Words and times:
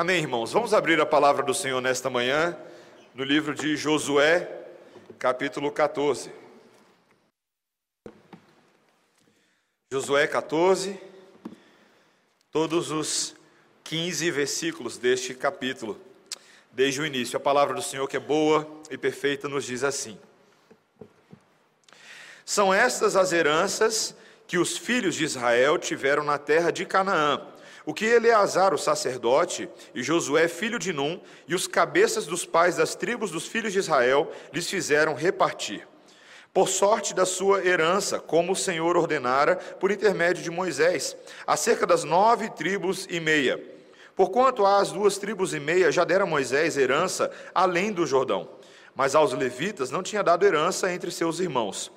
Amém, 0.00 0.20
irmãos? 0.22 0.50
Vamos 0.52 0.72
abrir 0.72 0.98
a 0.98 1.04
palavra 1.04 1.42
do 1.42 1.52
Senhor 1.52 1.78
nesta 1.78 2.08
manhã, 2.08 2.56
no 3.14 3.22
livro 3.22 3.54
de 3.54 3.76
Josué, 3.76 4.50
capítulo 5.18 5.70
14. 5.70 6.32
Josué 9.92 10.26
14, 10.26 10.98
todos 12.50 12.90
os 12.90 13.36
15 13.84 14.30
versículos 14.30 14.96
deste 14.96 15.34
capítulo, 15.34 16.00
desde 16.72 17.02
o 17.02 17.04
início. 17.04 17.36
A 17.36 17.40
palavra 17.40 17.74
do 17.74 17.82
Senhor, 17.82 18.08
que 18.08 18.16
é 18.16 18.20
boa 18.20 18.66
e 18.90 18.96
perfeita, 18.96 19.50
nos 19.50 19.66
diz 19.66 19.84
assim: 19.84 20.18
São 22.42 22.72
estas 22.72 23.16
as 23.16 23.32
heranças 23.34 24.16
que 24.46 24.56
os 24.56 24.78
filhos 24.78 25.14
de 25.14 25.24
Israel 25.24 25.76
tiveram 25.76 26.24
na 26.24 26.38
terra 26.38 26.70
de 26.70 26.86
Canaã, 26.86 27.49
o 27.84 27.94
que 27.94 28.04
Eleazar, 28.04 28.74
o 28.74 28.78
sacerdote, 28.78 29.68
e 29.94 30.02
Josué, 30.02 30.48
filho 30.48 30.78
de 30.78 30.92
Num, 30.92 31.20
e 31.48 31.54
os 31.54 31.66
cabeças 31.66 32.26
dos 32.26 32.44
pais 32.44 32.76
das 32.76 32.94
tribos 32.94 33.30
dos 33.30 33.46
filhos 33.46 33.72
de 33.72 33.78
Israel 33.78 34.30
lhes 34.52 34.68
fizeram 34.68 35.14
repartir. 35.14 35.86
Por 36.52 36.68
sorte 36.68 37.14
da 37.14 37.24
sua 37.24 37.64
herança, 37.64 38.18
como 38.18 38.52
o 38.52 38.56
Senhor 38.56 38.96
ordenara 38.96 39.56
por 39.56 39.90
intermédio 39.90 40.42
de 40.42 40.50
Moisés, 40.50 41.16
acerca 41.46 41.86
das 41.86 42.02
nove 42.02 42.50
tribos 42.50 43.06
e 43.08 43.20
meia. 43.20 43.62
Porquanto 44.16 44.66
às 44.66 44.90
duas 44.90 45.16
tribos 45.16 45.54
e 45.54 45.60
meia 45.60 45.92
já 45.92 46.04
dera 46.04 46.26
Moisés 46.26 46.76
herança 46.76 47.30
além 47.54 47.92
do 47.92 48.04
Jordão, 48.04 48.50
mas 48.94 49.14
aos 49.14 49.32
levitas 49.32 49.90
não 49.90 50.02
tinha 50.02 50.22
dado 50.22 50.44
herança 50.44 50.92
entre 50.92 51.10
seus 51.10 51.38
irmãos. 51.38 51.90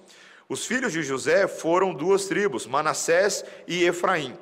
Os 0.47 0.65
filhos 0.65 0.93
de 0.93 1.01
José 1.01 1.47
foram 1.47 1.93
duas 1.93 2.25
tribos, 2.25 2.67
Manassés 2.67 3.43
e 3.67 3.83
Efraim. 3.83 4.37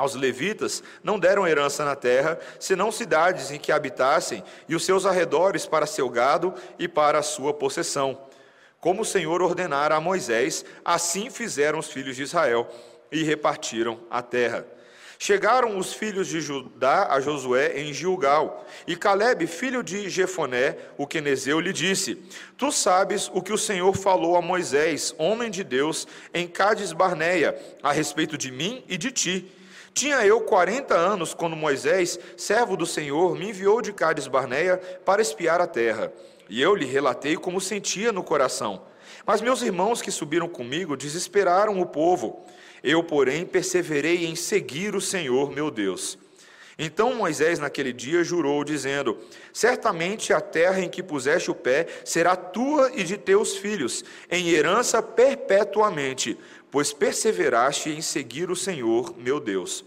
Aos 0.00 0.14
levitas 0.14 0.82
não 1.04 1.18
deram 1.18 1.46
herança 1.46 1.84
na 1.84 1.94
terra, 1.94 2.38
senão 2.58 2.90
cidades 2.90 3.50
em 3.50 3.58
que 3.58 3.70
habitassem 3.70 4.42
e 4.66 4.74
os 4.74 4.82
seus 4.82 5.04
arredores 5.04 5.66
para 5.66 5.84
seu 5.84 6.08
gado 6.08 6.54
e 6.78 6.88
para 6.88 7.18
a 7.18 7.22
sua 7.22 7.52
possessão. 7.52 8.18
Como 8.80 9.02
o 9.02 9.04
Senhor 9.04 9.42
ordenara 9.42 9.94
a 9.94 10.00
Moisés, 10.00 10.64
assim 10.82 11.28
fizeram 11.28 11.78
os 11.78 11.88
filhos 11.88 12.16
de 12.16 12.22
Israel 12.22 12.66
e 13.12 13.22
repartiram 13.22 14.00
a 14.10 14.22
terra. 14.22 14.64
Chegaram 15.18 15.76
os 15.76 15.92
filhos 15.92 16.28
de 16.28 16.40
Judá 16.40 17.08
a 17.10 17.20
Josué 17.20 17.78
em 17.78 17.92
Gilgal, 17.92 18.66
e 18.86 18.96
Caleb, 18.96 19.46
filho 19.46 19.82
de 19.82 20.08
Jefoné, 20.08 20.78
o 20.96 21.06
quenezeu, 21.06 21.60
lhe 21.60 21.74
disse: 21.74 22.14
Tu 22.56 22.72
sabes 22.72 23.30
o 23.34 23.42
que 23.42 23.52
o 23.52 23.58
Senhor 23.58 23.94
falou 23.94 24.34
a 24.34 24.40
Moisés, 24.40 25.14
homem 25.18 25.50
de 25.50 25.62
Deus, 25.62 26.08
em 26.32 26.48
Cádiz 26.48 26.94
Barneia, 26.94 27.54
a 27.82 27.92
respeito 27.92 28.38
de 28.38 28.50
mim 28.50 28.82
e 28.88 28.96
de 28.96 29.10
ti. 29.10 29.59
Tinha 29.92 30.24
eu 30.24 30.40
quarenta 30.42 30.94
anos 30.94 31.34
quando 31.34 31.56
Moisés, 31.56 32.18
servo 32.36 32.76
do 32.76 32.86
Senhor, 32.86 33.36
me 33.36 33.50
enviou 33.50 33.82
de 33.82 33.92
Cádiz 33.92 34.26
Barneia 34.26 34.78
para 35.04 35.20
espiar 35.20 35.60
a 35.60 35.66
terra. 35.66 36.12
E 36.48 36.60
eu 36.60 36.74
lhe 36.74 36.86
relatei 36.86 37.36
como 37.36 37.60
sentia 37.60 38.12
no 38.12 38.22
coração. 38.22 38.82
Mas 39.26 39.40
meus 39.40 39.62
irmãos 39.62 40.00
que 40.00 40.10
subiram 40.10 40.48
comigo 40.48 40.96
desesperaram 40.96 41.80
o 41.80 41.86
povo. 41.86 42.44
Eu, 42.82 43.02
porém, 43.02 43.44
perseverei 43.44 44.26
em 44.26 44.34
seguir 44.34 44.94
o 44.94 45.00
Senhor, 45.00 45.50
meu 45.50 45.70
Deus. 45.70 46.18
Então 46.82 47.14
Moisés, 47.14 47.58
naquele 47.58 47.92
dia, 47.92 48.24
jurou, 48.24 48.64
dizendo: 48.64 49.18
Certamente 49.52 50.32
a 50.32 50.40
terra 50.40 50.80
em 50.80 50.88
que 50.88 51.02
puseste 51.02 51.50
o 51.50 51.54
pé 51.54 51.86
será 52.06 52.34
tua 52.34 52.90
e 52.94 53.04
de 53.04 53.18
teus 53.18 53.58
filhos, 53.58 54.02
em 54.30 54.48
herança 54.48 55.02
perpetuamente, 55.02 56.38
pois 56.70 56.92
perseveraste 56.92 57.90
em 57.90 58.00
seguir 58.00 58.50
o 58.50 58.56
Senhor, 58.56 59.14
meu 59.16 59.40
Deus. 59.40 59.84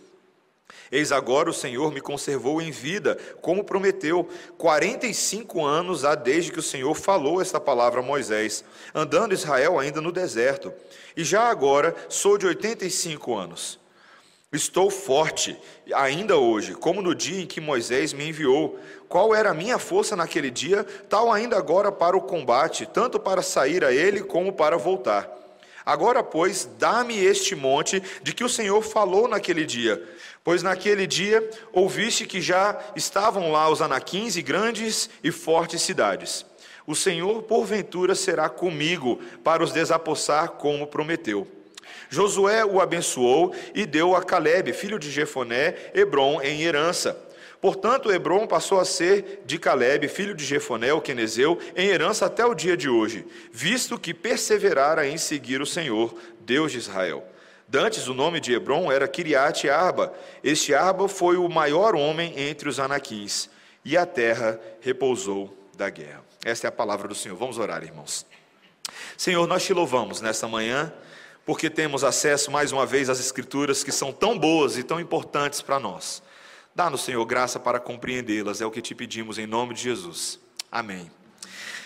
Eis 0.91 1.11
agora 1.11 1.49
o 1.49 1.53
Senhor 1.53 1.91
me 1.91 1.99
conservou 1.99 2.61
em 2.61 2.69
vida, 2.69 3.17
como 3.41 3.63
prometeu. 3.63 4.27
Quarenta 4.57 5.07
e 5.07 5.13
cinco 5.13 5.65
anos 5.65 6.05
há 6.05 6.13
desde 6.13 6.51
que 6.51 6.59
o 6.59 6.63
Senhor 6.63 6.93
falou 6.93 7.41
esta 7.41 7.59
palavra 7.59 7.99
a 7.99 8.03
Moisés, 8.03 8.63
andando 8.93 9.33
Israel 9.33 9.79
ainda 9.79 9.99
no 9.99 10.11
deserto. 10.11 10.71
E 11.17 11.23
já 11.23 11.43
agora 11.43 11.95
sou 12.09 12.37
de 12.37 12.45
oitenta 12.45 12.85
e 12.85 12.91
cinco 12.91 13.35
anos. 13.35 13.79
Estou 14.51 14.91
forte, 14.91 15.59
ainda 15.95 16.37
hoje, 16.37 16.75
como 16.75 17.01
no 17.01 17.15
dia 17.15 17.41
em 17.41 17.47
que 17.47 17.59
Moisés 17.59 18.13
me 18.13 18.29
enviou. 18.29 18.79
Qual 19.09 19.33
era 19.33 19.49
a 19.49 19.53
minha 19.53 19.79
força 19.79 20.15
naquele 20.15 20.51
dia, 20.51 20.83
tal 21.09 21.31
ainda 21.31 21.57
agora 21.57 21.91
para 21.91 22.15
o 22.15 22.21
combate, 22.21 22.85
tanto 22.85 23.19
para 23.19 23.41
sair 23.41 23.83
a 23.83 23.91
ele 23.91 24.21
como 24.21 24.53
para 24.53 24.77
voltar. 24.77 25.42
Agora, 25.85 26.23
pois, 26.23 26.69
dá-me 26.77 27.17
este 27.17 27.55
monte 27.55 28.01
de 28.21 28.33
que 28.33 28.43
o 28.43 28.49
Senhor 28.49 28.81
falou 28.81 29.27
naquele 29.27 29.65
dia. 29.65 30.01
Pois 30.43 30.61
naquele 30.61 31.07
dia 31.07 31.49
ouviste 31.71 32.25
que 32.25 32.41
já 32.41 32.77
estavam 32.95 33.51
lá 33.51 33.69
os 33.69 33.81
anaquins 33.81 34.35
e 34.35 34.41
grandes 34.41 35.09
e 35.23 35.31
fortes 35.31 35.81
cidades. 35.81 36.45
O 36.85 36.95
Senhor, 36.95 37.43
porventura, 37.43 38.13
será 38.13 38.49
comigo 38.49 39.19
para 39.43 39.63
os 39.63 39.71
desapossar, 39.71 40.51
como 40.51 40.87
prometeu. 40.87 41.47
Josué 42.09 42.65
o 42.65 42.81
abençoou 42.81 43.55
e 43.73 43.85
deu 43.85 44.15
a 44.15 44.21
Caleb, 44.21 44.73
filho 44.73 44.99
de 44.99 45.09
Jefoné, 45.09 45.75
Hebron 45.93 46.41
em 46.41 46.61
herança. 46.61 47.17
Portanto, 47.63 48.11
Hebron 48.11 48.45
passou 48.45 48.77
a 48.77 48.83
ser 48.83 49.41
de 49.45 49.57
Caleb, 49.57 50.09
filho 50.09 50.35
de 50.35 50.43
Jefoné, 50.43 50.91
o 50.91 50.99
quenezeu, 50.99 51.57
em 51.77 51.87
herança 51.87 52.25
até 52.25 52.45
o 52.45 52.53
dia 52.53 52.75
de 52.75 52.89
hoje, 52.89 53.25
visto 53.53 53.97
que 53.97 54.13
perseverara 54.13 55.07
em 55.07 55.17
seguir 55.17 55.61
o 55.61 55.65
Senhor, 55.65 56.13
Deus 56.41 56.73
de 56.73 56.79
Israel. 56.79 57.23
Dantes, 57.65 58.09
o 58.09 58.13
nome 58.13 58.41
de 58.41 58.51
Hebron 58.51 58.91
era 58.91 59.07
Kiriat 59.07 59.69
Arba. 59.69 60.13
Este 60.43 60.73
Arba 60.73 61.07
foi 61.07 61.37
o 61.37 61.47
maior 61.47 61.95
homem 61.95 62.33
entre 62.37 62.67
os 62.67 62.81
anaquins, 62.81 63.49
e 63.85 63.95
a 63.95 64.05
terra 64.05 64.59
repousou 64.81 65.57
da 65.77 65.89
guerra. 65.89 66.21
Esta 66.43 66.67
é 66.67 66.69
a 66.69 66.71
palavra 66.71 67.07
do 67.07 67.15
Senhor. 67.15 67.37
Vamos 67.37 67.57
orar, 67.57 67.81
irmãos. 67.81 68.25
Senhor, 69.15 69.47
nós 69.47 69.63
te 69.63 69.71
louvamos 69.71 70.19
nesta 70.19 70.49
manhã, 70.49 70.93
porque 71.45 71.69
temos 71.69 72.03
acesso 72.03 72.51
mais 72.51 72.73
uma 72.73 72.85
vez 72.85 73.09
às 73.09 73.21
Escrituras 73.21 73.85
que 73.85 73.91
são 73.93 74.11
tão 74.11 74.37
boas 74.37 74.77
e 74.77 74.83
tão 74.83 74.99
importantes 74.99 75.61
para 75.61 75.79
nós. 75.79 76.21
Dá-nos, 76.75 77.01
Senhor, 77.01 77.23
graça 77.23 77.59
para 77.59 77.79
compreendê-las, 77.79 78.59
é 78.59 78.65
o 78.65 78.71
que 78.71 78.81
te 78.81 78.95
pedimos 78.95 79.37
em 79.37 79.45
nome 79.45 79.75
de 79.75 79.83
Jesus. 79.83 80.39
Amém. 80.71 81.11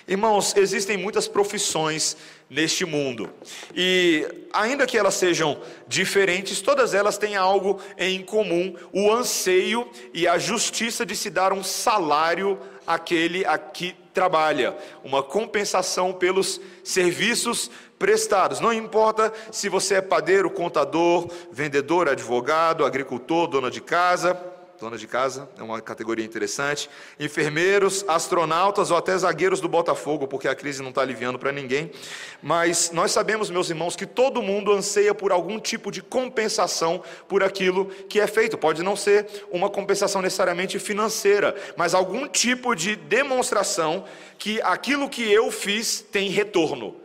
Irmãos, 0.08 0.56
existem 0.56 0.96
muitas 0.96 1.28
profissões 1.28 2.16
neste 2.50 2.86
mundo, 2.86 3.30
e 3.76 4.26
ainda 4.54 4.88
que 4.88 4.98
elas 4.98 5.16
sejam 5.16 5.60
diferentes, 5.86 6.62
todas 6.62 6.94
elas 6.94 7.18
têm 7.18 7.36
algo 7.36 7.82
em 7.98 8.24
comum: 8.24 8.74
o 8.94 9.12
anseio 9.12 9.92
e 10.14 10.26
a 10.26 10.38
justiça 10.38 11.06
de 11.06 11.18
se 11.18 11.30
dar 11.30 11.52
um 11.52 11.62
salário 11.62 12.58
àquele 12.88 13.46
a 13.46 13.58
que 13.58 13.94
trabalha, 14.14 14.78
uma 15.04 15.22
compensação 15.22 16.14
pelos 16.14 16.62
serviços 16.82 17.70
prestados. 18.00 18.62
Não 18.62 18.72
importa 18.72 19.34
se 19.52 19.68
você 19.68 19.96
é 19.96 20.02
padeiro, 20.02 20.50
contador, 20.50 21.30
vendedor, 21.52 22.08
advogado, 22.08 22.86
agricultor, 22.86 23.48
dona 23.48 23.70
de 23.70 23.82
casa 23.82 24.56
dona 24.80 24.98
de 24.98 25.08
casa, 25.08 25.50
é 25.58 25.64
uma 25.64 25.82
categoria 25.82 26.24
interessante. 26.24 26.90
Enfermeiros, 27.20 28.06
astronautas 28.08 28.92
ou 28.92 28.98
até 28.98 29.18
zagueiros 29.18 29.60
do 29.60 29.68
Botafogo, 29.68 30.28
porque 30.28 30.48
a 30.48 30.56
crise 30.56 30.84
não 30.84 30.90
está 30.90 31.02
aliviando 31.02 31.40
para 31.40 31.52
ninguém. 31.52 31.92
Mas 32.42 32.92
nós 32.92 33.12
sabemos, 33.12 33.50
meus 33.50 33.70
irmãos, 33.70 33.96
que 33.96 34.06
todo 34.06 34.42
mundo 34.42 34.72
anseia 34.72 35.16
por 35.16 35.32
algum 35.32 35.60
tipo 35.60 35.92
de 35.92 36.02
compensação 36.02 37.04
por 37.28 37.44
aquilo 37.44 37.86
que 37.86 38.20
é 38.20 38.28
feito. 38.28 38.58
Pode 38.58 38.84
não 38.84 38.96
ser 38.96 39.46
uma 39.52 39.70
compensação 39.70 40.22
necessariamente 40.22 40.78
financeira, 40.78 41.56
mas 41.76 41.96
algum 41.96 42.28
tipo 42.28 42.76
de 42.76 42.96
demonstração 42.96 44.06
que 44.38 44.62
aquilo 44.62 45.10
que 45.10 45.24
eu 45.24 45.50
fiz 45.52 46.02
tem 46.02 46.30
retorno. 46.30 46.96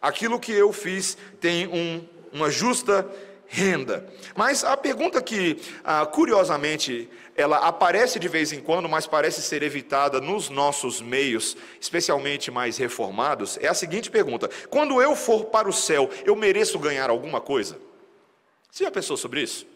Aquilo 0.00 0.38
que 0.38 0.52
eu 0.52 0.72
fiz 0.72 1.16
tem 1.40 1.66
um, 1.66 2.04
uma 2.32 2.50
justa 2.50 3.08
renda. 3.52 4.08
Mas 4.34 4.64
a 4.64 4.74
pergunta 4.78 5.20
que, 5.20 5.60
ah, 5.84 6.06
curiosamente, 6.06 7.06
ela 7.36 7.58
aparece 7.58 8.18
de 8.18 8.26
vez 8.26 8.50
em 8.50 8.60
quando, 8.60 8.88
mas 8.88 9.06
parece 9.06 9.42
ser 9.42 9.62
evitada 9.62 10.22
nos 10.22 10.48
nossos 10.48 11.02
meios, 11.02 11.54
especialmente 11.78 12.50
mais 12.50 12.78
reformados, 12.78 13.58
é 13.60 13.68
a 13.68 13.74
seguinte 13.74 14.10
pergunta: 14.10 14.48
quando 14.70 15.02
eu 15.02 15.14
for 15.14 15.44
para 15.44 15.68
o 15.68 15.72
céu, 15.72 16.08
eu 16.24 16.34
mereço 16.34 16.78
ganhar 16.78 17.10
alguma 17.10 17.42
coisa? 17.42 17.78
Você 18.70 18.84
já 18.84 18.90
pensou 18.90 19.18
sobre 19.18 19.42
isso? 19.42 19.66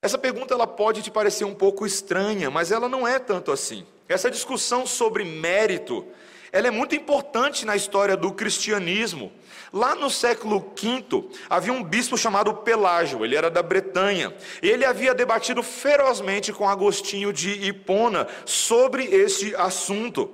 Essa 0.00 0.16
pergunta 0.16 0.54
ela 0.54 0.66
pode 0.66 1.02
te 1.02 1.10
parecer 1.10 1.44
um 1.44 1.54
pouco 1.54 1.84
estranha, 1.84 2.50
mas 2.50 2.72
ela 2.72 2.88
não 2.88 3.06
é 3.06 3.18
tanto 3.18 3.52
assim. 3.52 3.86
Essa 4.08 4.30
discussão 4.30 4.86
sobre 4.86 5.24
mérito, 5.24 6.06
ela 6.52 6.68
é 6.68 6.70
muito 6.70 6.94
importante 6.94 7.64
na 7.66 7.76
história 7.76 8.16
do 8.16 8.32
cristianismo. 8.32 9.32
Lá 9.72 9.94
no 9.94 10.08
século 10.08 10.72
V, 10.80 11.28
havia 11.48 11.72
um 11.72 11.82
bispo 11.82 12.16
chamado 12.16 12.54
Pelágio, 12.54 13.24
ele 13.24 13.36
era 13.36 13.50
da 13.50 13.62
Bretanha. 13.62 14.34
Ele 14.62 14.84
havia 14.84 15.14
debatido 15.14 15.62
ferozmente 15.62 16.52
com 16.52 16.68
Agostinho 16.68 17.32
de 17.32 17.50
Hipona 17.50 18.26
sobre 18.46 19.04
este 19.04 19.54
assunto. 19.56 20.30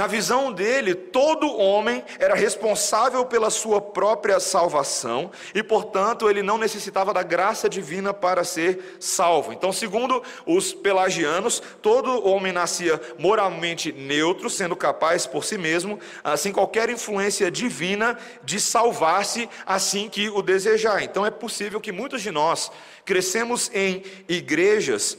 Na 0.00 0.06
visão 0.06 0.50
dele, 0.50 0.94
todo 0.94 1.58
homem 1.58 2.02
era 2.18 2.34
responsável 2.34 3.22
pela 3.26 3.50
sua 3.50 3.82
própria 3.82 4.40
salvação 4.40 5.30
e, 5.54 5.62
portanto, 5.62 6.30
ele 6.30 6.42
não 6.42 6.56
necessitava 6.56 7.12
da 7.12 7.22
graça 7.22 7.68
divina 7.68 8.14
para 8.14 8.42
ser 8.42 8.96
salvo. 8.98 9.52
Então, 9.52 9.70
segundo 9.74 10.22
os 10.46 10.72
pelagianos, 10.72 11.62
todo 11.82 12.26
homem 12.26 12.50
nascia 12.50 12.98
moralmente 13.18 13.92
neutro, 13.92 14.48
sendo 14.48 14.74
capaz 14.74 15.26
por 15.26 15.44
si 15.44 15.58
mesmo, 15.58 16.00
sem 16.38 16.50
qualquer 16.50 16.88
influência 16.88 17.50
divina, 17.50 18.18
de 18.42 18.58
salvar-se 18.58 19.50
assim 19.66 20.08
que 20.08 20.30
o 20.30 20.40
desejar. 20.40 21.02
Então, 21.02 21.26
é 21.26 21.30
possível 21.30 21.78
que 21.78 21.92
muitos 21.92 22.22
de 22.22 22.30
nós 22.30 22.72
crescemos 23.04 23.70
em 23.74 24.02
igrejas 24.26 25.18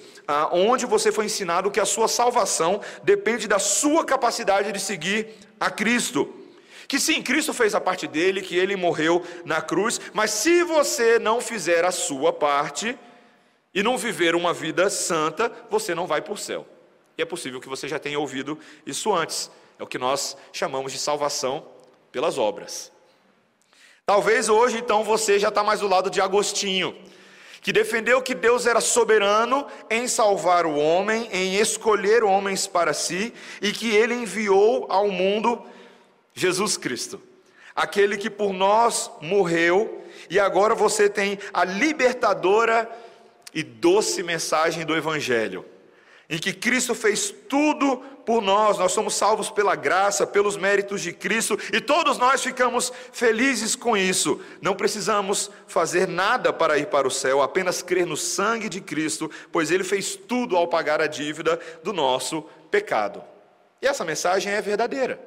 onde 0.52 0.86
você 0.86 1.12
foi 1.12 1.26
ensinado 1.26 1.72
que 1.72 1.80
a 1.80 1.86
sua 1.86 2.08
salvação 2.08 2.82
depende 3.04 3.48
da 3.48 3.60
sua 3.60 4.06
capacidade 4.06 4.72
de 4.72 4.80
seguir 4.80 5.28
a 5.60 5.70
Cristo. 5.70 6.34
Que 6.88 7.00
sim, 7.00 7.22
Cristo 7.22 7.54
fez 7.54 7.74
a 7.74 7.80
parte 7.80 8.08
dele, 8.08 8.42
que 8.42 8.58
ele 8.58 8.76
morreu 8.76 9.24
na 9.46 9.62
cruz, 9.62 10.00
mas 10.14 10.32
se 10.32 10.64
você 10.64 11.18
não 11.18 11.40
fizer 11.40 11.86
a 11.86 11.92
sua 11.92 12.34
parte 12.34 12.98
e 13.74 13.82
não 13.82 13.98
viver 13.98 14.36
uma 14.36 14.54
vida 14.54 14.90
santa, 14.90 15.52
você 15.70 15.96
não 15.96 16.06
vai 16.06 16.22
para 16.22 16.34
o 16.34 16.38
céu. 16.38 16.68
E 17.18 17.22
é 17.22 17.26
possível 17.26 17.62
que 17.62 17.70
você 17.70 17.88
já 17.88 17.98
tenha 17.98 18.20
ouvido 18.20 18.60
isso 18.86 19.14
antes. 19.14 19.50
É 19.80 19.84
o 19.84 19.88
que 19.88 19.98
nós 19.98 20.36
chamamos 20.52 20.92
de 20.92 21.00
salvação 21.00 21.66
pelas 22.12 22.38
obras. 22.38 22.92
Talvez 24.06 24.50
hoje, 24.50 24.78
então, 24.78 25.04
você 25.04 25.40
já 25.40 25.48
está 25.48 25.64
mais 25.64 25.80
do 25.80 25.88
lado 25.88 26.10
de 26.10 26.20
Agostinho 26.20 26.96
que 27.62 27.72
defendeu 27.72 28.22
que 28.22 28.34
Deus 28.34 28.66
era 28.66 28.82
soberano 28.82 29.68
em 29.90 30.08
salvar 30.08 30.66
o 30.66 30.76
homem, 30.76 31.30
em 31.32 31.56
escolher 31.56 32.24
homens 32.24 32.66
para 32.66 32.94
si, 32.94 33.34
e 33.62 33.72
que 33.72 33.96
ele 33.96 34.16
enviou 34.16 34.88
ao 34.90 35.08
mundo 35.10 35.62
Jesus 36.34 36.76
Cristo, 36.76 37.22
aquele 37.76 38.18
que 38.18 38.30
por 38.30 38.52
nós 38.52 39.12
morreu, 39.22 40.02
e 40.30 40.40
agora 40.40 40.74
você 40.74 41.08
tem 41.08 41.38
a 41.54 41.64
libertadora 41.64 42.90
e 43.54 43.62
doce 43.62 44.24
mensagem 44.24 44.86
do 44.86 44.96
Evangelho 44.96 45.66
em 46.32 46.40
que 46.40 46.54
Cristo 46.54 46.96
fez 46.96 47.30
tudo 47.50 47.98
por 48.26 48.42
nós, 48.42 48.78
nós 48.78 48.94
somos 48.94 49.16
salvos 49.16 49.50
pela 49.50 49.76
graça, 49.76 50.26
pelos 50.26 50.56
méritos 50.56 51.02
de 51.02 51.12
Cristo, 51.12 51.60
e 51.74 51.82
todos 51.82 52.18
nós 52.18 52.42
ficamos 52.42 52.90
felizes 53.12 53.76
com 53.76 53.98
isso. 53.98 54.40
Não 54.62 54.74
precisamos 54.74 55.52
fazer 55.68 56.08
nada 56.08 56.54
para 56.54 56.78
ir 56.78 56.88
para 56.88 57.06
o 57.06 57.12
céu, 57.12 57.42
apenas 57.42 57.82
crer 57.82 58.06
no 58.06 58.16
sangue 58.16 58.70
de 58.70 58.80
Cristo, 58.80 59.30
pois 59.52 59.72
Ele 59.72 59.84
fez 59.84 60.16
tudo 60.16 60.56
ao 60.56 60.70
pagar 60.70 61.02
a 61.02 61.08
dívida 61.08 61.60
do 61.84 61.92
nosso 61.92 62.44
pecado. 62.72 63.22
E 63.82 63.88
essa 63.88 64.06
mensagem 64.06 64.54
é 64.54 64.62
verdadeira, 64.62 65.20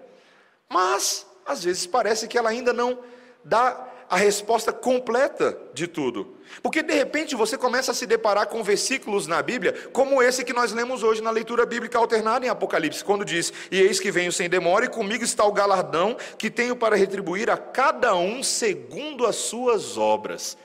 mas 0.71 1.27
às 1.45 1.63
vezes 1.63 1.87
parece 1.87 2.27
que 2.27 2.39
ela 2.39 2.49
ainda 2.49 2.73
não 2.73 2.99
dá 3.45 3.89
a 4.09 4.17
resposta 4.17 4.73
completa 4.73 5.59
de 5.73 5.87
tudo. 5.87 6.35
Porque 6.63 6.83
de 6.83 6.95
repente 6.95 7.35
você 7.35 7.59
começa 7.59 7.93
a 7.93 7.95
se 7.95 8.07
deparar 8.07 8.47
com 8.47 8.63
versículos 8.63 9.27
na 9.27 9.43
Bíblia, 9.43 9.73
como 9.93 10.23
esse 10.23 10.45
que 10.45 10.53
nós 10.53 10.73
lemos 10.73 11.03
hoje 11.03 11.23
na 11.23 11.31
leitura 11.31 11.67
bíblica 11.67 11.99
alternada 11.99 12.47
em 12.47 12.49
Apocalipse, 12.49 13.05
quando 13.05 13.25
diz: 13.25 13.53
E 13.71 13.81
eis 13.81 13.99
que 13.99 14.11
venho 14.11 14.33
sem 14.33 14.49
demora, 14.49 14.85
e 14.85 14.89
comigo 14.89 15.25
está 15.25 15.45
o 15.45 15.53
galardão 15.53 16.17
que 16.39 16.51
tenho 16.51 16.77
para 16.77 16.97
retribuir 16.97 17.51
a 17.51 17.57
cada 17.57 18.15
um 18.15 18.43
segundo 18.43 19.27
as 19.27 19.37
suas 19.37 19.97
obras. 19.97 20.57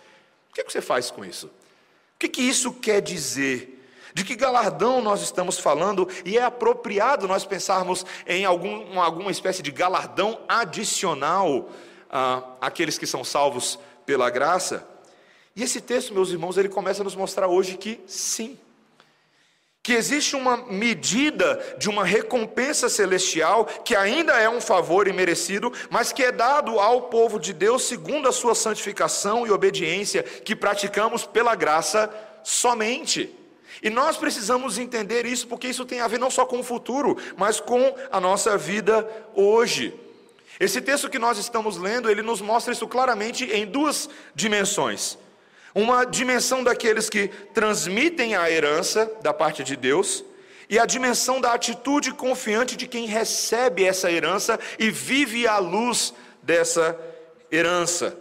O 0.52 0.54
que, 0.54 0.62
é 0.62 0.64
que 0.64 0.72
você 0.72 0.82
faz 0.82 1.10
com 1.10 1.24
isso? 1.24 1.48
O 1.48 2.20
que, 2.20 2.28
que 2.28 2.42
isso 2.42 2.74
quer 2.74 3.02
dizer? 3.02 3.78
De 4.14 4.24
que 4.24 4.36
galardão 4.36 5.02
nós 5.02 5.22
estamos 5.22 5.60
falando 5.60 6.08
e 6.26 6.38
é 6.38 6.44
apropriado 6.44 7.28
nós 7.28 7.46
pensarmos 7.46 8.06
em 8.28 8.44
algum, 8.44 9.00
alguma 9.00 9.32
espécie 9.32 9.62
de 9.62 9.72
galardão 9.72 10.40
adicional 10.48 11.70
ah, 12.10 12.44
aqueles 12.60 12.98
que 12.98 13.06
são 13.06 13.24
salvos 13.24 13.80
pela 14.06 14.30
graça. 14.30 14.88
E 15.56 15.64
esse 15.64 15.82
texto, 15.82 16.14
meus 16.14 16.30
irmãos, 16.30 16.58
ele 16.58 16.70
começa 16.70 17.02
a 17.02 17.04
nos 17.04 17.16
mostrar 17.16 17.48
hoje 17.48 17.78
que 17.78 18.00
sim, 18.08 18.58
que 19.82 19.94
existe 19.94 20.36
uma 20.36 20.58
medida 20.58 21.76
de 21.78 21.90
uma 21.90 22.04
recompensa 22.04 22.90
celestial 22.90 23.66
que 23.66 23.96
ainda 23.96 24.34
é 24.40 24.50
um 24.50 24.62
favor 24.62 25.08
imerecido, 25.08 25.72
mas 25.90 26.12
que 26.12 26.24
é 26.24 26.32
dado 26.32 26.80
ao 26.80 27.04
povo 27.04 27.40
de 27.40 27.54
Deus 27.54 27.84
segundo 27.84 28.28
a 28.28 28.32
sua 28.32 28.54
santificação 28.54 29.48
e 29.48 29.52
obediência 29.52 30.24
que 30.24 30.56
praticamos 30.56 31.26
pela 31.26 31.56
graça 31.56 32.10
somente. 32.44 33.36
E 33.82 33.90
nós 33.90 34.18
precisamos 34.18 34.78
entender 34.78 35.26
isso 35.26 35.48
porque 35.48 35.68
isso 35.68 35.86
tem 35.86 36.02
a 36.02 36.08
ver 36.08 36.20
não 36.20 36.30
só 36.30 36.46
com 36.46 36.60
o 36.60 36.64
futuro, 36.64 37.18
mas 37.38 37.60
com 37.60 37.96
a 38.12 38.20
nossa 38.20 38.58
vida 38.58 39.08
hoje. 39.34 39.98
Esse 40.60 40.82
texto 40.82 41.10
que 41.10 41.18
nós 41.18 41.38
estamos 41.38 41.78
lendo, 41.78 42.10
ele 42.10 42.22
nos 42.22 42.42
mostra 42.42 42.74
isso 42.74 42.88
claramente 42.88 43.46
em 43.46 43.66
duas 43.66 44.10
dimensões. 44.36 45.18
Uma 45.74 46.04
dimensão 46.04 46.64
daqueles 46.64 47.10
que 47.10 47.30
transmitem 47.54 48.36
a 48.36 48.52
herança 48.52 49.10
da 49.22 49.34
parte 49.34 49.64
de 49.64 49.76
Deus, 49.76 50.24
e 50.70 50.78
a 50.78 50.86
dimensão 50.86 51.42
da 51.42 51.54
atitude 51.54 52.14
confiante 52.14 52.78
de 52.78 52.88
quem 52.88 53.08
recebe 53.08 53.84
essa 53.84 54.12
herança 54.12 54.60
e 54.78 54.92
vive 54.92 55.48
à 55.48 55.58
luz 55.58 56.14
dessa 56.44 56.96
herança. 57.52 58.16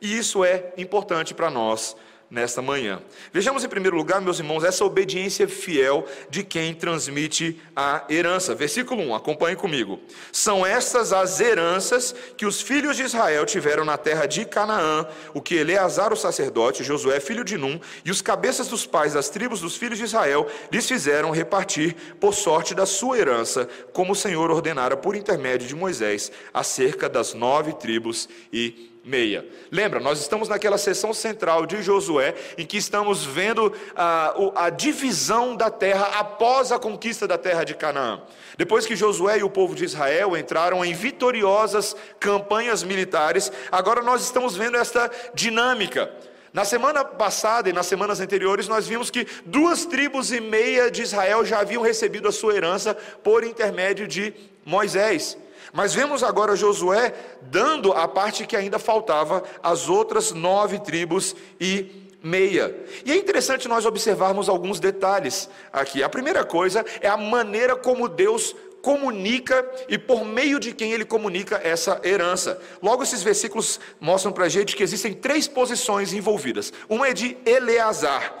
E 0.00 0.16
isso 0.16 0.42
é 0.42 0.72
importante 0.78 1.34
para 1.34 1.50
nós 1.50 1.94
nesta 2.30 2.62
manhã. 2.62 3.02
Vejamos 3.32 3.64
em 3.64 3.68
primeiro 3.68 3.96
lugar, 3.96 4.20
meus 4.20 4.38
irmãos, 4.38 4.62
essa 4.62 4.84
obediência 4.84 5.48
fiel 5.48 6.06
de 6.30 6.44
quem 6.44 6.72
transmite 6.72 7.60
a 7.74 8.04
herança. 8.08 8.54
Versículo 8.54 9.02
1, 9.02 9.14
acompanhe 9.16 9.56
comigo. 9.56 9.98
São 10.30 10.64
estas 10.64 11.12
as 11.12 11.40
heranças 11.40 12.14
que 12.36 12.46
os 12.46 12.62
filhos 12.62 12.96
de 12.96 13.02
Israel 13.02 13.44
tiveram 13.44 13.84
na 13.84 13.98
terra 13.98 14.26
de 14.26 14.44
Canaã, 14.44 15.06
o 15.34 15.40
que 15.40 15.56
Eleazar, 15.56 16.12
o 16.12 16.16
sacerdote, 16.16 16.84
Josué, 16.84 17.18
filho 17.18 17.44
de 17.44 17.58
Num, 17.58 17.80
e 18.04 18.10
os 18.12 18.22
cabeças 18.22 18.68
dos 18.68 18.86
pais 18.86 19.14
das 19.14 19.28
tribos 19.28 19.60
dos 19.60 19.76
filhos 19.76 19.98
de 19.98 20.04
Israel 20.04 20.46
lhes 20.70 20.86
fizeram 20.86 21.32
repartir 21.32 21.96
por 22.20 22.32
sorte 22.32 22.74
da 22.74 22.86
sua 22.86 23.18
herança, 23.18 23.68
como 23.92 24.12
o 24.12 24.16
Senhor 24.16 24.50
ordenara 24.52 24.96
por 24.96 25.16
intermédio 25.16 25.66
de 25.66 25.74
Moisés, 25.74 26.30
acerca 26.54 27.08
das 27.08 27.34
nove 27.34 27.72
tribos 27.72 28.28
e 28.52 28.89
meia. 29.04 29.46
Lembra, 29.70 29.98
nós 29.98 30.20
estamos 30.20 30.48
naquela 30.48 30.76
sessão 30.76 31.12
central 31.14 31.66
de 31.66 31.82
Josué, 31.82 32.34
em 32.58 32.66
que 32.66 32.76
estamos 32.76 33.24
vendo 33.24 33.72
a, 33.94 34.34
a 34.66 34.70
divisão 34.70 35.56
da 35.56 35.70
terra 35.70 36.18
após 36.18 36.70
a 36.70 36.78
conquista 36.78 37.26
da 37.26 37.38
terra 37.38 37.64
de 37.64 37.74
Canaã. 37.74 38.22
Depois 38.58 38.86
que 38.86 38.96
Josué 38.96 39.38
e 39.38 39.42
o 39.42 39.50
povo 39.50 39.74
de 39.74 39.84
Israel 39.84 40.36
entraram 40.36 40.84
em 40.84 40.92
vitoriosas 40.92 41.96
campanhas 42.18 42.82
militares, 42.82 43.50
agora 43.72 44.02
nós 44.02 44.22
estamos 44.22 44.54
vendo 44.54 44.76
esta 44.76 45.10
dinâmica. 45.34 46.10
Na 46.52 46.64
semana 46.64 47.04
passada 47.04 47.70
e 47.70 47.72
nas 47.72 47.86
semanas 47.86 48.20
anteriores, 48.20 48.66
nós 48.66 48.86
vimos 48.86 49.08
que 49.08 49.26
duas 49.46 49.86
tribos 49.86 50.32
e 50.32 50.40
meia 50.40 50.90
de 50.90 51.02
Israel 51.02 51.44
já 51.44 51.60
haviam 51.60 51.82
recebido 51.82 52.26
a 52.26 52.32
sua 52.32 52.54
herança 52.54 52.92
por 53.22 53.44
intermédio 53.44 54.08
de 54.08 54.34
Moisés. 54.64 55.38
Mas 55.72 55.94
vemos 55.94 56.22
agora 56.22 56.56
Josué 56.56 57.14
dando 57.42 57.92
a 57.92 58.06
parte 58.08 58.46
que 58.46 58.56
ainda 58.56 58.78
faltava 58.78 59.42
às 59.62 59.88
outras 59.88 60.32
nove 60.32 60.78
tribos 60.78 61.34
e 61.60 62.08
meia. 62.22 62.74
E 63.04 63.12
é 63.12 63.16
interessante 63.16 63.68
nós 63.68 63.86
observarmos 63.86 64.48
alguns 64.48 64.78
detalhes 64.78 65.48
aqui. 65.72 66.02
A 66.02 66.08
primeira 66.08 66.44
coisa 66.44 66.84
é 67.00 67.08
a 67.08 67.16
maneira 67.16 67.76
como 67.76 68.08
Deus 68.08 68.54
comunica 68.82 69.68
e 69.88 69.98
por 69.98 70.24
meio 70.24 70.58
de 70.58 70.72
quem 70.72 70.92
ele 70.92 71.04
comunica 71.04 71.60
essa 71.62 72.00
herança. 72.02 72.60
Logo, 72.82 73.02
esses 73.02 73.22
versículos 73.22 73.78
mostram 74.00 74.32
para 74.32 74.46
a 74.46 74.48
gente 74.48 74.74
que 74.74 74.82
existem 74.82 75.12
três 75.12 75.46
posições 75.46 76.12
envolvidas. 76.12 76.72
Uma 76.88 77.08
é 77.08 77.12
de 77.12 77.36
Eleazar, 77.44 78.34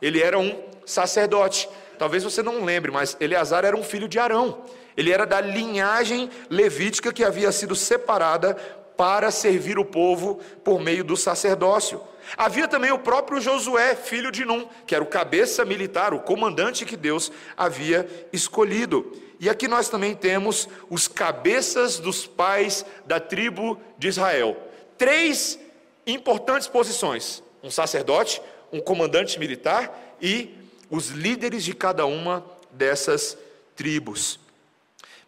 ele 0.00 0.20
era 0.20 0.38
um 0.38 0.62
sacerdote. 0.84 1.68
Talvez 1.98 2.22
você 2.22 2.42
não 2.42 2.64
lembre, 2.64 2.90
mas 2.90 3.16
Eleazar 3.20 3.64
era 3.64 3.76
um 3.76 3.82
filho 3.82 4.08
de 4.08 4.18
Arão. 4.18 4.64
Ele 4.96 5.12
era 5.12 5.26
da 5.26 5.40
linhagem 5.40 6.30
levítica 6.48 7.12
que 7.12 7.24
havia 7.24 7.52
sido 7.52 7.74
separada 7.74 8.54
para 8.96 9.30
servir 9.30 9.78
o 9.78 9.84
povo 9.84 10.40
por 10.64 10.80
meio 10.80 11.04
do 11.04 11.16
sacerdócio. 11.16 12.00
Havia 12.36 12.66
também 12.66 12.90
o 12.90 12.98
próprio 12.98 13.40
Josué, 13.40 13.94
filho 13.94 14.32
de 14.32 14.44
Num, 14.44 14.66
que 14.86 14.94
era 14.94 15.04
o 15.04 15.06
cabeça 15.06 15.64
militar, 15.64 16.14
o 16.14 16.20
comandante 16.20 16.84
que 16.84 16.96
Deus 16.96 17.30
havia 17.56 18.08
escolhido. 18.32 19.12
E 19.38 19.50
aqui 19.50 19.68
nós 19.68 19.88
também 19.88 20.14
temos 20.14 20.68
os 20.88 21.06
cabeças 21.06 21.98
dos 21.98 22.26
pais 22.26 22.84
da 23.06 23.20
tribo 23.20 23.78
de 23.98 24.08
Israel. 24.08 24.56
Três 24.96 25.58
importantes 26.06 26.66
posições: 26.66 27.42
um 27.62 27.70
sacerdote, 27.70 28.40
um 28.72 28.80
comandante 28.80 29.38
militar 29.38 30.16
e 30.20 30.54
os 30.90 31.10
líderes 31.10 31.62
de 31.64 31.74
cada 31.74 32.06
uma 32.06 32.44
dessas 32.72 33.36
tribos. 33.76 34.40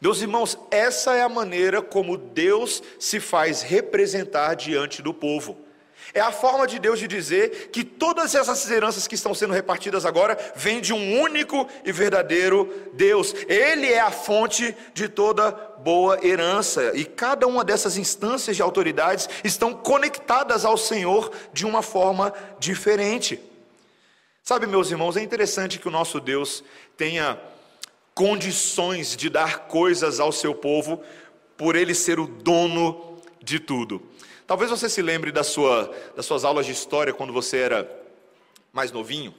Meus 0.00 0.20
irmãos, 0.20 0.56
essa 0.70 1.14
é 1.16 1.22
a 1.22 1.28
maneira 1.28 1.82
como 1.82 2.16
Deus 2.16 2.82
se 3.00 3.18
faz 3.18 3.62
representar 3.62 4.54
diante 4.54 5.02
do 5.02 5.12
povo. 5.12 5.58
É 6.14 6.20
a 6.20 6.32
forma 6.32 6.66
de 6.66 6.78
Deus 6.78 6.98
de 6.98 7.08
dizer 7.08 7.68
que 7.70 7.84
todas 7.84 8.34
essas 8.34 8.70
heranças 8.70 9.06
que 9.06 9.16
estão 9.16 9.34
sendo 9.34 9.52
repartidas 9.52 10.06
agora 10.06 10.38
vêm 10.54 10.80
de 10.80 10.92
um 10.92 11.20
único 11.20 11.68
e 11.84 11.92
verdadeiro 11.92 12.90
Deus. 12.94 13.34
Ele 13.48 13.92
é 13.92 14.00
a 14.00 14.10
fonte 14.10 14.74
de 14.94 15.08
toda 15.08 15.50
boa 15.50 16.24
herança 16.24 16.92
e 16.94 17.04
cada 17.04 17.46
uma 17.46 17.64
dessas 17.64 17.98
instâncias 17.98 18.56
de 18.56 18.62
autoridades 18.62 19.28
estão 19.44 19.74
conectadas 19.74 20.64
ao 20.64 20.78
Senhor 20.78 21.30
de 21.52 21.66
uma 21.66 21.82
forma 21.82 22.32
diferente. 22.58 23.38
Sabe, 24.42 24.66
meus 24.66 24.90
irmãos, 24.90 25.16
é 25.16 25.22
interessante 25.22 25.78
que 25.78 25.88
o 25.88 25.90
nosso 25.90 26.20
Deus 26.20 26.64
tenha 26.96 27.38
condições 28.18 29.14
de 29.16 29.30
dar 29.30 29.68
coisas 29.68 30.18
ao 30.18 30.32
seu 30.32 30.52
povo 30.52 31.00
por 31.56 31.76
ele 31.76 31.94
ser 31.94 32.18
o 32.18 32.26
dono 32.26 33.16
de 33.40 33.60
tudo. 33.60 34.02
Talvez 34.44 34.72
você 34.72 34.88
se 34.88 35.00
lembre 35.00 35.30
da 35.30 35.44
sua, 35.44 35.94
das 36.16 36.26
suas 36.26 36.44
aulas 36.44 36.66
de 36.66 36.72
história 36.72 37.14
quando 37.14 37.32
você 37.32 37.58
era 37.58 37.88
mais 38.72 38.90
novinho, 38.90 39.32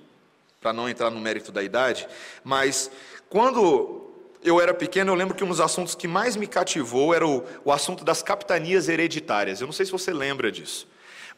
para 0.62 0.72
não 0.72 0.88
entrar 0.88 1.10
no 1.10 1.20
mérito 1.20 1.52
da 1.52 1.62
idade, 1.62 2.08
mas 2.42 2.90
quando 3.30 4.14
eu 4.42 4.62
era 4.62 4.74
pequeno, 4.74 5.12
eu 5.12 5.16
lembro 5.16 5.36
que 5.36 5.44
um 5.44 5.50
dos 5.50 5.60
assuntos 5.60 5.94
que 5.94 6.08
mais 6.08 6.38
me 6.38 6.48
cativou 6.48 7.14
era 7.14 7.28
o, 7.28 7.44
o 7.66 7.74
assunto 7.74 8.06
das 8.06 8.24
capitanias 8.24 8.88
hereditárias. 8.88 9.60
Eu 9.60 9.68
não 9.68 9.74
sei 9.74 9.86
se 9.86 9.92
você 9.92 10.14
lembra 10.14 10.50
disso. 10.50 10.88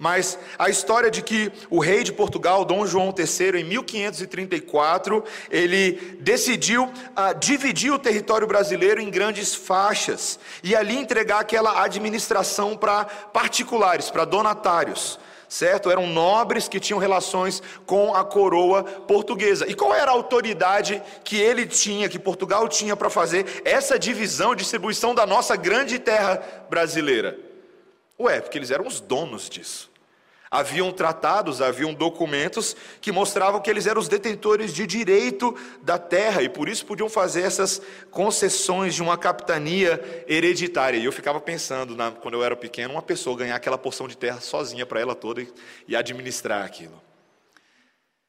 Mas 0.01 0.35
a 0.57 0.67
história 0.67 1.11
de 1.11 1.21
que 1.21 1.51
o 1.69 1.77
rei 1.77 2.03
de 2.03 2.11
Portugal, 2.11 2.65
Dom 2.65 2.87
João 2.87 3.13
III, 3.15 3.61
em 3.61 3.63
1534, 3.63 5.23
ele 5.51 6.17
decidiu 6.19 6.85
uh, 6.85 7.39
dividir 7.39 7.93
o 7.93 7.99
território 7.99 8.47
brasileiro 8.47 8.99
em 8.99 9.11
grandes 9.11 9.53
faixas 9.53 10.39
e 10.63 10.75
ali 10.75 10.97
entregar 10.97 11.41
aquela 11.41 11.83
administração 11.83 12.75
para 12.75 13.05
particulares, 13.05 14.09
para 14.09 14.25
donatários 14.25 15.19
certo? 15.47 15.91
Eram 15.91 16.07
nobres 16.07 16.69
que 16.69 16.79
tinham 16.79 16.97
relações 16.97 17.61
com 17.85 18.15
a 18.15 18.23
coroa 18.23 18.83
portuguesa. 18.83 19.69
E 19.69 19.75
qual 19.75 19.93
era 19.93 20.09
a 20.09 20.13
autoridade 20.13 21.03
que 21.25 21.35
ele 21.35 21.65
tinha, 21.65 22.07
que 22.07 22.17
Portugal 22.17 22.69
tinha 22.69 22.95
para 22.95 23.09
fazer 23.09 23.61
essa 23.65 23.99
divisão, 23.99 24.55
distribuição 24.55 25.13
da 25.13 25.25
nossa 25.25 25.57
grande 25.57 25.99
terra 25.99 26.41
brasileira? 26.69 27.37
Ué, 28.17 28.39
porque 28.39 28.57
eles 28.57 28.71
eram 28.71 28.87
os 28.87 29.01
donos 29.01 29.49
disso. 29.49 29.90
Haviam 30.53 30.91
tratados, 30.91 31.61
haviam 31.61 31.93
documentos 31.93 32.75
que 32.99 33.09
mostravam 33.09 33.61
que 33.61 33.69
eles 33.69 33.87
eram 33.87 34.01
os 34.01 34.09
detentores 34.09 34.73
de 34.73 34.85
direito 34.85 35.55
da 35.81 35.97
terra 35.97 36.43
e 36.43 36.49
por 36.49 36.67
isso 36.67 36.85
podiam 36.85 37.07
fazer 37.07 37.43
essas 37.43 37.81
concessões 38.11 38.93
de 38.93 39.01
uma 39.01 39.17
capitania 39.17 40.25
hereditária. 40.27 40.97
E 40.97 41.05
eu 41.05 41.11
ficava 41.13 41.39
pensando, 41.39 41.95
na, 41.95 42.11
quando 42.11 42.33
eu 42.33 42.43
era 42.43 42.53
pequeno, 42.53 42.95
uma 42.95 43.01
pessoa 43.01 43.37
ganhar 43.37 43.55
aquela 43.55 43.77
porção 43.77 44.09
de 44.09 44.17
terra 44.17 44.41
sozinha 44.41 44.85
para 44.85 44.99
ela 44.99 45.15
toda 45.15 45.41
e, 45.41 45.47
e, 45.87 45.95
administrar 45.95 46.65
aquilo. 46.65 47.01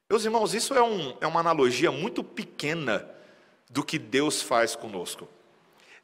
Meus 0.09 0.25
irmãos, 0.25 0.55
isso 0.55 0.75
é, 0.75 0.83
um, 0.83 1.17
é 1.21 1.27
uma 1.27 1.41
analogia 1.41 1.91
muito 1.91 2.23
pequena 2.23 3.05
do 3.69 3.83
que 3.83 3.99
Deus 3.99 4.41
faz 4.41 4.77
conosco. 4.77 5.27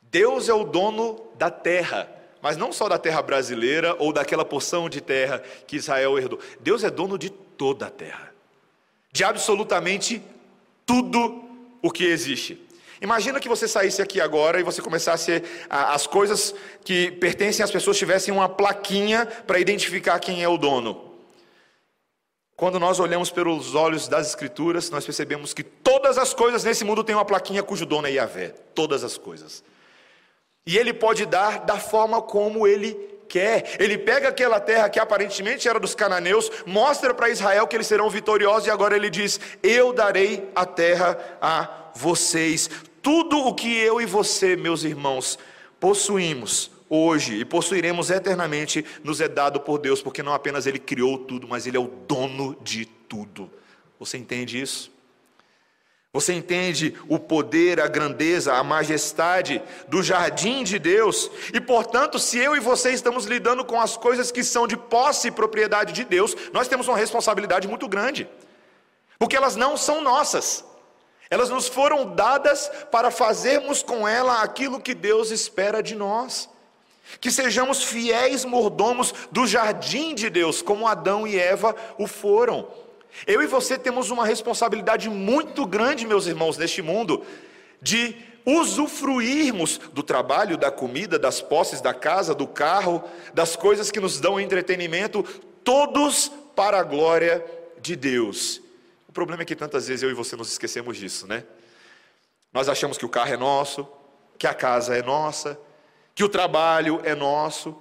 Deus 0.02 0.48
é 0.48 0.52
o 0.52 0.64
dono 0.64 1.28
da 1.36 1.48
terra 1.48 2.17
mas 2.42 2.56
não 2.56 2.72
só 2.72 2.88
da 2.88 2.98
terra 2.98 3.22
brasileira 3.22 3.96
ou 3.98 4.12
daquela 4.12 4.44
porção 4.44 4.88
de 4.88 5.00
terra 5.00 5.42
que 5.66 5.76
Israel 5.76 6.18
herdou. 6.18 6.38
Deus 6.60 6.84
é 6.84 6.90
dono 6.90 7.18
de 7.18 7.30
toda 7.30 7.86
a 7.86 7.90
terra, 7.90 8.32
de 9.12 9.24
absolutamente 9.24 10.22
tudo 10.86 11.44
o 11.82 11.90
que 11.90 12.04
existe. 12.04 12.66
Imagina 13.00 13.38
que 13.38 13.48
você 13.48 13.68
saísse 13.68 14.02
aqui 14.02 14.20
agora 14.20 14.58
e 14.58 14.64
você 14.64 14.82
começasse 14.82 15.42
a, 15.70 15.94
as 15.94 16.06
coisas 16.06 16.54
que 16.84 17.12
pertencem 17.12 17.62
às 17.62 17.70
pessoas 17.70 17.96
tivessem 17.96 18.34
uma 18.34 18.48
plaquinha 18.48 19.26
para 19.26 19.60
identificar 19.60 20.18
quem 20.18 20.42
é 20.42 20.48
o 20.48 20.58
dono. 20.58 21.08
Quando 22.56 22.80
nós 22.80 22.98
olhamos 22.98 23.30
pelos 23.30 23.76
olhos 23.76 24.08
das 24.08 24.26
Escrituras, 24.26 24.90
nós 24.90 25.04
percebemos 25.04 25.54
que 25.54 25.62
todas 25.62 26.18
as 26.18 26.34
coisas 26.34 26.64
nesse 26.64 26.84
mundo 26.84 27.04
têm 27.04 27.14
uma 27.14 27.24
plaquinha 27.24 27.62
cujo 27.62 27.86
dono 27.86 28.08
é 28.08 28.12
Yahvé. 28.12 28.48
Todas 28.74 29.04
as 29.04 29.16
coisas. 29.16 29.62
E 30.68 30.76
ele 30.76 30.92
pode 30.92 31.24
dar 31.24 31.60
da 31.60 31.78
forma 31.78 32.20
como 32.20 32.66
ele 32.66 32.92
quer. 33.26 33.76
Ele 33.80 33.96
pega 33.96 34.28
aquela 34.28 34.60
terra 34.60 34.90
que 34.90 35.00
aparentemente 35.00 35.66
era 35.66 35.80
dos 35.80 35.94
cananeus, 35.94 36.52
mostra 36.66 37.14
para 37.14 37.30
Israel 37.30 37.66
que 37.66 37.74
eles 37.74 37.86
serão 37.86 38.10
vitoriosos 38.10 38.66
e 38.66 38.70
agora 38.70 38.94
ele 38.94 39.08
diz: 39.08 39.40
Eu 39.62 39.94
darei 39.94 40.46
a 40.54 40.66
terra 40.66 41.38
a 41.40 41.90
vocês. 41.94 42.68
Tudo 43.00 43.38
o 43.46 43.54
que 43.54 43.78
eu 43.78 43.98
e 43.98 44.04
você, 44.04 44.56
meus 44.56 44.84
irmãos, 44.84 45.38
possuímos 45.80 46.70
hoje 46.86 47.36
e 47.36 47.46
possuiremos 47.46 48.10
eternamente, 48.10 48.84
nos 49.02 49.22
é 49.22 49.28
dado 49.28 49.60
por 49.60 49.78
Deus, 49.78 50.02
porque 50.02 50.22
não 50.22 50.34
apenas 50.34 50.66
Ele 50.66 50.78
criou 50.78 51.16
tudo, 51.16 51.48
mas 51.48 51.66
Ele 51.66 51.78
é 51.78 51.80
o 51.80 51.90
dono 52.06 52.54
de 52.60 52.84
tudo. 52.84 53.50
Você 53.98 54.18
entende 54.18 54.60
isso? 54.60 54.92
Você 56.12 56.32
entende 56.32 56.96
o 57.06 57.18
poder, 57.18 57.80
a 57.80 57.86
grandeza, 57.86 58.54
a 58.54 58.64
majestade 58.64 59.62
do 59.88 60.02
jardim 60.02 60.64
de 60.64 60.78
Deus? 60.78 61.30
E 61.52 61.60
portanto, 61.60 62.18
se 62.18 62.38
eu 62.38 62.56
e 62.56 62.60
você 62.60 62.92
estamos 62.92 63.26
lidando 63.26 63.62
com 63.62 63.78
as 63.78 63.94
coisas 63.96 64.32
que 64.32 64.42
são 64.42 64.66
de 64.66 64.76
posse 64.76 65.28
e 65.28 65.30
propriedade 65.32 65.92
de 65.92 66.04
Deus, 66.04 66.34
nós 66.50 66.66
temos 66.66 66.88
uma 66.88 66.96
responsabilidade 66.96 67.68
muito 67.68 67.86
grande, 67.86 68.26
porque 69.18 69.36
elas 69.36 69.54
não 69.54 69.76
são 69.76 70.00
nossas, 70.00 70.64
elas 71.28 71.50
nos 71.50 71.68
foram 71.68 72.14
dadas 72.14 72.70
para 72.90 73.10
fazermos 73.10 73.82
com 73.82 74.08
ela 74.08 74.42
aquilo 74.42 74.80
que 74.80 74.94
Deus 74.94 75.30
espera 75.30 75.82
de 75.82 75.94
nós. 75.94 76.48
Que 77.20 77.30
sejamos 77.30 77.82
fiéis 77.82 78.44
mordomos 78.44 79.14
do 79.32 79.46
jardim 79.46 80.14
de 80.14 80.28
Deus, 80.28 80.60
como 80.60 80.86
Adão 80.86 81.26
e 81.26 81.38
Eva 81.38 81.74
o 81.98 82.06
foram. 82.06 82.68
Eu 83.26 83.42
e 83.42 83.46
você 83.46 83.78
temos 83.78 84.10
uma 84.10 84.26
responsabilidade 84.26 85.08
muito 85.08 85.66
grande, 85.66 86.06
meus 86.06 86.26
irmãos, 86.26 86.56
neste 86.56 86.82
mundo, 86.82 87.24
de 87.80 88.16
usufruirmos 88.44 89.78
do 89.92 90.02
trabalho, 90.02 90.56
da 90.56 90.70
comida, 90.70 91.18
das 91.18 91.40
posses 91.40 91.80
da 91.80 91.92
casa, 91.92 92.34
do 92.34 92.46
carro, 92.46 93.04
das 93.34 93.56
coisas 93.56 93.90
que 93.90 94.00
nos 94.00 94.20
dão 94.20 94.40
entretenimento, 94.40 95.22
todos 95.62 96.32
para 96.56 96.80
a 96.80 96.82
glória 96.82 97.44
de 97.80 97.94
Deus. 97.94 98.60
O 99.06 99.12
problema 99.12 99.42
é 99.42 99.44
que 99.44 99.56
tantas 99.56 99.88
vezes 99.88 100.02
eu 100.02 100.10
e 100.10 100.14
você 100.14 100.34
nos 100.34 100.50
esquecemos 100.50 100.96
disso, 100.96 101.26
né? 101.26 101.44
Nós 102.52 102.68
achamos 102.68 102.96
que 102.96 103.04
o 103.04 103.08
carro 103.08 103.34
é 103.34 103.36
nosso, 103.36 103.86
que 104.38 104.46
a 104.46 104.54
casa 104.54 104.96
é 104.96 105.02
nossa, 105.02 105.60
que 106.14 106.24
o 106.24 106.28
trabalho 106.28 107.00
é 107.04 107.14
nosso, 107.14 107.76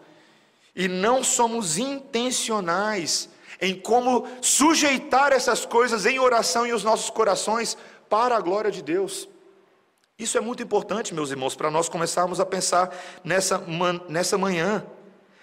e 0.76 0.88
não 0.88 1.24
somos 1.24 1.78
intencionais 1.78 3.30
em 3.62 3.76
como 3.76 4.28
sujeitar 4.42 5.32
essas 5.32 5.66
coisas 5.66 6.06
em 6.06 6.20
oração 6.20 6.66
em 6.66 6.74
os 6.74 6.84
nossos 6.84 7.10
corações 7.10 7.78
para 8.10 8.36
a 8.36 8.42
glória 8.42 8.72
de 8.72 8.82
Deus. 8.82 9.28
Isso 10.18 10.38
é 10.38 10.42
muito 10.42 10.64
importante, 10.64 11.14
meus 11.14 11.30
irmãos, 11.30 11.56
para 11.56 11.70
nós 11.70 11.88
começarmos 11.88 12.40
a 12.40 12.46
pensar 12.46 12.96
nessa, 13.24 13.64
nessa 14.10 14.38
manhã. 14.38 14.84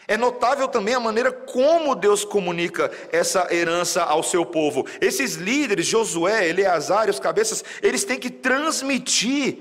É 0.06 0.16
notável 0.16 0.68
também 0.68 0.94
a 0.94 1.00
maneira 1.00 1.32
como 1.32 1.94
Deus 1.94 2.24
comunica 2.24 2.90
essa 3.10 3.48
herança 3.54 4.02
ao 4.02 4.22
seu 4.22 4.44
povo. 4.44 4.84
Esses 5.00 5.36
líderes, 5.36 5.86
Josué, 5.86 6.48
Eleazar 6.48 7.06
e 7.06 7.10
os 7.10 7.20
cabeças, 7.20 7.64
eles 7.82 8.04
têm 8.04 8.18
que 8.18 8.30
transmitir 8.30 9.58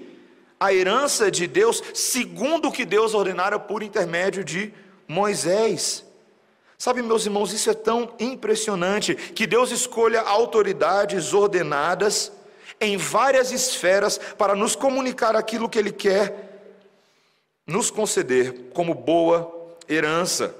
a 0.59 0.73
herança 0.73 1.29
de 1.29 1.45
Deus 1.45 1.81
segundo 1.93 2.67
o 2.67 2.71
que 2.71 2.85
Deus 2.85 3.13
ordenara 3.13 3.59
por 3.59 3.83
intermédio 3.83 4.43
de 4.43 4.73
Moisés. 5.07 6.05
Sabe, 6.83 7.01
meus 7.01 7.25
irmãos, 7.25 7.53
isso 7.53 7.69
é 7.69 7.73
tão 7.73 8.13
impressionante 8.19 9.15
que 9.15 9.47
Deus 9.47 9.71
escolha 9.71 10.19
autoridades 10.19 11.33
ordenadas 11.33 12.29
em 12.77 12.97
várias 12.97 13.53
esferas 13.53 14.17
para 14.37 14.53
nos 14.53 14.75
comunicar 14.75 15.33
aquilo 15.33 15.69
que 15.69 15.79
Ele 15.79 15.93
quer 15.93 16.75
nos 17.65 17.89
conceder 17.89 18.71
como 18.73 18.93
boa 18.93 19.49
herança. 19.87 20.53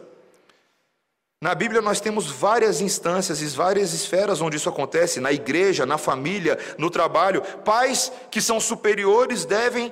Na 1.42 1.54
Bíblia 1.54 1.82
nós 1.82 2.00
temos 2.00 2.32
várias 2.32 2.80
instâncias 2.80 3.42
e 3.42 3.46
várias 3.48 3.92
esferas 3.92 4.40
onde 4.40 4.56
isso 4.56 4.70
acontece, 4.70 5.20
na 5.20 5.34
igreja, 5.34 5.86
na 5.86 5.98
família, 5.98 6.58
no 6.78 6.90
trabalho. 6.90 7.42
Pais 7.66 8.14
que 8.32 8.40
são 8.40 8.62
superiores 8.62 9.44
devem 9.44 9.92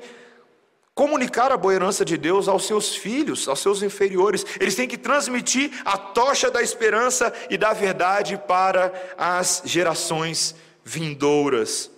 comunicar 0.93 1.51
a 1.51 1.57
boa 1.57 1.73
herança 1.73 2.03
de 2.03 2.17
Deus 2.17 2.47
aos 2.47 2.65
seus 2.65 2.95
filhos, 2.95 3.47
aos 3.47 3.59
seus 3.59 3.81
inferiores. 3.81 4.45
Eles 4.59 4.75
têm 4.75 4.87
que 4.87 4.97
transmitir 4.97 5.71
a 5.85 5.97
tocha 5.97 6.51
da 6.51 6.61
esperança 6.61 7.33
e 7.49 7.57
da 7.57 7.73
verdade 7.73 8.37
para 8.47 8.93
as 9.17 9.63
gerações 9.65 10.55
vindouras. 10.83 11.89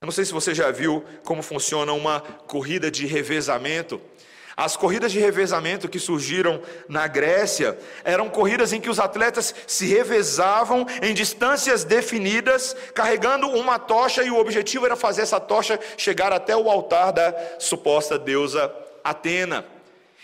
Eu 0.00 0.06
não 0.06 0.12
sei 0.12 0.24
se 0.24 0.32
você 0.32 0.54
já 0.54 0.70
viu 0.70 1.04
como 1.24 1.42
funciona 1.42 1.92
uma 1.92 2.20
corrida 2.20 2.90
de 2.90 3.06
revezamento. 3.06 4.00
As 4.58 4.76
corridas 4.76 5.12
de 5.12 5.20
revezamento 5.20 5.88
que 5.88 6.00
surgiram 6.00 6.60
na 6.88 7.06
Grécia 7.06 7.78
eram 8.02 8.28
corridas 8.28 8.72
em 8.72 8.80
que 8.80 8.90
os 8.90 8.98
atletas 8.98 9.54
se 9.68 9.86
revezavam 9.86 10.84
em 11.00 11.14
distâncias 11.14 11.84
definidas, 11.84 12.74
carregando 12.92 13.46
uma 13.46 13.78
tocha, 13.78 14.24
e 14.24 14.32
o 14.32 14.36
objetivo 14.36 14.84
era 14.84 14.96
fazer 14.96 15.22
essa 15.22 15.38
tocha 15.38 15.78
chegar 15.96 16.32
até 16.32 16.56
o 16.56 16.68
altar 16.68 17.12
da 17.12 17.32
suposta 17.60 18.18
deusa 18.18 18.74
Atena. 19.04 19.64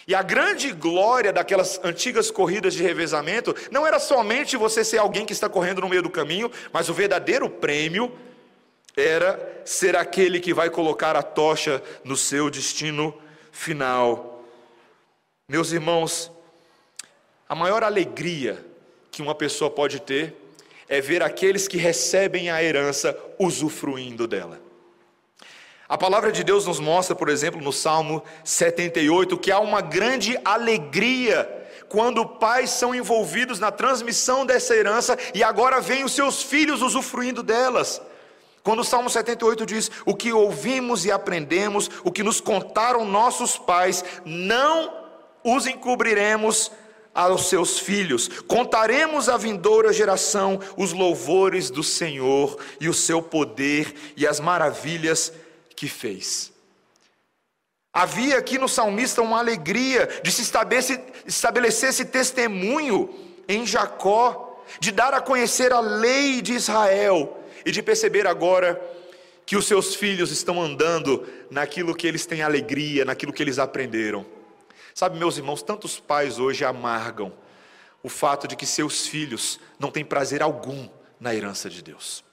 E 0.05 0.17
a 0.17 0.23
grande 0.23 0.73
glória 0.73 1.33
daquelas 1.33 1.79
antigas 1.85 2.29
corridas 2.29 2.75
de 2.75 2.83
revezamento 2.83 3.55
não 3.71 3.87
era 3.87 4.01
somente 4.01 4.57
você 4.57 4.83
ser 4.83 4.99
alguém 4.99 5.25
que 5.25 5.33
está 5.33 5.49
correndo 5.49 5.81
no 5.81 5.89
meio 5.89 6.03
do 6.03 6.11
caminho, 6.11 6.51
mas 6.73 6.89
o 6.89 6.93
verdadeiro 6.93 7.49
prêmio 7.49 8.11
era 8.97 9.63
ser 9.65 9.95
aquele 9.95 10.41
que 10.41 10.53
vai 10.53 10.71
colocar 10.71 11.15
a 11.15 11.23
tocha 11.23 11.81
no 12.03 12.17
seu 12.17 12.51
destino 12.51 13.15
final. 13.55 14.43
Meus 15.49 15.71
irmãos, 15.73 16.31
a 17.49 17.55
maior 17.55 17.85
alegria 17.85 18.63
que 19.11 19.23
uma 19.23 19.35
pessoa 19.35 19.71
pode 19.71 20.01
ter 20.01 20.35
é 20.89 21.01
ver 21.01 21.23
aqueles 21.23 21.69
que 21.69 21.79
recebem 21.79 22.51
a 22.51 22.63
herança 22.63 23.17
usufruindo 23.39 24.27
dela. 24.27 24.61
A 25.89 25.97
palavra 25.97 26.33
de 26.33 26.43
Deus 26.43 26.67
nos 26.67 26.81
mostra, 26.81 27.15
por 27.15 27.29
exemplo, 27.29 27.61
no 27.61 27.73
Salmo 27.73 28.23
78, 28.43 29.39
que 29.39 29.53
há 29.53 29.61
uma 29.61 29.81
grande 29.81 30.39
alegria 30.45 31.49
quando 31.89 32.27
pais 32.27 32.71
são 32.71 32.95
envolvidos 32.95 33.61
na 33.61 33.71
transmissão 33.71 34.45
dessa 34.45 34.75
herança 34.75 35.17
e 35.33 35.45
agora 35.45 35.81
vêm 35.81 36.03
os 36.03 36.13
seus 36.13 36.43
filhos 36.43 36.83
usufruindo 36.83 37.43
delas. 37.43 38.03
Quando 38.65 38.81
o 38.81 38.85
Salmo 38.85 39.11
78 39.11 39.67
diz: 39.67 39.91
O 40.07 40.17
que 40.17 40.33
ouvimos 40.33 41.05
e 41.05 41.13
aprendemos, 41.13 41.91
o 42.03 42.11
que 42.11 42.23
nos 42.23 42.41
contaram 42.41 43.05
nossos 43.05 43.59
pais, 43.59 44.03
não 44.25 44.91
os 45.45 45.67
encobriremos 45.67 46.73
aos 47.15 47.51
seus 47.51 47.79
filhos. 47.79 48.27
Contaremos 48.49 49.29
à 49.29 49.37
vindoura 49.37 49.93
geração 49.93 50.59
os 50.79 50.95
louvores 50.95 51.69
do 51.69 51.83
Senhor 51.83 52.59
e 52.81 52.89
o 52.89 52.95
seu 52.95 53.23
poder 53.23 53.95
e 54.17 54.27
as 54.27 54.41
maravilhas 54.41 55.31
que 55.77 55.87
fez. 55.87 56.51
Havia 57.93 58.39
aqui 58.39 58.59
no 58.59 58.69
salmista 58.69 59.21
uma 59.21 59.41
alegria 59.41 60.09
de 60.23 60.33
se 60.33 60.41
estabelecer, 60.41 61.91
esse 61.91 62.07
testemunho 62.07 63.15
em 63.47 63.67
Jacó, 63.67 64.59
de 64.81 64.91
dar 64.91 65.13
a 65.13 65.21
conhecer 65.21 65.71
a 65.71 65.81
lei 65.81 66.41
de 66.41 66.55
Israel 66.55 67.44
e 67.65 67.71
de 67.71 67.83
perceber 67.83 68.27
agora 68.27 68.81
que 69.47 69.57
os 69.57 69.67
seus 69.67 69.95
filhos 69.95 70.31
estão 70.31 70.63
andando 70.63 71.27
naquilo 71.51 71.95
que 71.95 72.07
eles 72.07 72.27
têm 72.27 72.43
alegria, 72.43 73.05
naquilo 73.05 73.33
que 73.33 73.43
eles 73.43 73.59
aprenderam. 73.59 74.25
Sabe, 74.95 75.19
meus 75.19 75.37
irmãos, 75.37 75.63
tantos 75.63 75.99
pais 75.99 76.39
hoje 76.39 76.65
amargam 76.65 77.33
o 78.03 78.09
fato 78.09 78.47
de 78.47 78.57
que 78.57 78.67
seus 78.67 79.07
filhos 79.07 79.59
não 79.79 79.91
têm 79.91 80.05
prazer 80.05 80.43
algum 80.43 80.89
na 81.19 81.35
herança 81.35 81.69
de 81.69 81.83
Deus. 81.83 82.25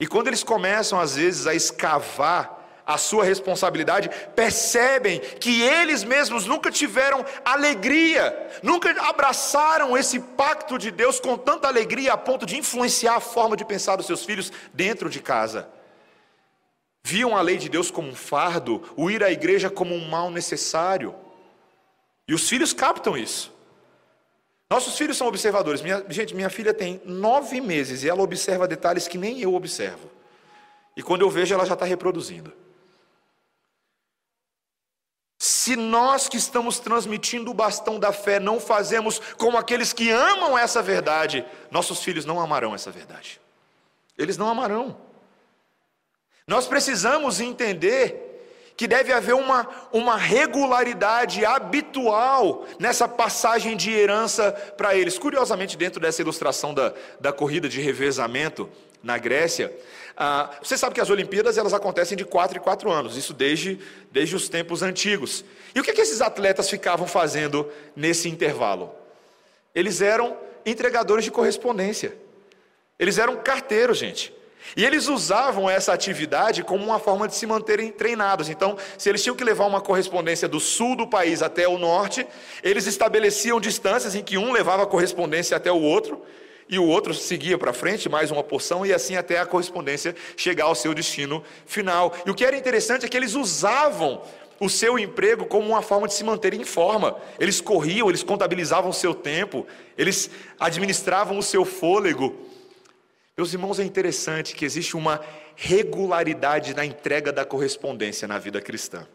E 0.00 0.06
quando 0.06 0.28
eles 0.28 0.42
começam, 0.42 0.98
às 0.98 1.16
vezes, 1.16 1.46
a 1.46 1.54
escavar 1.54 2.53
a 2.86 2.98
sua 2.98 3.24
responsabilidade, 3.24 4.10
percebem 4.34 5.18
que 5.18 5.62
eles 5.62 6.04
mesmos 6.04 6.44
nunca 6.46 6.70
tiveram 6.70 7.24
alegria, 7.44 8.50
nunca 8.62 8.90
abraçaram 9.02 9.96
esse 9.96 10.20
pacto 10.20 10.78
de 10.78 10.90
Deus 10.90 11.18
com 11.18 11.36
tanta 11.36 11.66
alegria 11.66 12.12
a 12.12 12.16
ponto 12.16 12.44
de 12.44 12.58
influenciar 12.58 13.16
a 13.16 13.20
forma 13.20 13.56
de 13.56 13.64
pensar 13.64 13.96
dos 13.96 14.06
seus 14.06 14.24
filhos 14.24 14.52
dentro 14.72 15.08
de 15.08 15.20
casa. 15.20 15.68
Viam 17.02 17.36
a 17.36 17.40
lei 17.42 17.56
de 17.56 17.68
Deus 17.68 17.90
como 17.90 18.08
um 18.08 18.14
fardo, 18.14 18.82
o 18.96 19.10
ir 19.10 19.22
à 19.22 19.30
igreja 19.30 19.70
como 19.70 19.94
um 19.94 20.08
mal 20.08 20.30
necessário. 20.30 21.14
E 22.26 22.34
os 22.34 22.48
filhos 22.48 22.72
captam 22.72 23.16
isso. 23.16 23.52
Nossos 24.70 24.96
filhos 24.96 25.16
são 25.16 25.26
observadores. 25.26 25.82
Minha, 25.82 26.04
gente, 26.08 26.34
minha 26.34 26.48
filha 26.48 26.72
tem 26.72 27.00
nove 27.04 27.60
meses 27.60 28.02
e 28.02 28.08
ela 28.08 28.22
observa 28.22 28.66
detalhes 28.66 29.06
que 29.06 29.18
nem 29.18 29.40
eu 29.40 29.54
observo. 29.54 30.10
E 30.96 31.02
quando 31.02 31.20
eu 31.22 31.30
vejo, 31.30 31.54
ela 31.54 31.66
já 31.66 31.74
está 31.74 31.84
reproduzindo. 31.84 32.52
Se 35.44 35.76
nós 35.76 36.26
que 36.26 36.38
estamos 36.38 36.78
transmitindo 36.78 37.50
o 37.50 37.54
bastão 37.54 38.00
da 38.00 38.14
fé 38.14 38.40
não 38.40 38.58
fazemos 38.58 39.20
como 39.36 39.58
aqueles 39.58 39.92
que 39.92 40.10
amam 40.10 40.56
essa 40.56 40.80
verdade, 40.80 41.44
nossos 41.70 42.02
filhos 42.02 42.24
não 42.24 42.40
amarão 42.40 42.74
essa 42.74 42.90
verdade. 42.90 43.38
Eles 44.16 44.38
não 44.38 44.48
amarão. 44.48 44.96
Nós 46.46 46.66
precisamos 46.66 47.40
entender 47.40 48.72
que 48.74 48.88
deve 48.88 49.12
haver 49.12 49.34
uma, 49.34 49.68
uma 49.92 50.16
regularidade 50.16 51.44
habitual 51.44 52.64
nessa 52.78 53.06
passagem 53.06 53.76
de 53.76 53.92
herança 53.92 54.50
para 54.78 54.96
eles. 54.96 55.18
Curiosamente, 55.18 55.76
dentro 55.76 56.00
dessa 56.00 56.22
ilustração 56.22 56.72
da, 56.72 56.94
da 57.20 57.34
corrida 57.34 57.68
de 57.68 57.82
revezamento 57.82 58.66
na 59.04 59.18
Grécia, 59.18 59.70
ah, 60.16 60.50
você 60.62 60.78
sabe 60.78 60.94
que 60.94 61.00
as 61.00 61.10
Olimpíadas 61.10 61.58
elas 61.58 61.74
acontecem 61.74 62.16
de 62.16 62.24
quatro 62.24 62.58
em 62.58 62.60
quatro 62.60 62.90
anos, 62.90 63.16
isso 63.16 63.34
desde, 63.34 63.78
desde 64.10 64.34
os 64.34 64.48
tempos 64.48 64.82
antigos. 64.82 65.44
E 65.74 65.80
o 65.80 65.82
que, 65.82 65.92
que 65.92 66.00
esses 66.00 66.20
atletas 66.20 66.70
ficavam 66.70 67.06
fazendo 67.06 67.70
nesse 67.94 68.28
intervalo? 68.28 68.94
Eles 69.74 70.00
eram 70.00 70.36
entregadores 70.64 71.24
de 71.24 71.30
correspondência, 71.30 72.16
eles 72.98 73.18
eram 73.18 73.36
carteiros, 73.36 73.98
gente. 73.98 74.32
E 74.76 74.84
eles 74.84 75.08
usavam 75.08 75.68
essa 75.68 75.92
atividade 75.92 76.64
como 76.64 76.82
uma 76.82 76.98
forma 76.98 77.28
de 77.28 77.34
se 77.34 77.46
manterem 77.46 77.90
treinados. 77.90 78.48
Então, 78.48 78.78
se 78.96 79.10
eles 79.10 79.22
tinham 79.22 79.36
que 79.36 79.44
levar 79.44 79.66
uma 79.66 79.80
correspondência 79.80 80.48
do 80.48 80.58
sul 80.58 80.96
do 80.96 81.06
país 81.06 81.42
até 81.42 81.68
o 81.68 81.76
norte, 81.76 82.26
eles 82.62 82.86
estabeleciam 82.86 83.60
distâncias 83.60 84.14
em 84.14 84.22
que 84.22 84.38
um 84.38 84.52
levava 84.52 84.84
a 84.84 84.86
correspondência 84.86 85.54
até 85.54 85.70
o 85.70 85.80
outro, 85.80 86.24
e 86.68 86.78
o 86.78 86.84
outro 86.84 87.12
seguia 87.12 87.58
para 87.58 87.72
frente, 87.72 88.08
mais 88.08 88.30
uma 88.30 88.42
porção, 88.42 88.84
e 88.84 88.92
assim 88.92 89.16
até 89.16 89.38
a 89.38 89.46
correspondência 89.46 90.14
chegar 90.36 90.64
ao 90.64 90.74
seu 90.74 90.94
destino 90.94 91.42
final. 91.66 92.14
E 92.26 92.30
o 92.30 92.34
que 92.34 92.44
era 92.44 92.56
interessante 92.56 93.04
é 93.04 93.08
que 93.08 93.16
eles 93.16 93.34
usavam 93.34 94.22
o 94.60 94.68
seu 94.68 94.98
emprego 94.98 95.46
como 95.46 95.68
uma 95.68 95.82
forma 95.82 96.06
de 96.06 96.14
se 96.14 96.24
manterem 96.24 96.62
em 96.62 96.64
forma. 96.64 97.16
Eles 97.38 97.60
corriam, 97.60 98.08
eles 98.08 98.22
contabilizavam 98.22 98.90
o 98.90 98.94
seu 98.94 99.14
tempo, 99.14 99.66
eles 99.96 100.30
administravam 100.58 101.38
o 101.38 101.42
seu 101.42 101.64
fôlego. 101.64 102.34
Meus 103.36 103.52
irmãos, 103.52 103.80
é 103.80 103.84
interessante 103.84 104.54
que 104.54 104.64
existe 104.64 104.96
uma 104.96 105.20
regularidade 105.56 106.74
na 106.74 106.84
entrega 106.84 107.32
da 107.32 107.44
correspondência 107.44 108.26
na 108.28 108.38
vida 108.38 108.60
cristã. 108.60 109.06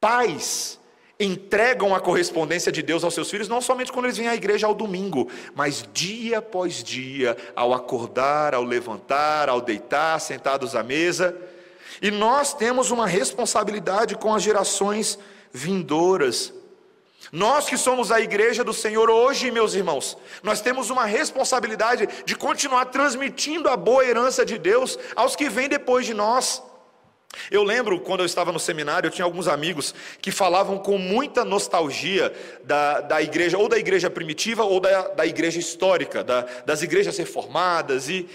Pais 0.00 0.80
entregam 1.18 1.94
a 1.94 2.00
correspondência 2.00 2.72
de 2.72 2.82
Deus 2.82 3.04
aos 3.04 3.14
seus 3.14 3.30
filhos, 3.30 3.48
não 3.48 3.60
somente 3.60 3.92
quando 3.92 4.06
eles 4.06 4.16
vêm 4.16 4.28
à 4.28 4.34
igreja 4.34 4.66
ao 4.66 4.74
domingo, 4.74 5.30
mas 5.54 5.88
dia 5.92 6.38
após 6.38 6.82
dia, 6.82 7.36
ao 7.54 7.72
acordar, 7.72 8.54
ao 8.54 8.64
levantar, 8.64 9.48
ao 9.48 9.60
deitar, 9.60 10.20
sentados 10.20 10.74
à 10.74 10.82
mesa. 10.82 11.36
E 12.02 12.10
nós 12.10 12.52
temos 12.52 12.90
uma 12.90 13.06
responsabilidade 13.06 14.16
com 14.16 14.34
as 14.34 14.42
gerações 14.42 15.18
vindouras. 15.52 16.52
Nós 17.30 17.66
que 17.66 17.78
somos 17.78 18.12
a 18.12 18.20
igreja 18.20 18.62
do 18.62 18.72
Senhor 18.72 19.08
hoje, 19.08 19.50
meus 19.50 19.74
irmãos, 19.74 20.16
nós 20.42 20.60
temos 20.60 20.90
uma 20.90 21.04
responsabilidade 21.04 22.08
de 22.24 22.36
continuar 22.36 22.86
transmitindo 22.86 23.68
a 23.68 23.76
boa 23.76 24.04
herança 24.04 24.44
de 24.44 24.58
Deus 24.58 24.98
aos 25.16 25.34
que 25.34 25.48
vêm 25.48 25.68
depois 25.68 26.04
de 26.04 26.12
nós. 26.12 26.62
Eu 27.50 27.62
lembro 27.62 28.00
quando 28.00 28.20
eu 28.20 28.26
estava 28.26 28.52
no 28.52 28.58
seminário, 28.58 29.08
eu 29.08 29.10
tinha 29.10 29.24
alguns 29.24 29.48
amigos 29.48 29.94
que 30.20 30.30
falavam 30.30 30.78
com 30.78 30.98
muita 30.98 31.44
nostalgia 31.44 32.32
da, 32.64 33.00
da 33.00 33.22
igreja, 33.22 33.58
ou 33.58 33.68
da 33.68 33.78
igreja 33.78 34.10
primitiva, 34.10 34.64
ou 34.64 34.80
da, 34.80 35.08
da 35.08 35.26
igreja 35.26 35.58
histórica, 35.58 36.22
da, 36.24 36.42
das 36.64 36.82
igrejas 36.82 37.16
reformadas, 37.18 38.08
e 38.08 38.28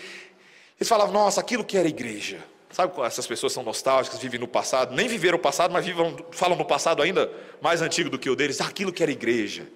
eles 0.80 0.88
falavam, 0.88 1.14
nossa, 1.14 1.42
aquilo 1.42 1.64
que 1.64 1.78
era 1.78 1.88
igreja. 1.88 2.38
Sabe 2.72 2.94
essas 3.02 3.26
pessoas 3.26 3.52
são 3.52 3.64
nostálgicas, 3.64 4.20
vivem 4.20 4.40
no 4.40 4.48
passado, 4.48 4.96
nem 4.96 5.08
viveram 5.08 5.38
o 5.38 5.42
passado, 5.42 5.72
mas 5.72 5.86
vivam, 5.86 6.16
falam 6.32 6.58
no 6.58 6.66
passado 6.66 7.02
ainda 7.02 7.30
mais 7.60 7.82
antigo 7.82 8.10
do 8.10 8.20
que 8.20 8.30
o 8.30 8.36
deles, 8.36 8.62
aquilo 8.62 8.94
que 8.94 9.02
era 9.02 9.12
igreja. 9.12 9.68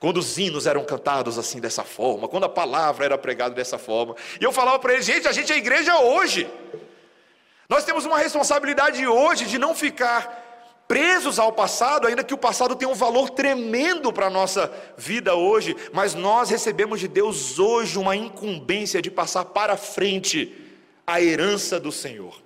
Quando 0.00 0.16
os 0.18 0.36
hinos 0.38 0.66
eram 0.66 0.84
cantados 0.84 1.38
assim 1.38 1.60
dessa 1.60 1.84
forma, 1.84 2.26
quando 2.26 2.44
a 2.44 2.48
palavra 2.48 3.04
era 3.04 3.18
pregada 3.18 3.54
dessa 3.54 3.78
forma. 3.78 4.16
E 4.40 4.44
eu 4.44 4.52
falava 4.52 4.78
para 4.78 4.94
eles, 4.94 5.06
gente, 5.06 5.28
a 5.28 5.32
gente 5.32 5.52
é 5.52 5.56
igreja 5.56 5.98
hoje. 5.98 6.48
Nós 7.68 7.84
temos 7.84 8.04
uma 8.04 8.18
responsabilidade 8.18 9.06
hoje 9.06 9.46
de 9.46 9.58
não 9.58 9.74
ficar 9.74 10.42
presos 10.86 11.38
ao 11.38 11.52
passado, 11.52 12.06
ainda 12.06 12.22
que 12.22 12.34
o 12.34 12.38
passado 12.38 12.76
tenha 12.76 12.90
um 12.90 12.94
valor 12.94 13.30
tremendo 13.30 14.12
para 14.12 14.26
a 14.26 14.30
nossa 14.30 14.70
vida 14.96 15.34
hoje, 15.34 15.74
mas 15.92 16.14
nós 16.14 16.50
recebemos 16.50 17.00
de 17.00 17.08
Deus 17.08 17.58
hoje 17.58 17.98
uma 17.98 18.14
incumbência 18.14 19.00
de 19.00 19.10
passar 19.10 19.46
para 19.46 19.76
frente 19.76 20.54
a 21.06 21.22
herança 21.22 21.80
do 21.80 21.90
Senhor. 21.90 22.40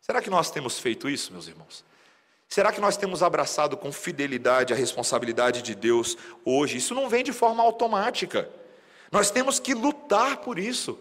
Será 0.00 0.20
que 0.20 0.30
nós 0.30 0.50
temos 0.50 0.78
feito 0.78 1.08
isso, 1.08 1.32
meus 1.32 1.46
irmãos? 1.46 1.84
Será 2.48 2.70
que 2.72 2.80
nós 2.80 2.96
temos 2.96 3.22
abraçado 3.22 3.76
com 3.76 3.90
fidelidade 3.90 4.72
a 4.72 4.76
responsabilidade 4.76 5.62
de 5.62 5.74
Deus 5.74 6.16
hoje? 6.44 6.76
Isso 6.76 6.94
não 6.94 7.08
vem 7.08 7.24
de 7.24 7.32
forma 7.32 7.62
automática. 7.62 8.48
Nós 9.10 9.30
temos 9.30 9.58
que 9.58 9.74
lutar 9.74 10.38
por 10.38 10.58
isso. 10.58 10.98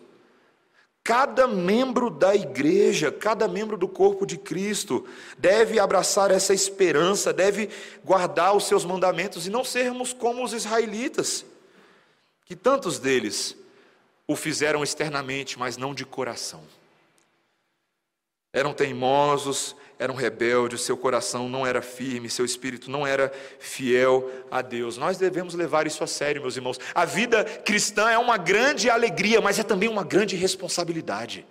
Cada 1.03 1.47
membro 1.47 2.09
da 2.09 2.33
igreja, 2.33 3.11
cada 3.11 3.45
membro 3.45 3.75
do 3.75 3.89
corpo 3.89 4.25
de 4.25 4.37
Cristo 4.37 5.05
deve 5.37 5.77
abraçar 5.77 6.31
essa 6.31 6.53
esperança, 6.53 7.33
deve 7.33 7.69
guardar 8.05 8.55
os 8.55 8.65
seus 8.67 8.85
mandamentos 8.85 9.45
e 9.45 9.49
não 9.49 9.65
sermos 9.65 10.13
como 10.13 10.43
os 10.43 10.53
israelitas, 10.53 11.45
que 12.45 12.55
tantos 12.55 12.99
deles 12.99 13.57
o 14.25 14.35
fizeram 14.35 14.81
externamente, 14.81 15.59
mas 15.59 15.75
não 15.75 15.93
de 15.93 16.05
coração. 16.05 16.63
Eram 18.53 18.73
teimosos, 18.73 19.75
eram 20.03 20.15
rebeldes, 20.15 20.81
seu 20.81 20.97
coração 20.97 21.47
não 21.47 21.65
era 21.65 21.81
firme, 21.81 22.29
seu 22.29 22.43
espírito 22.43 22.91
não 22.91 23.07
era 23.07 23.31
fiel 23.57 24.29
a 24.51 24.61
Deus. 24.61 24.97
Nós 24.97 25.17
devemos 25.17 25.53
levar 25.53 25.87
isso 25.87 26.03
a 26.03 26.07
sério, 26.07 26.41
meus 26.41 26.57
irmãos. 26.57 26.77
A 26.93 27.05
vida 27.05 27.45
cristã 27.45 28.09
é 28.09 28.17
uma 28.17 28.35
grande 28.35 28.89
alegria, 28.89 29.39
mas 29.39 29.57
é 29.59 29.63
também 29.63 29.87
uma 29.87 30.03
grande 30.03 30.35
responsabilidade. 30.35 31.45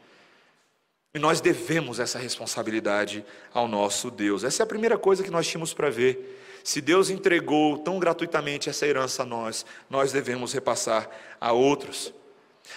E 1.15 1.19
nós 1.19 1.41
devemos 1.41 1.99
essa 1.99 2.19
responsabilidade 2.19 3.25
ao 3.55 3.67
nosso 3.67 4.11
Deus. 4.11 4.45
Essa 4.45 4.63
é 4.63 4.65
a 4.65 4.67
primeira 4.67 4.99
coisa 4.99 5.23
que 5.23 5.31
nós 5.31 5.47
tínhamos 5.47 5.73
para 5.73 5.89
ver. 5.89 6.39
Se 6.63 6.83
Deus 6.83 7.09
entregou 7.09 7.79
tão 7.79 7.99
gratuitamente 7.99 8.69
essa 8.69 8.87
herança 8.87 9.23
a 9.23 9.27
nós, 9.27 9.65
nós 9.89 10.13
devemos 10.13 10.53
repassar 10.53 11.09
a 11.41 11.53
outros. 11.53 12.13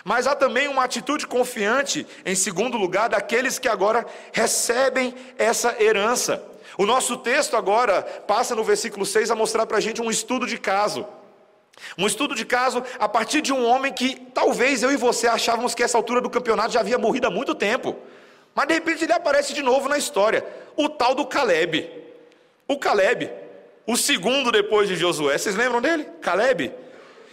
Mas 0.04 0.28
há 0.28 0.36
também 0.36 0.68
uma 0.68 0.84
atitude 0.84 1.28
confiante, 1.28 2.06
em 2.26 2.36
segundo 2.36 2.78
lugar, 2.78 3.10
daqueles 3.10 3.60
que 3.60 3.68
agora 3.68 4.06
recebem 4.32 5.14
essa 5.38 5.76
herança. 5.82 6.44
O 6.78 6.86
nosso 6.86 7.18
texto 7.18 7.56
agora 7.56 8.02
passa 8.02 8.54
no 8.56 8.64
versículo 8.64 9.06
6 9.06 9.32
a 9.32 9.36
mostrar 9.36 9.66
para 9.66 9.78
a 9.78 9.82
gente 9.82 10.02
um 10.02 10.10
estudo 10.10 10.46
de 10.46 10.58
caso. 10.58 11.08
Um 11.98 12.08
estudo 12.08 12.36
de 12.36 12.46
caso 12.46 12.84
a 13.00 13.08
partir 13.08 13.42
de 13.42 13.54
um 13.54 13.66
homem 13.66 13.94
que 13.94 14.16
talvez 14.34 14.84
eu 14.84 14.92
e 14.92 14.98
você 14.98 15.28
achávamos 15.28 15.76
que 15.76 15.84
essa 15.84 15.98
altura 15.98 16.22
do 16.22 16.30
campeonato 16.30 16.74
já 16.74 16.80
havia 16.80 16.98
morrido 16.98 17.28
há 17.28 17.32
muito 17.32 17.54
tempo. 17.54 17.96
Mas 18.54 18.68
de 18.68 18.74
repente 18.74 19.04
ele 19.04 19.14
aparece 19.14 19.54
de 19.54 19.62
novo 19.62 19.90
na 19.90 19.98
história. 19.98 20.46
O 20.76 20.88
tal 20.88 21.14
do 21.14 21.26
Caleb. 21.26 21.90
O 22.68 22.78
Caleb. 22.78 23.30
O 23.86 23.98
segundo 23.98 24.52
depois 24.52 24.88
de 24.88 24.96
Josué. 24.96 25.38
Vocês 25.38 25.56
lembram 25.56 25.82
dele? 25.82 26.08
Caleb. 26.22 26.74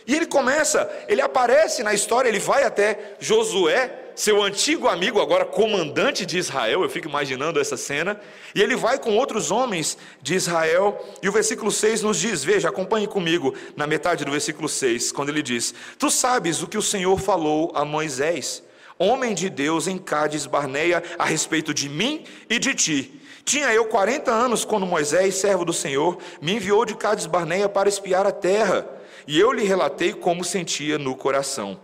E 0.07 0.15
ele 0.15 0.27
começa, 0.27 0.91
ele 1.09 1.21
aparece 1.21 1.83
na 1.83 1.95
história, 1.95 2.29
ele 2.29 2.39
vai 2.39 2.65
até 2.65 3.15
Josué, 3.21 4.03
seu 4.15 4.43
antigo 4.43 4.89
amigo, 4.89 5.21
agora 5.21 5.45
comandante 5.45 6.27
de 6.27 6.39
Israel, 6.39 6.83
eu 6.83 6.89
fico 6.89 7.09
imaginando 7.09 7.61
essa 7.61 7.77
cena, 7.77 8.21
e 8.55 8.61
ele 8.61 8.77
vai 8.77 8.99
com 8.99 9.17
outros 9.17 9.51
homens 9.51 9.97
de 10.21 10.35
Israel, 10.35 11.03
e 11.23 11.29
o 11.29 11.33
versículo 11.33 11.71
6 11.71 12.03
nos 12.03 12.19
diz: 12.19 12.45
veja, 12.45 12.69
acompanhe 12.69 13.07
comigo 13.07 13.55
na 13.77 13.87
metade 13.87 14.25
do 14.25 14.31
versículo 14.31 14.69
6, 14.69 15.13
quando 15.13 15.31
ele 15.31 15.43
diz: 15.43 15.75
Tu 15.99 16.11
sabes 16.11 16.63
o 16.63 16.67
que 16.67 16.79
o 16.79 16.83
Senhor 16.83 17.19
falou 17.19 17.73
a 17.75 17.85
Moisés, 17.85 18.63
homem 18.99 19.35
de 19.35 19.49
Deus 19.49 19.87
em 19.87 19.99
Cádiz 19.99 20.47
Barneia, 20.47 21.03
a 21.19 21.25
respeito 21.25 21.73
de 21.73 21.89
mim 21.89 22.25
e 22.51 22.59
de 22.59 22.75
ti. 22.75 23.21
Tinha 23.45 23.73
eu 23.73 23.87
40 23.87 24.31
anos 24.31 24.65
quando 24.65 24.87
Moisés, 24.87 25.35
servo 25.35 25.65
do 25.65 25.73
Senhor, 25.73 26.19
me 26.41 26.55
enviou 26.55 26.85
de 26.85 26.95
Cádiz 26.95 27.27
Barneia 27.27 27.69
para 27.69 27.89
espiar 27.89 28.27
a 28.27 28.31
terra 28.31 29.02
e 29.27 29.39
eu 29.39 29.53
lhe 29.53 29.65
relatei 29.65 30.13
como 30.13 30.45
sentia 30.45 30.99
no 30.99 31.17
coração. 31.17 31.81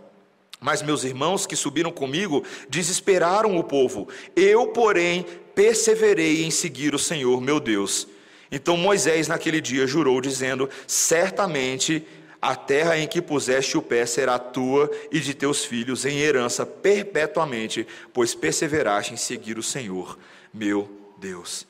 Mas 0.59 0.81
meus 0.81 1.03
irmãos 1.03 1.45
que 1.45 1.55
subiram 1.55 1.91
comigo 1.91 2.43
desesperaram 2.69 3.57
o 3.57 3.63
povo. 3.63 4.09
Eu, 4.35 4.67
porém, 4.67 5.25
perseverei 5.55 6.43
em 6.43 6.51
seguir 6.51 6.93
o 6.93 6.99
Senhor, 6.99 7.39
meu 7.39 7.59
Deus. 7.59 8.07
Então 8.51 8.75
Moisés, 8.75 9.27
naquele 9.27 9.61
dia, 9.61 9.87
jurou, 9.87 10.19
dizendo: 10.19 10.69
Certamente 10.85 12.05
a 12.41 12.55
terra 12.55 12.97
em 12.97 13.07
que 13.07 13.21
puseste 13.21 13.77
o 13.77 13.81
pé 13.81 14.05
será 14.05 14.39
tua 14.39 14.89
e 15.11 15.19
de 15.19 15.33
teus 15.33 15.65
filhos 15.65 16.05
em 16.05 16.19
herança 16.19 16.65
perpetuamente, 16.65 17.85
pois 18.13 18.33
perseveraste 18.33 19.13
em 19.13 19.17
seguir 19.17 19.57
o 19.57 19.63
Senhor, 19.63 20.17
meu 20.53 20.89
Deus. 21.17 21.67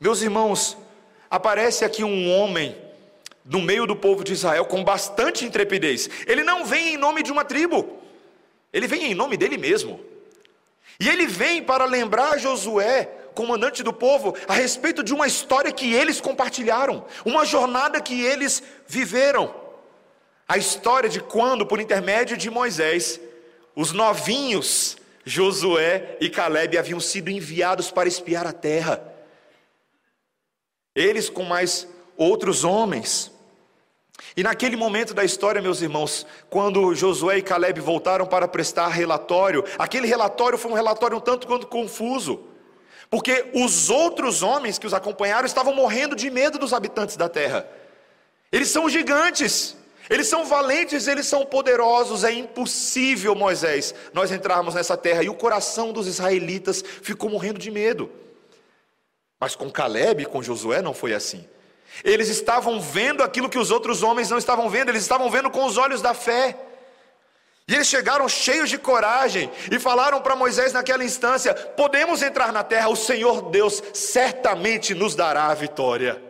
Meus 0.00 0.22
irmãos, 0.22 0.76
aparece 1.28 1.84
aqui 1.84 2.04
um 2.04 2.30
homem 2.30 2.76
no 3.48 3.60
meio 3.60 3.86
do 3.86 3.96
povo 3.96 4.22
de 4.22 4.32
Israel 4.34 4.64
com 4.66 4.84
bastante 4.84 5.44
intrepidez. 5.44 6.08
Ele 6.26 6.44
não 6.44 6.64
vem 6.64 6.94
em 6.94 6.96
nome 6.96 7.22
de 7.22 7.32
uma 7.32 7.44
tribo, 7.44 7.98
ele 8.72 8.86
vem 8.86 9.10
em 9.10 9.14
nome 9.14 9.36
dele 9.36 9.56
mesmo. 9.56 10.00
E 11.00 11.08
ele 11.08 11.26
vem 11.26 11.62
para 11.62 11.84
lembrar 11.84 12.38
Josué, 12.38 13.04
comandante 13.34 13.82
do 13.82 13.92
povo, 13.92 14.36
a 14.48 14.52
respeito 14.52 15.02
de 15.02 15.14
uma 15.14 15.26
história 15.26 15.72
que 15.72 15.94
eles 15.94 16.20
compartilharam, 16.20 17.04
uma 17.24 17.44
jornada 17.44 18.00
que 18.00 18.20
eles 18.20 18.62
viveram. 18.86 19.54
A 20.46 20.58
história 20.58 21.08
de 21.08 21.20
quando, 21.20 21.64
por 21.64 21.80
intermédio 21.80 22.36
de 22.36 22.50
Moisés, 22.50 23.20
os 23.76 23.92
novinhos 23.92 24.96
Josué 25.24 26.16
e 26.20 26.30
Caleb 26.30 26.78
haviam 26.78 26.98
sido 26.98 27.30
enviados 27.30 27.90
para 27.90 28.08
espiar 28.08 28.46
a 28.46 28.52
terra. 28.52 29.14
Eles 30.94 31.28
com 31.28 31.44
mais 31.44 31.86
outros 32.16 32.64
homens. 32.64 33.30
E 34.36 34.42
naquele 34.42 34.76
momento 34.76 35.14
da 35.14 35.24
história, 35.24 35.62
meus 35.62 35.80
irmãos, 35.80 36.26
quando 36.50 36.94
Josué 36.94 37.38
e 37.38 37.42
Caleb 37.42 37.80
voltaram 37.80 38.26
para 38.26 38.48
prestar 38.48 38.88
relatório, 38.88 39.64
aquele 39.78 40.06
relatório 40.06 40.58
foi 40.58 40.70
um 40.70 40.74
relatório 40.74 41.16
um 41.16 41.20
tanto 41.20 41.46
quanto 41.46 41.66
confuso, 41.66 42.40
porque 43.10 43.46
os 43.54 43.88
outros 43.90 44.42
homens 44.42 44.78
que 44.78 44.86
os 44.86 44.94
acompanharam 44.94 45.46
estavam 45.46 45.74
morrendo 45.74 46.14
de 46.14 46.30
medo 46.30 46.58
dos 46.58 46.72
habitantes 46.72 47.16
da 47.16 47.28
terra. 47.28 47.68
Eles 48.50 48.68
são 48.68 48.88
gigantes, 48.88 49.76
eles 50.10 50.26
são 50.26 50.44
valentes, 50.44 51.06
eles 51.06 51.26
são 51.26 51.44
poderosos, 51.44 52.24
é 52.24 52.32
impossível, 52.32 53.34
Moisés, 53.34 53.94
nós 54.12 54.30
entrarmos 54.30 54.74
nessa 54.74 54.96
terra. 54.96 55.22
E 55.22 55.28
o 55.28 55.34
coração 55.34 55.92
dos 55.92 56.06
israelitas 56.06 56.82
ficou 57.02 57.30
morrendo 57.30 57.58
de 57.58 57.70
medo. 57.70 58.10
Mas 59.40 59.54
com 59.54 59.70
Caleb 59.70 60.22
e 60.22 60.26
com 60.26 60.42
Josué 60.42 60.82
não 60.82 60.94
foi 60.94 61.14
assim. 61.14 61.46
Eles 62.04 62.28
estavam 62.28 62.80
vendo 62.80 63.22
aquilo 63.22 63.48
que 63.48 63.58
os 63.58 63.70
outros 63.70 64.02
homens 64.02 64.30
não 64.30 64.38
estavam 64.38 64.68
vendo, 64.68 64.88
eles 64.88 65.02
estavam 65.02 65.30
vendo 65.30 65.50
com 65.50 65.64
os 65.64 65.76
olhos 65.76 66.00
da 66.00 66.14
fé. 66.14 66.56
E 67.66 67.74
eles 67.74 67.86
chegaram 67.86 68.26
cheios 68.28 68.70
de 68.70 68.78
coragem 68.78 69.50
e 69.70 69.78
falaram 69.78 70.22
para 70.22 70.34
Moisés 70.34 70.72
naquela 70.72 71.04
instância: 71.04 71.54
podemos 71.54 72.22
entrar 72.22 72.50
na 72.52 72.64
terra, 72.64 72.88
o 72.88 72.96
Senhor 72.96 73.50
Deus 73.50 73.82
certamente 73.92 74.94
nos 74.94 75.14
dará 75.14 75.48
a 75.48 75.54
vitória. 75.54 76.22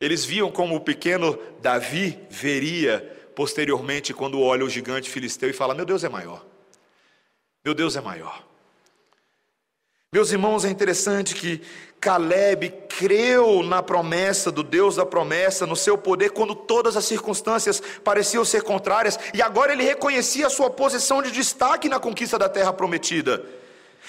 Eles 0.00 0.24
viam 0.24 0.50
como 0.50 0.76
o 0.76 0.80
pequeno 0.80 1.38
Davi 1.60 2.18
veria 2.28 3.16
posteriormente 3.36 4.12
quando 4.12 4.40
olha 4.40 4.64
o 4.64 4.70
gigante 4.70 5.08
filisteu 5.08 5.48
e 5.48 5.52
fala: 5.52 5.74
Meu 5.74 5.84
Deus 5.84 6.02
é 6.02 6.08
maior, 6.08 6.44
meu 7.64 7.74
Deus 7.74 7.94
é 7.94 8.00
maior. 8.00 8.48
Meus 10.10 10.32
irmãos, 10.32 10.64
é 10.64 10.70
interessante 10.70 11.34
que 11.34 11.60
Caleb 12.00 12.70
creu 12.88 13.62
na 13.62 13.82
promessa 13.82 14.50
do 14.50 14.62
Deus 14.62 14.96
da 14.96 15.06
promessa, 15.06 15.66
no 15.66 15.76
seu 15.76 15.98
poder, 15.98 16.30
quando 16.30 16.54
todas 16.54 16.96
as 16.96 17.04
circunstâncias 17.04 17.82
pareciam 18.02 18.44
ser 18.44 18.62
contrárias, 18.62 19.18
e 19.34 19.42
agora 19.42 19.72
ele 19.72 19.82
reconhecia 19.82 20.46
a 20.46 20.50
sua 20.50 20.70
posição 20.70 21.22
de 21.22 21.30
destaque 21.30 21.88
na 21.88 21.98
conquista 21.98 22.38
da 22.38 22.48
terra 22.48 22.72
prometida. 22.72 23.44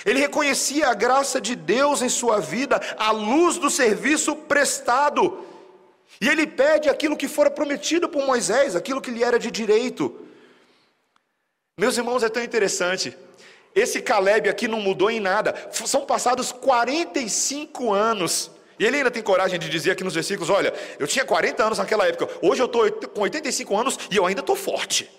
Ele 0.06 0.20
reconhecia 0.20 0.88
a 0.88 0.94
graça 0.94 1.42
de 1.42 1.56
Deus 1.56 2.02
em 2.02 2.10
sua 2.10 2.40
vida, 2.40 2.80
a 2.98 3.12
luz 3.12 3.58
do 3.58 3.70
serviço 3.70 4.36
prestado. 4.36 5.46
E 6.22 6.28
ele 6.28 6.48
pede 6.48 6.90
aquilo 6.90 7.18
que 7.18 7.28
fora 7.28 7.50
prometido 7.50 8.08
por 8.08 8.26
Moisés, 8.26 8.76
aquilo 8.76 9.02
que 9.02 9.12
lhe 9.12 9.24
era 9.24 9.38
de 9.38 9.52
direito. 9.52 10.26
Meus 11.78 11.98
irmãos, 11.98 12.24
é 12.24 12.30
tão 12.30 12.44
interessante. 12.44 13.16
Esse 13.76 14.02
Caleb 14.02 14.50
aqui 14.50 14.68
não 14.68 14.82
mudou 14.82 15.10
em 15.10 15.20
nada. 15.20 15.56
São 15.72 16.06
passados 16.06 16.52
45 16.52 17.94
anos. 17.94 18.52
E 18.80 18.86
ele 18.86 18.98
ainda 18.98 19.12
tem 19.12 19.22
coragem 19.22 19.60
de 19.60 19.70
dizer 19.70 19.92
aqui 19.92 20.04
nos 20.04 20.14
versículos: 20.14 20.50
Olha, 20.50 20.74
eu 20.98 21.06
tinha 21.06 21.26
40 21.26 21.64
anos 21.64 21.78
naquela 21.78 22.08
época, 22.08 22.30
hoje 22.42 22.62
eu 22.62 22.66
estou 22.66 22.90
com 23.10 23.22
85 23.22 23.78
anos 23.78 24.00
e 24.10 24.16
eu 24.16 24.26
ainda 24.26 24.40
estou 24.40 24.56
forte. 24.56 25.10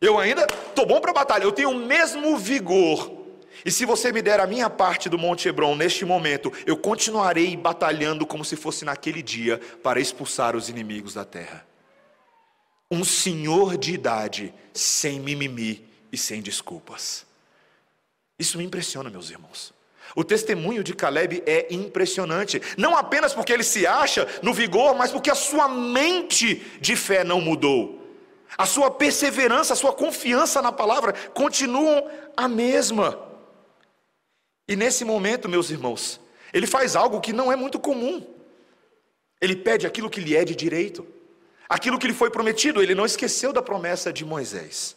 Eu 0.00 0.18
ainda 0.18 0.46
estou 0.68 0.86
bom 0.86 1.00
para 1.00 1.12
batalha, 1.12 1.44
eu 1.44 1.52
tenho 1.52 1.70
o 1.70 1.74
mesmo 1.74 2.36
vigor. 2.36 3.22
E 3.64 3.70
se 3.70 3.84
você 3.84 4.10
me 4.10 4.22
der 4.22 4.40
a 4.40 4.46
minha 4.46 4.68
parte 4.68 5.08
do 5.08 5.18
Monte 5.18 5.48
Hebron 5.48 5.76
neste 5.76 6.04
momento, 6.04 6.52
eu 6.66 6.76
continuarei 6.76 7.56
batalhando 7.56 8.26
como 8.26 8.44
se 8.44 8.56
fosse 8.56 8.84
naquele 8.84 9.22
dia 9.22 9.60
para 9.82 10.00
expulsar 10.00 10.56
os 10.56 10.68
inimigos 10.68 11.14
da 11.14 11.24
terra. 11.24 11.64
Um 12.90 13.04
senhor 13.04 13.76
de 13.76 13.94
idade, 13.94 14.52
sem 14.72 15.20
mimimi 15.20 15.88
e 16.10 16.18
sem 16.18 16.42
desculpas. 16.42 17.24
Isso 18.42 18.58
me 18.58 18.64
impressiona, 18.64 19.08
meus 19.08 19.30
irmãos. 19.30 19.72
O 20.16 20.24
testemunho 20.24 20.82
de 20.82 20.94
Caleb 20.94 21.44
é 21.46 21.72
impressionante, 21.72 22.60
não 22.76 22.96
apenas 22.96 23.32
porque 23.32 23.52
ele 23.52 23.62
se 23.62 23.86
acha 23.86 24.26
no 24.42 24.52
vigor, 24.52 24.96
mas 24.96 25.12
porque 25.12 25.30
a 25.30 25.34
sua 25.36 25.68
mente 25.68 26.56
de 26.80 26.96
fé 26.96 27.22
não 27.22 27.40
mudou. 27.40 28.02
A 28.58 28.66
sua 28.66 28.90
perseverança, 28.90 29.74
a 29.74 29.76
sua 29.76 29.92
confiança 29.92 30.60
na 30.60 30.72
palavra 30.72 31.12
continuam 31.32 32.10
a 32.36 32.48
mesma. 32.48 33.16
E 34.66 34.74
nesse 34.74 35.04
momento, 35.04 35.48
meus 35.48 35.70
irmãos, 35.70 36.20
ele 36.52 36.66
faz 36.66 36.96
algo 36.96 37.20
que 37.20 37.32
não 37.32 37.52
é 37.52 37.54
muito 37.54 37.78
comum. 37.78 38.26
Ele 39.40 39.54
pede 39.54 39.86
aquilo 39.86 40.10
que 40.10 40.20
lhe 40.20 40.36
é 40.36 40.44
de 40.44 40.56
direito, 40.56 41.06
aquilo 41.68 41.96
que 41.96 42.08
lhe 42.08 42.12
foi 42.12 42.28
prometido, 42.28 42.82
ele 42.82 42.94
não 42.94 43.06
esqueceu 43.06 43.52
da 43.52 43.62
promessa 43.62 44.12
de 44.12 44.24
Moisés. 44.24 44.96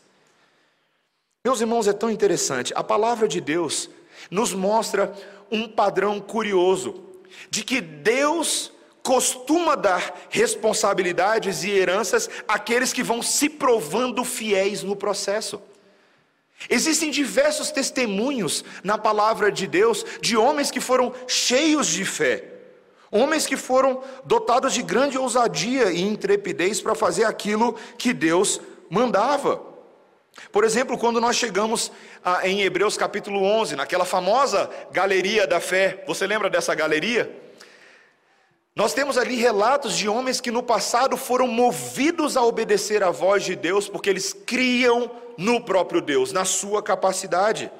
Meus 1.46 1.62
irmãos, 1.62 1.88
é 1.88 1.94
tão 1.94 2.10
interessante. 2.10 2.74
A 2.76 2.84
palavra 2.84 3.28
de 3.28 3.40
Deus 3.40 3.88
nos 4.32 4.52
mostra 4.52 5.14
um 5.52 5.68
padrão 5.68 6.20
curioso 6.20 7.04
de 7.52 7.64
que 7.64 7.80
Deus 7.80 8.72
costuma 9.04 9.76
dar 9.76 10.26
responsabilidades 10.32 11.64
e 11.64 11.70
heranças 11.70 12.28
àqueles 12.48 12.92
que 12.92 13.04
vão 13.04 13.22
se 13.22 13.48
provando 13.48 14.26
fiéis 14.26 14.82
no 14.82 14.96
processo. 14.96 15.62
Existem 16.68 17.12
diversos 17.12 17.70
testemunhos 17.70 18.66
na 18.84 18.98
palavra 18.98 19.52
de 19.52 19.68
Deus 19.68 20.04
de 20.20 20.36
homens 20.36 20.72
que 20.72 20.82
foram 20.82 21.14
cheios 21.28 21.86
de 21.86 22.06
fé, 22.06 22.44
homens 23.12 23.46
que 23.46 23.56
foram 23.56 24.02
dotados 24.26 24.74
de 24.74 24.82
grande 24.82 25.16
ousadia 25.16 25.92
e 25.92 26.02
intrepidez 26.02 26.82
para 26.82 26.96
fazer 26.96 27.26
aquilo 27.26 27.74
que 28.00 28.14
Deus 28.14 28.60
mandava. 28.90 29.75
Por 30.52 30.64
exemplo, 30.64 30.98
quando 30.98 31.22
nós 31.22 31.36
chegamos 31.36 31.92
a, 32.24 32.48
em 32.48 32.62
Hebreus 32.62 32.98
capítulo 32.98 33.44
11, 33.44 33.76
naquela 33.76 34.06
famosa 34.06 34.70
galeria 34.92 35.48
da 35.48 35.60
fé, 35.60 36.04
você 36.06 36.28
lembra 36.28 36.50
dessa 36.50 36.76
galeria? 36.76 37.44
Nós 38.76 38.94
temos 38.94 39.18
ali 39.18 39.36
relatos 39.36 39.96
de 39.96 40.10
homens 40.10 40.42
que 40.42 40.52
no 40.52 40.62
passado 40.62 41.16
foram 41.16 41.48
movidos 41.48 42.36
a 42.36 42.44
obedecer 42.44 43.02
à 43.04 43.10
voz 43.10 43.44
de 43.44 43.56
Deus, 43.56 43.88
porque 43.88 44.10
eles 44.10 44.34
criam 44.34 45.10
no 45.38 45.62
próprio 45.62 46.02
Deus, 46.02 46.34
na 46.34 46.44
sua 46.44 46.84
capacidade. 46.84 47.72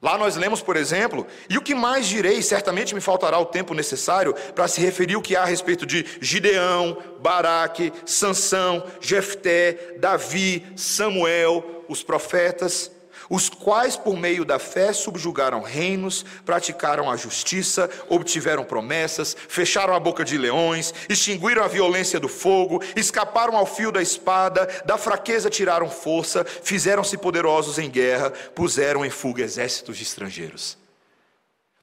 Lá 0.00 0.18
nós 0.18 0.34
lemos, 0.34 0.60
por 0.60 0.74
exemplo, 0.76 1.26
e 1.48 1.56
o 1.56 1.62
que 1.62 1.76
mais 1.76 2.08
direi, 2.08 2.42
certamente 2.42 2.92
me 2.92 3.00
faltará 3.00 3.38
o 3.38 3.46
tempo 3.46 3.72
necessário 3.72 4.34
para 4.54 4.66
se 4.66 4.80
referir 4.80 5.14
o 5.14 5.22
que 5.22 5.36
há 5.36 5.42
a 5.42 5.46
respeito 5.46 5.86
de 5.86 6.04
Gideão, 6.20 6.96
Baraque, 7.20 7.92
Sansão, 8.04 8.84
Jefté, 9.00 9.96
Davi, 10.00 10.66
Samuel, 10.74 11.81
os 11.92 12.02
profetas 12.02 12.90
os 13.28 13.48
quais, 13.48 13.96
por 13.96 14.16
meio 14.16 14.44
da 14.44 14.58
fé, 14.58 14.92
subjugaram 14.92 15.62
reinos, 15.62 16.24
praticaram 16.44 17.10
a 17.10 17.16
justiça, 17.16 17.88
obtiveram 18.08 18.64
promessas, 18.64 19.36
fecharam 19.48 19.94
a 19.94 20.00
boca 20.00 20.24
de 20.24 20.36
leões, 20.36 20.92
extinguiram 21.08 21.64
a 21.64 21.68
violência 21.68 22.18
do 22.18 22.28
fogo, 22.28 22.82
escaparam 22.96 23.56
ao 23.56 23.66
fio 23.66 23.92
da 23.92 24.02
espada, 24.02 24.68
da 24.84 24.98
fraqueza 24.98 25.48
tiraram 25.48 25.88
força, 25.88 26.44
fizeram-se 26.44 27.16
poderosos 27.16 27.78
em 27.78 27.90
guerra, 27.90 28.30
puseram 28.54 29.04
em 29.04 29.10
fuga 29.10 29.42
exércitos 29.42 29.96
de 29.96 30.02
estrangeiros. 30.02 30.76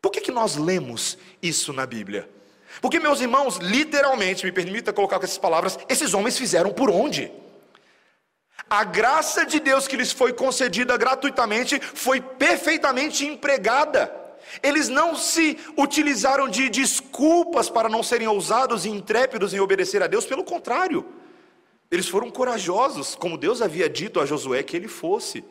Por 0.02 0.12
que, 0.12 0.22
que 0.22 0.32
nós 0.32 0.56
lemos 0.56 1.17
isso 1.41 1.74
na 1.74 1.86
Bíblia? 1.86 2.30
Porque, 2.82 3.00
meus 3.00 3.19
irmãos, 3.19 3.58
literalmente, 3.58 4.45
me 4.45 4.52
permita 4.52 4.93
colocar 4.93 5.17
com 5.19 5.26
essas 5.26 5.38
palavras, 5.38 5.78
esses 5.89 6.13
homens 6.13 6.38
fizeram 6.38 6.72
por 6.72 6.89
onde? 6.89 7.32
A 8.69 8.84
graça 8.84 9.45
de 9.45 9.60
Deus 9.60 9.88
que 9.88 9.97
lhes 9.97 10.12
foi 10.12 10.32
concedida 10.32 10.95
gratuitamente 10.95 11.79
foi 11.79 12.21
perfeitamente 12.21 13.25
empregada. 13.25 14.13
Eles 14.62 14.89
não 14.89 15.15
se 15.15 15.58
utilizaram 15.77 16.47
de 16.47 16.69
desculpas 16.69 17.69
para 17.69 17.89
não 17.89 18.03
serem 18.03 18.27
ousados 18.27 18.86
e 18.86 18.89
intrépidos 18.89 19.53
em 19.53 19.60
obedecer 19.60 20.01
a 20.03 20.08
Deus, 20.08 20.25
pelo 20.25 20.43
contrário, 20.43 21.05
eles 21.91 22.08
foram 22.08 22.29
corajosos, 22.29 23.15
como 23.15 23.38
Deus 23.38 23.62
havia 23.62 23.89
dito 23.89 24.19
a 24.19 24.25
Josué 24.25 24.62
que 24.62 24.77
ele 24.77 24.88
fosse. 24.88 25.43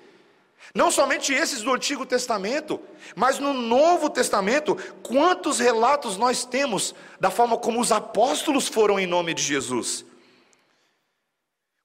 Não 0.74 0.90
somente 0.90 1.32
esses 1.32 1.62
do 1.62 1.72
Antigo 1.72 2.06
Testamento, 2.06 2.80
mas 3.16 3.38
no 3.38 3.52
Novo 3.52 4.08
Testamento, 4.08 4.76
quantos 5.02 5.58
relatos 5.58 6.16
nós 6.16 6.44
temos 6.44 6.94
da 7.18 7.30
forma 7.30 7.56
como 7.56 7.80
os 7.80 7.90
apóstolos 7.90 8.68
foram 8.68 9.00
em 9.00 9.06
nome 9.06 9.34
de 9.34 9.42
Jesus. 9.42 10.04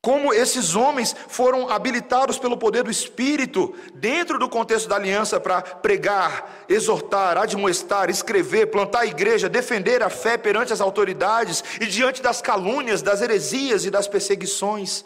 Como 0.04 0.34
esses 0.34 0.76
homens 0.76 1.16
foram 1.30 1.70
habilitados 1.70 2.38
pelo 2.38 2.58
poder 2.58 2.84
do 2.84 2.92
Espírito, 2.92 3.74
dentro 3.94 4.38
do 4.38 4.50
contexto 4.50 4.90
da 4.90 4.98
aliança, 4.98 5.40
para 5.40 5.62
pregar, 5.62 6.66
exortar, 6.68 7.38
admoestar, 7.38 8.10
escrever, 8.10 8.66
plantar 8.66 9.00
a 9.00 9.06
igreja, 9.06 9.48
defender 9.48 10.04
a 10.04 10.10
fé 10.10 10.38
perante 10.38 10.74
as 10.74 10.82
autoridades 10.82 11.64
e 11.80 11.86
diante 11.86 12.22
das 12.22 12.42
calúnias, 12.42 13.02
das 13.02 13.22
heresias 13.22 13.86
e 13.86 13.90
das 13.90 14.06
perseguições. 14.06 15.06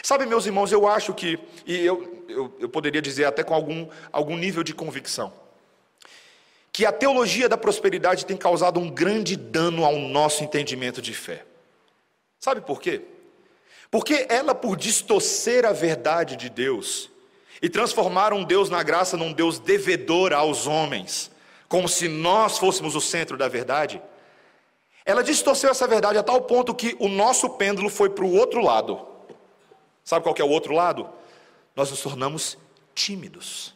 Sabe, 0.00 0.26
meus 0.26 0.46
irmãos, 0.46 0.70
eu 0.70 0.86
acho 0.86 1.12
que, 1.12 1.36
e 1.66 1.84
eu, 1.84 2.24
eu, 2.28 2.56
eu 2.60 2.68
poderia 2.68 3.02
dizer 3.02 3.24
até 3.24 3.42
com 3.42 3.52
algum, 3.52 3.88
algum 4.12 4.36
nível 4.36 4.62
de 4.62 4.72
convicção, 4.72 5.32
que 6.72 6.86
a 6.86 6.92
teologia 6.92 7.48
da 7.48 7.56
prosperidade 7.56 8.24
tem 8.24 8.36
causado 8.36 8.78
um 8.78 8.88
grande 8.88 9.34
dano 9.34 9.84
ao 9.84 9.96
nosso 9.96 10.44
entendimento 10.44 11.02
de 11.02 11.12
fé. 11.12 11.44
Sabe 12.38 12.60
por 12.60 12.80
quê? 12.80 13.02
Porque 13.90 14.26
ela, 14.28 14.54
por 14.54 14.76
distorcer 14.76 15.66
a 15.66 15.72
verdade 15.72 16.36
de 16.36 16.48
Deus 16.48 17.10
e 17.60 17.68
transformar 17.68 18.32
um 18.32 18.44
Deus 18.44 18.70
na 18.70 18.82
graça 18.82 19.16
num 19.16 19.32
Deus 19.32 19.58
devedor 19.58 20.32
aos 20.32 20.66
homens, 20.66 21.30
como 21.68 21.88
se 21.88 22.08
nós 22.08 22.56
fôssemos 22.56 22.94
o 22.94 23.00
centro 23.00 23.36
da 23.36 23.48
verdade, 23.48 24.00
ela 25.04 25.24
distorceu 25.24 25.70
essa 25.70 25.88
verdade 25.88 26.18
a 26.18 26.22
tal 26.22 26.42
ponto 26.42 26.74
que 26.74 26.96
o 27.00 27.08
nosso 27.08 27.50
pêndulo 27.50 27.90
foi 27.90 28.10
para 28.10 28.24
o 28.24 28.34
outro 28.34 28.60
lado. 28.60 29.06
Sabe 30.04 30.22
qual 30.22 30.34
é 30.38 30.44
o 30.44 30.48
outro 30.48 30.72
lado? 30.72 31.08
Nós 31.74 31.90
nos 31.90 32.00
tornamos 32.00 32.56
tímidos. 32.94 33.74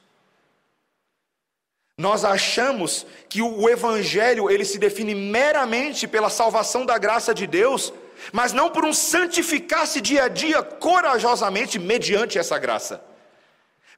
Nós 1.96 2.24
achamos 2.24 3.06
que 3.28 3.40
o 3.40 3.68
evangelho 3.68 4.50
ele 4.50 4.64
se 4.64 4.78
define 4.78 5.14
meramente 5.14 6.06
pela 6.08 6.28
salvação 6.28 6.84
da 6.84 6.98
graça 6.98 7.32
de 7.32 7.46
Deus 7.46 7.92
mas 8.32 8.52
não 8.52 8.70
por 8.70 8.84
um 8.84 8.92
santificar-se 8.92 10.00
dia 10.00 10.24
a 10.24 10.28
dia 10.28 10.62
corajosamente 10.62 11.78
mediante 11.78 12.38
essa 12.38 12.58
graça. 12.58 13.04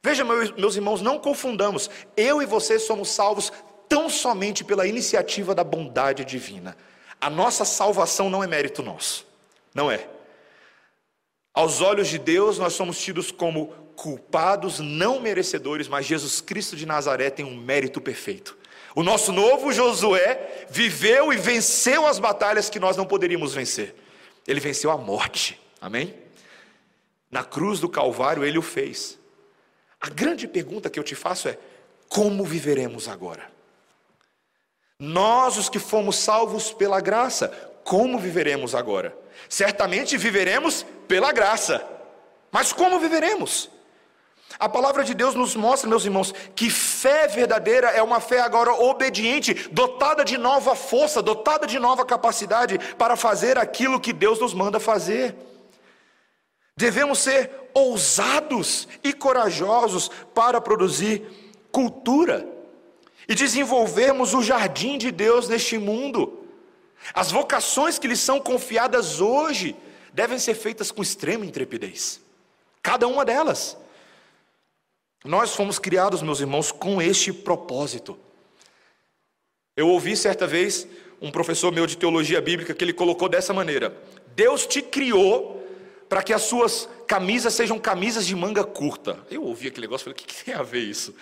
Veja, 0.01 0.23
meus 0.23 0.75
irmãos, 0.75 1.01
não 1.01 1.19
confundamos, 1.19 1.89
eu 2.15 2.41
e 2.41 2.45
você 2.45 2.79
somos 2.79 3.09
salvos 3.09 3.51
tão 3.89 4.09
somente 4.09 4.63
pela 4.63 4.85
iniciativa 4.85 5.55
da 5.55 5.63
bondade 5.63 6.23
divina. 6.23 6.77
A 7.19 7.29
nossa 7.29 7.65
salvação 7.65 8.29
não 8.29 8.43
é 8.43 8.47
mérito 8.47 8.83
nosso, 8.83 9.25
não 9.73 9.89
é. 9.89 10.07
Aos 11.53 11.81
olhos 11.81 12.07
de 12.07 12.19
Deus, 12.19 12.59
nós 12.59 12.73
somos 12.73 12.99
tidos 12.99 13.31
como 13.31 13.73
culpados, 13.95 14.79
não 14.79 15.19
merecedores, 15.19 15.87
mas 15.87 16.05
Jesus 16.05 16.39
Cristo 16.39 16.75
de 16.75 16.85
Nazaré 16.85 17.31
tem 17.31 17.43
um 17.43 17.57
mérito 17.57 17.99
perfeito. 17.99 18.55
O 18.95 19.03
nosso 19.03 19.31
novo 19.31 19.71
Josué 19.71 20.65
viveu 20.69 21.33
e 21.33 21.37
venceu 21.37 22.05
as 22.05 22.19
batalhas 22.19 22.69
que 22.69 22.79
nós 22.79 22.95
não 22.95 23.05
poderíamos 23.05 23.53
vencer. 23.53 23.95
Ele 24.47 24.59
venceu 24.59 24.89
a 24.89 24.97
morte. 24.97 25.59
Amém? 25.81 26.15
Na 27.29 27.43
cruz 27.43 27.79
do 27.79 27.89
Calvário 27.89 28.45
ele 28.45 28.57
o 28.57 28.61
fez. 28.61 29.19
A 29.99 30.09
grande 30.09 30.47
pergunta 30.47 30.89
que 30.89 30.99
eu 30.99 31.03
te 31.03 31.15
faço 31.15 31.49
é: 31.49 31.57
como 32.07 32.43
viveremos 32.45 33.07
agora? 33.07 33.51
Nós, 34.99 35.57
os 35.57 35.69
que 35.69 35.77
fomos 35.77 36.15
salvos 36.15 36.71
pela 36.71 36.99
graça, 36.99 37.49
como 37.83 38.17
viveremos 38.17 38.73
agora? 38.73 39.15
Certamente 39.47 40.17
viveremos 40.17 40.85
pela 41.07 41.31
graça, 41.31 41.85
mas 42.51 42.73
como 42.73 42.99
viveremos? 42.99 43.69
A 44.59 44.67
palavra 44.67 45.03
de 45.03 45.13
Deus 45.13 45.35
nos 45.35 45.55
mostra, 45.55 45.89
meus 45.89 46.03
irmãos, 46.03 46.33
que 46.55 46.69
fé 46.69 47.27
verdadeira 47.27 47.89
é 47.89 48.01
uma 48.01 48.19
fé 48.19 48.39
agora 48.39 48.73
obediente, 48.73 49.53
dotada 49.71 50.25
de 50.25 50.37
nova 50.37 50.75
força, 50.75 51.21
dotada 51.21 51.67
de 51.67 51.77
nova 51.77 52.03
capacidade 52.03 52.79
para 52.97 53.15
fazer 53.15 53.57
aquilo 53.57 53.99
que 53.99 54.11
Deus 54.11 54.39
nos 54.39 54.53
manda 54.53 54.79
fazer. 54.79 55.35
Devemos 56.75 57.19
ser 57.19 57.51
ousados 57.73 58.87
e 59.03 59.13
corajosos 59.13 60.09
para 60.33 60.59
produzir 60.59 61.23
cultura 61.71 62.47
e 63.27 63.35
desenvolvermos 63.35 64.33
o 64.33 64.41
jardim 64.41 64.97
de 64.97 65.11
Deus 65.11 65.47
neste 65.47 65.77
mundo. 65.77 66.45
As 67.13 67.31
vocações 67.31 67.99
que 67.99 68.07
lhes 68.07 68.19
são 68.19 68.39
confiadas 68.39 69.21
hoje 69.21 69.75
devem 70.13 70.39
ser 70.39 70.55
feitas 70.55 70.89
com 70.89 71.03
extrema 71.03 71.45
intrepidez, 71.45 72.19
cada 72.81 73.07
uma 73.07 73.23
delas. 73.23 73.77
Nós 75.27 75.53
fomos 75.53 75.77
criados, 75.77 76.21
meus 76.21 76.39
irmãos, 76.39 76.71
com 76.71 77.01
este 77.01 77.33
propósito. 77.33 78.17
Eu 79.75 79.89
ouvi 79.89 80.15
certa 80.15 80.47
vez 80.47 80.87
um 81.21 81.29
professor 81.29 81.71
meu 81.71 81.85
de 81.85 81.97
teologia 81.97 82.39
bíblica 82.39 82.73
que 82.73 82.83
ele 82.83 82.93
colocou 82.93 83.27
dessa 83.27 83.53
maneira: 83.53 83.95
Deus 84.35 84.65
te 84.65 84.81
criou 84.81 85.67
para 86.07 86.23
que 86.23 86.31
as 86.31 86.43
suas 86.43 86.87
camisas 87.05 87.53
sejam 87.53 87.77
camisas 87.77 88.25
de 88.25 88.35
manga 88.35 88.63
curta. 88.63 89.19
Eu 89.29 89.43
ouvi 89.43 89.67
aquele 89.67 89.85
negócio 89.85 90.03
e 90.03 90.05
falei: 90.05 90.23
o 90.23 90.27
que, 90.27 90.45
tem 90.45 90.53
a 90.53 90.63
ver 90.63 90.79
isso? 90.79 91.13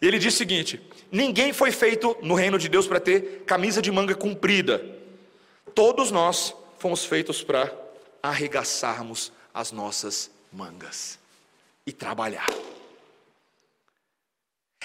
E 0.00 0.06
ele 0.06 0.20
diz 0.20 0.34
o 0.34 0.38
seguinte: 0.38 0.80
ninguém 1.10 1.52
foi 1.52 1.72
feito 1.72 2.16
no 2.22 2.34
reino 2.36 2.58
de 2.58 2.68
Deus 2.68 2.86
para 2.86 3.00
ter 3.00 3.42
camisa 3.44 3.82
de 3.82 3.90
manga 3.90 4.14
comprida. 4.14 4.84
Todos 5.74 6.12
nós 6.12 6.54
fomos 6.78 7.04
feitos 7.04 7.42
para 7.42 7.74
arregaçarmos 8.22 9.32
as 9.52 9.72
nossas 9.72 10.30
mangas 10.52 11.18
e 11.84 11.92
trabalhar. 11.92 12.46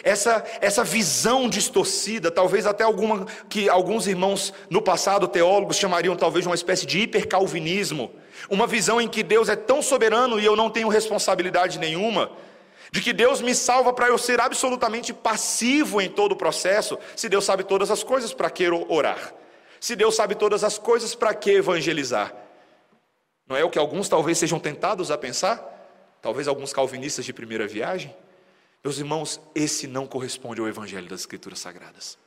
Essa, 0.04 0.44
essa 0.62 0.84
visão 0.84 1.48
distorcida, 1.48 2.32
talvez 2.32 2.66
até 2.66 2.84
alguma 2.84 3.26
que 3.50 3.70
alguns 3.70 4.08
irmãos 4.08 4.54
no 4.70 4.82
passado 4.82 5.28
teólogos 5.28 5.78
chamariam 5.78 6.16
talvez 6.16 6.44
de 6.44 6.50
uma 6.50 6.56
espécie 6.56 6.86
de 6.86 7.00
hipercalvinismo, 7.00 8.12
uma 8.50 8.66
visão 8.66 9.00
em 9.00 9.08
que 9.08 9.22
Deus 9.22 9.48
é 9.48 9.56
tão 9.56 9.82
soberano 9.82 10.40
e 10.40 10.46
eu 10.46 10.56
não 10.56 10.70
tenho 10.70 10.88
responsabilidade 10.88 11.78
nenhuma, 11.78 12.32
de 12.92 13.00
que 13.00 13.14
Deus 13.14 13.42
me 13.42 13.54
salva 13.54 13.94
para 13.94 14.08
eu 14.08 14.18
ser 14.18 14.42
absolutamente 14.42 15.14
passivo 15.14 16.02
em 16.02 16.10
todo 16.10 16.32
o 16.32 16.36
processo. 16.36 16.98
Se 17.16 17.30
Deus 17.30 17.46
sabe 17.46 17.64
todas 17.64 17.92
as 17.92 18.02
coisas, 18.04 18.34
para 18.34 18.50
que 18.50 18.68
orar? 18.70 19.34
Se 19.80 19.96
Deus 19.96 20.16
sabe 20.16 20.36
todas 20.36 20.64
as 20.64 20.78
coisas, 20.78 21.14
para 21.14 21.34
que 21.34 21.52
evangelizar? 21.52 22.34
Não 23.48 23.56
é 23.56 23.64
o 23.64 23.70
que 23.70 23.80
alguns 23.80 24.10
talvez 24.10 24.38
sejam 24.38 24.60
tentados 24.60 25.12
a 25.12 25.18
pensar? 25.18 25.72
talvez 26.22 26.48
alguns 26.48 26.72
calvinistas 26.72 27.26
de 27.26 27.34
primeira 27.34 27.68
viagem. 27.68 28.16
Meus 28.84 28.98
irmãos, 28.98 29.40
esse 29.54 29.86
não 29.88 30.08
corresponde 30.08 30.60
ao 30.60 30.68
Evangelho 30.68 31.08
das 31.08 31.22
Escrituras 31.22 31.60
Sagradas. 31.60 32.18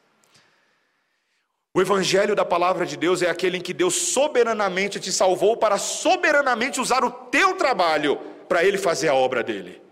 O 1.73 1.81
Evangelho 1.81 2.37
da 2.37 2.45
palavra 2.45 2.87
de 2.87 2.97
Deus 2.97 3.21
é 3.21 3.29
aquele 3.29 3.59
em 3.59 3.61
que 3.61 3.75
Deus 3.75 3.95
soberanamente 3.95 5.01
te 5.01 5.11
salvou 5.11 5.57
para 5.57 5.77
soberanamente 5.77 6.81
usar 6.81 7.05
o 7.05 7.11
teu 7.11 7.57
trabalho 7.57 8.17
para 8.49 8.64
Ele 8.64 8.79
fazer 8.79 9.09
a 9.09 9.14
obra 9.14 9.43
dele. 9.43 9.83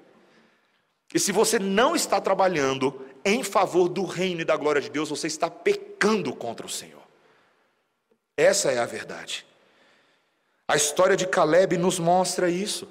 E 1.13 1.19
se 1.19 1.33
você 1.33 1.59
não 1.59 1.97
está 1.97 2.21
trabalhando 2.21 3.05
em 3.25 3.43
favor 3.43 3.89
do 3.89 4.05
reino 4.05 4.43
e 4.43 4.45
da 4.45 4.57
glória 4.57 4.81
de 4.81 4.89
Deus, 4.89 5.11
você 5.11 5.27
está 5.27 5.51
pecando 5.51 6.35
contra 6.35 6.65
o 6.65 6.71
Senhor. 6.71 7.03
Essa 8.37 8.71
é 8.71 8.79
a 8.79 8.87
verdade. 8.87 9.45
A 10.67 10.77
história 10.77 11.17
de 11.17 11.27
Caleb 11.27 11.77
nos 11.77 11.99
mostra 11.99 12.49
isso. 12.49 12.89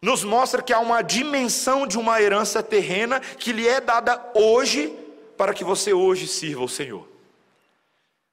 Nos 0.00 0.22
mostra 0.22 0.62
que 0.62 0.72
há 0.72 0.78
uma 0.78 1.02
dimensão 1.02 1.86
de 1.86 1.98
uma 1.98 2.20
herança 2.22 2.62
terrena 2.62 3.20
que 3.20 3.52
lhe 3.52 3.66
é 3.66 3.80
dada 3.80 4.30
hoje 4.34 4.96
para 5.36 5.52
que 5.52 5.64
você 5.64 5.92
hoje 5.92 6.28
sirva 6.28 6.64
o 6.64 6.68
Senhor. 6.68 7.08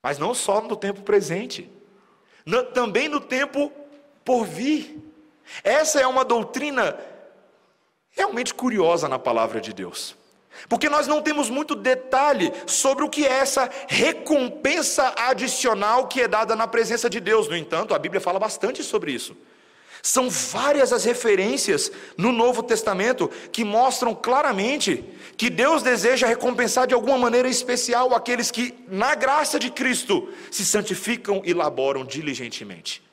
Mas 0.02 0.20
não 0.20 0.34
só 0.36 0.62
no 0.62 0.76
tempo 0.76 1.02
presente, 1.02 1.70
também 2.74 3.10
no 3.10 3.20
tempo 3.20 3.72
por 4.24 4.46
vir. 4.46 5.02
Essa 5.64 6.00
é 6.00 6.08
uma 6.08 6.24
doutrina 6.24 6.98
realmente 8.12 8.54
curiosa 8.54 9.10
na 9.10 9.18
palavra 9.18 9.60
de 9.60 9.74
Deus. 9.74 10.16
Porque 10.70 10.90
nós 10.90 11.06
não 11.06 11.22
temos 11.22 11.50
muito 11.50 11.76
detalhe 11.76 12.52
sobre 12.66 13.04
o 13.04 13.10
que 13.10 13.26
é 13.26 13.32
essa 13.32 13.70
recompensa 13.88 15.14
adicional 15.18 16.08
que 16.08 16.22
é 16.22 16.28
dada 16.28 16.56
na 16.56 16.68
presença 16.68 17.10
de 17.10 17.20
Deus. 17.20 17.48
No 17.48 17.58
entanto, 17.58 17.94
a 17.94 18.00
Bíblia 18.00 18.22
fala 18.22 18.40
bastante 18.40 18.84
sobre 18.84 19.12
isso. 19.12 19.36
São 20.06 20.30
várias 20.30 20.94
as 20.94 21.04
referências 21.04 21.92
no 22.16 22.32
Novo 22.32 22.62
Testamento 22.62 23.28
que 23.52 23.64
mostram 23.64 24.14
claramente 24.14 25.04
que 25.36 25.50
Deus 25.50 25.82
deseja 25.82 26.28
recompensar 26.28 26.86
de 26.86 26.94
alguma 26.94 27.18
maneira 27.18 27.50
especial 27.50 28.14
aqueles 28.14 28.52
que, 28.52 28.76
na 28.88 29.16
graça 29.16 29.58
de 29.58 29.72
Cristo, 29.72 30.32
se 30.52 30.64
santificam 30.64 31.42
e 31.44 31.56
laboram 31.56 32.06
diligentemente. 32.06 33.05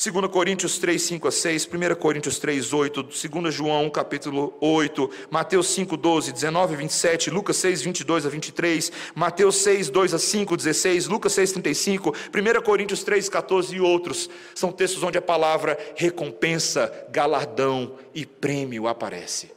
2 0.00 0.28
Coríntios 0.30 0.78
3, 0.78 1.02
5 1.02 1.26
a 1.26 1.32
6, 1.32 1.68
1 1.74 1.94
Coríntios 1.96 2.38
3, 2.38 2.72
8, 2.72 3.02
2 3.02 3.52
João 3.52 3.90
capítulo 3.90 4.56
8, 4.60 5.10
Mateus 5.28 5.66
5, 5.70 5.96
12, 5.96 6.32
19 6.32 6.76
27, 6.76 7.30
Lucas 7.30 7.56
6, 7.56 7.82
22 7.82 8.24
a 8.24 8.28
23, 8.28 8.92
Mateus 9.12 9.56
6, 9.56 9.90
2 9.90 10.14
a 10.14 10.18
5, 10.20 10.56
16, 10.56 11.08
Lucas 11.08 11.32
6, 11.32 11.50
35, 11.50 12.10
1 12.10 12.62
Coríntios 12.62 13.02
3, 13.02 13.28
14 13.28 13.74
e 13.74 13.80
outros. 13.80 14.30
São 14.54 14.70
textos 14.70 15.02
onde 15.02 15.18
a 15.18 15.22
palavra 15.22 15.76
recompensa, 15.96 16.92
galardão 17.10 17.96
e 18.14 18.24
prêmio 18.24 18.86
aparece. 18.86 19.50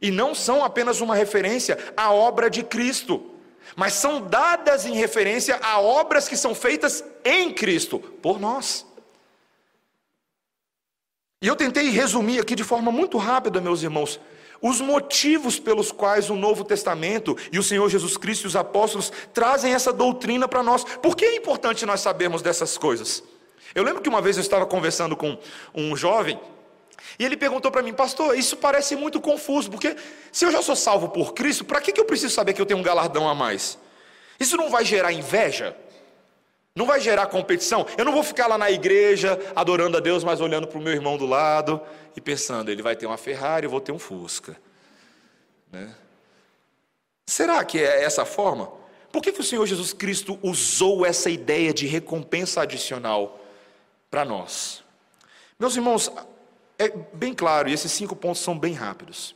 E 0.00 0.12
não 0.12 0.32
são 0.32 0.64
apenas 0.64 1.00
uma 1.00 1.16
referência 1.16 1.76
à 1.96 2.12
obra 2.12 2.48
de 2.48 2.62
Cristo, 2.62 3.32
mas 3.74 3.94
são 3.94 4.20
dadas 4.20 4.86
em 4.86 4.94
referência 4.94 5.58
a 5.60 5.80
obras 5.80 6.28
que 6.28 6.36
são 6.36 6.54
feitas 6.54 7.02
em 7.24 7.52
Cristo, 7.52 7.98
por 7.98 8.38
nós. 8.38 8.86
E 11.42 11.46
eu 11.46 11.54
tentei 11.54 11.90
resumir 11.90 12.40
aqui 12.40 12.54
de 12.54 12.64
forma 12.64 12.90
muito 12.90 13.18
rápida, 13.18 13.60
meus 13.60 13.82
irmãos, 13.82 14.18
os 14.62 14.80
motivos 14.80 15.58
pelos 15.58 15.92
quais 15.92 16.30
o 16.30 16.34
Novo 16.34 16.64
Testamento 16.64 17.36
e 17.52 17.58
o 17.58 17.62
Senhor 17.62 17.86
Jesus 17.90 18.16
Cristo 18.16 18.44
e 18.44 18.46
os 18.46 18.56
apóstolos 18.56 19.12
trazem 19.34 19.74
essa 19.74 19.92
doutrina 19.92 20.48
para 20.48 20.62
nós. 20.62 20.82
Por 20.84 21.14
que 21.14 21.26
é 21.26 21.36
importante 21.36 21.84
nós 21.84 22.00
sabermos 22.00 22.40
dessas 22.40 22.78
coisas? 22.78 23.22
Eu 23.74 23.84
lembro 23.84 24.00
que 24.00 24.08
uma 24.08 24.22
vez 24.22 24.38
eu 24.38 24.40
estava 24.40 24.64
conversando 24.64 25.14
com 25.14 25.38
um 25.74 25.94
jovem 25.94 26.40
e 27.18 27.24
ele 27.24 27.36
perguntou 27.36 27.70
para 27.70 27.82
mim, 27.82 27.92
pastor, 27.92 28.36
isso 28.36 28.56
parece 28.56 28.96
muito 28.96 29.20
confuso, 29.20 29.70
porque 29.70 29.94
se 30.32 30.46
eu 30.46 30.50
já 30.50 30.62
sou 30.62 30.74
salvo 30.74 31.10
por 31.10 31.34
Cristo, 31.34 31.66
para 31.66 31.82
que, 31.82 31.98
eu 32.00 32.06
preciso 32.06 32.34
saber 32.34 32.54
que 32.54 32.62
eu 32.62 32.66
tenho 32.66 32.80
um 32.80 32.82
galardão 32.82 33.28
a 33.28 33.34
mais? 33.34 33.78
Isso 34.40 34.56
não 34.56 34.70
vai 34.70 34.86
gerar 34.86 35.12
inveja? 35.12 35.76
Não 36.76 36.84
vai 36.84 37.00
gerar 37.00 37.26
competição. 37.28 37.86
Eu 37.96 38.04
não 38.04 38.12
vou 38.12 38.22
ficar 38.22 38.46
lá 38.46 38.58
na 38.58 38.70
igreja 38.70 39.40
adorando 39.56 39.96
a 39.96 40.00
Deus, 40.00 40.22
mas 40.22 40.42
olhando 40.42 40.66
para 40.66 40.78
o 40.78 40.80
meu 40.80 40.92
irmão 40.92 41.16
do 41.16 41.24
lado 41.24 41.80
e 42.14 42.20
pensando, 42.20 42.70
ele 42.70 42.82
vai 42.82 42.94
ter 42.94 43.06
uma 43.06 43.16
Ferrari, 43.16 43.64
eu 43.64 43.70
vou 43.70 43.80
ter 43.80 43.92
um 43.92 43.98
Fusca. 43.98 44.54
Né? 45.72 45.94
Será 47.26 47.64
que 47.64 47.78
é 47.78 48.04
essa 48.04 48.26
forma? 48.26 48.70
Por 49.10 49.22
que, 49.22 49.32
que 49.32 49.40
o 49.40 49.44
Senhor 49.44 49.64
Jesus 49.64 49.94
Cristo 49.94 50.38
usou 50.42 51.06
essa 51.06 51.30
ideia 51.30 51.72
de 51.72 51.86
recompensa 51.86 52.60
adicional 52.60 53.40
para 54.10 54.22
nós? 54.22 54.84
Meus 55.58 55.74
irmãos, 55.76 56.12
é 56.78 56.90
bem 56.90 57.32
claro, 57.32 57.70
e 57.70 57.72
esses 57.72 57.90
cinco 57.90 58.14
pontos 58.14 58.42
são 58.42 58.56
bem 58.58 58.74
rápidos. 58.74 59.34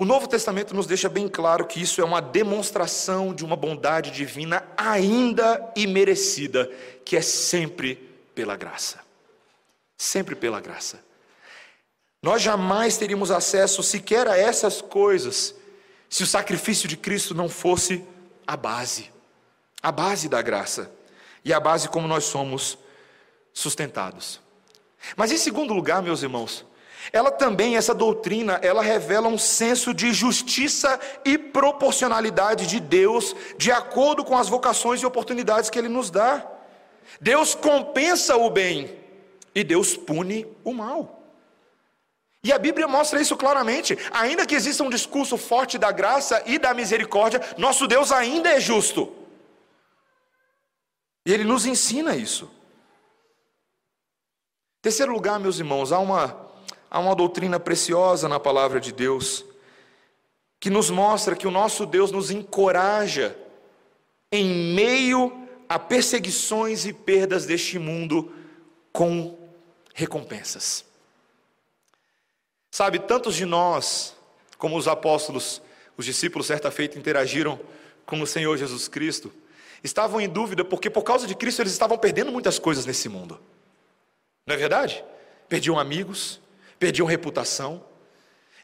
O 0.00 0.04
Novo 0.04 0.28
Testamento 0.28 0.76
nos 0.76 0.86
deixa 0.86 1.08
bem 1.08 1.26
claro 1.26 1.66
que 1.66 1.82
isso 1.82 2.00
é 2.00 2.04
uma 2.04 2.22
demonstração 2.22 3.34
de 3.34 3.44
uma 3.44 3.56
bondade 3.56 4.12
divina 4.12 4.64
ainda 4.76 5.72
imerecida, 5.74 6.70
que 7.04 7.16
é 7.16 7.20
sempre 7.20 7.96
pela 8.32 8.54
graça. 8.54 9.00
Sempre 9.96 10.36
pela 10.36 10.60
graça. 10.60 11.00
Nós 12.22 12.40
jamais 12.40 12.96
teríamos 12.96 13.32
acesso 13.32 13.82
sequer 13.82 14.28
a 14.28 14.38
essas 14.38 14.80
coisas 14.80 15.56
se 16.08 16.22
o 16.22 16.26
sacrifício 16.26 16.88
de 16.88 16.96
Cristo 16.96 17.34
não 17.34 17.48
fosse 17.48 18.04
a 18.46 18.56
base, 18.56 19.10
a 19.82 19.90
base 19.90 20.28
da 20.28 20.40
graça 20.40 20.92
e 21.44 21.52
a 21.52 21.58
base 21.58 21.88
como 21.88 22.06
nós 22.06 22.22
somos 22.22 22.78
sustentados. 23.52 24.40
Mas 25.16 25.32
em 25.32 25.36
segundo 25.36 25.74
lugar, 25.74 26.00
meus 26.02 26.22
irmãos, 26.22 26.64
ela 27.12 27.30
também, 27.30 27.76
essa 27.76 27.94
doutrina, 27.94 28.58
ela 28.62 28.82
revela 28.82 29.28
um 29.28 29.38
senso 29.38 29.94
de 29.94 30.12
justiça 30.12 30.98
e 31.24 31.38
proporcionalidade 31.38 32.66
de 32.66 32.80
Deus, 32.80 33.34
de 33.56 33.72
acordo 33.72 34.24
com 34.24 34.36
as 34.36 34.48
vocações 34.48 35.00
e 35.00 35.06
oportunidades 35.06 35.70
que 35.70 35.78
Ele 35.78 35.88
nos 35.88 36.10
dá. 36.10 36.46
Deus 37.20 37.54
compensa 37.54 38.36
o 38.36 38.50
bem 38.50 38.94
e 39.54 39.64
Deus 39.64 39.96
pune 39.96 40.46
o 40.62 40.72
mal. 40.72 41.18
E 42.44 42.52
a 42.52 42.58
Bíblia 42.58 42.86
mostra 42.86 43.20
isso 43.20 43.36
claramente. 43.36 43.98
Ainda 44.12 44.46
que 44.46 44.54
exista 44.54 44.84
um 44.84 44.90
discurso 44.90 45.36
forte 45.36 45.76
da 45.76 45.90
graça 45.90 46.42
e 46.46 46.58
da 46.58 46.72
misericórdia, 46.72 47.40
nosso 47.56 47.86
Deus 47.86 48.12
ainda 48.12 48.50
é 48.50 48.60
justo. 48.60 49.12
E 51.26 51.32
Ele 51.32 51.44
nos 51.44 51.66
ensina 51.66 52.16
isso. 52.16 52.50
Terceiro 54.80 55.12
lugar, 55.12 55.40
meus 55.40 55.58
irmãos, 55.58 55.90
há 55.90 55.98
uma 55.98 56.47
há 56.90 56.98
uma 56.98 57.14
doutrina 57.14 57.58
preciosa 57.60 58.28
na 58.28 58.40
palavra 58.40 58.80
de 58.80 58.92
Deus, 58.92 59.44
que 60.60 60.70
nos 60.70 60.90
mostra 60.90 61.36
que 61.36 61.46
o 61.46 61.50
nosso 61.50 61.86
Deus 61.86 62.10
nos 62.10 62.30
encoraja 62.30 63.36
em 64.30 64.74
meio 64.74 65.46
a 65.68 65.78
perseguições 65.78 66.86
e 66.86 66.92
perdas 66.92 67.46
deste 67.46 67.78
mundo 67.78 68.32
com 68.92 69.38
recompensas. 69.94 70.84
Sabe, 72.70 72.98
tantos 72.98 73.34
de 73.34 73.44
nós, 73.44 74.16
como 74.56 74.76
os 74.76 74.88
apóstolos, 74.88 75.62
os 75.96 76.04
discípulos, 76.04 76.46
certa 76.46 76.70
feita, 76.70 76.98
interagiram 76.98 77.58
com 78.06 78.20
o 78.20 78.26
Senhor 78.26 78.56
Jesus 78.56 78.88
Cristo, 78.88 79.32
estavam 79.82 80.20
em 80.20 80.28
dúvida 80.28 80.64
porque, 80.64 80.88
por 80.88 81.02
causa 81.02 81.26
de 81.26 81.34
Cristo, 81.34 81.62
eles 81.62 81.72
estavam 81.72 81.98
perdendo 81.98 82.32
muitas 82.32 82.58
coisas 82.58 82.86
nesse 82.86 83.08
mundo. 83.08 83.40
Não 84.46 84.54
é 84.54 84.58
verdade? 84.58 85.04
Perdiam 85.48 85.78
amigos, 85.78 86.40
perdiam 86.78 87.06
reputação, 87.06 87.84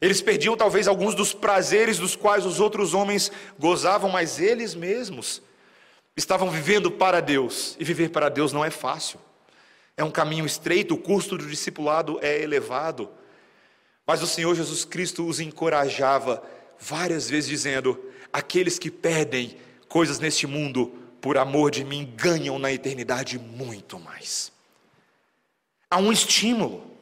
eles 0.00 0.20
perdiam 0.20 0.56
talvez 0.56 0.86
alguns 0.86 1.14
dos 1.14 1.32
prazeres 1.32 1.98
dos 1.98 2.14
quais 2.14 2.44
os 2.44 2.60
outros 2.60 2.94
homens 2.94 3.32
gozavam, 3.58 4.10
mas 4.10 4.38
eles 4.38 4.74
mesmos 4.74 5.40
estavam 6.16 6.50
vivendo 6.50 6.90
para 6.90 7.20
Deus, 7.20 7.76
e 7.78 7.84
viver 7.84 8.10
para 8.10 8.28
Deus 8.28 8.52
não 8.52 8.64
é 8.64 8.70
fácil. 8.70 9.18
É 9.96 10.04
um 10.04 10.10
caminho 10.10 10.44
estreito, 10.44 10.94
o 10.94 10.98
custo 10.98 11.38
do 11.38 11.46
discipulado 11.46 12.18
é 12.20 12.40
elevado. 12.42 13.08
Mas 14.06 14.22
o 14.22 14.26
Senhor 14.26 14.54
Jesus 14.54 14.84
Cristo 14.84 15.26
os 15.26 15.40
encorajava 15.40 16.42
várias 16.78 17.30
vezes, 17.30 17.48
dizendo: 17.48 17.98
aqueles 18.32 18.78
que 18.78 18.90
perdem 18.90 19.56
coisas 19.88 20.18
neste 20.18 20.46
mundo 20.46 20.92
por 21.20 21.38
amor 21.38 21.70
de 21.70 21.84
mim 21.84 22.12
ganham 22.16 22.58
na 22.58 22.72
eternidade 22.72 23.38
muito 23.38 23.98
mais. 23.98 24.52
Há 25.88 25.96
um 25.98 26.12
estímulo 26.12 26.93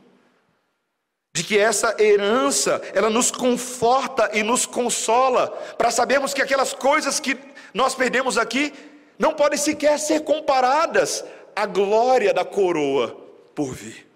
de 1.35 1.43
que 1.43 1.59
essa 1.59 1.97
herança, 1.99 2.81
ela 2.95 3.09
nos 3.09 3.31
conforta 3.31 4.31
e 4.35 4.43
nos 4.43 4.67
consola, 4.67 5.49
para 5.79 5.91
sabermos 5.91 6.35
que 6.35 6.43
aquelas 6.43 6.75
coisas 6.75 7.19
que 7.19 7.39
nós 7.73 7.95
perdemos 7.95 8.37
aqui 8.37 8.73
não 9.19 9.33
podem 9.33 9.59
sequer 9.59 9.99
ser 9.99 10.21
comparadas 10.21 11.25
à 11.57 11.65
glória 11.65 12.35
da 12.35 12.45
coroa 12.45 13.17
por 13.55 13.73
vir. 13.73 14.07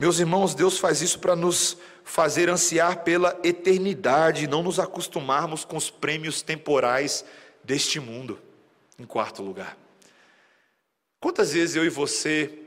Meus 0.00 0.18
irmãos, 0.18 0.54
Deus 0.54 0.78
faz 0.78 1.00
isso 1.00 1.20
para 1.20 1.36
nos 1.36 1.76
fazer 2.02 2.50
ansiar 2.50 3.04
pela 3.04 3.38
eternidade, 3.44 4.48
não 4.48 4.62
nos 4.62 4.80
acostumarmos 4.80 5.64
com 5.64 5.76
os 5.76 5.88
prêmios 5.90 6.42
temporais 6.42 7.24
deste 7.62 8.00
mundo. 8.00 8.40
Em 8.98 9.04
quarto 9.04 9.42
lugar, 9.42 9.76
quantas 11.20 11.52
vezes 11.52 11.74
eu 11.76 11.84
e 11.84 11.88
você 11.88 12.63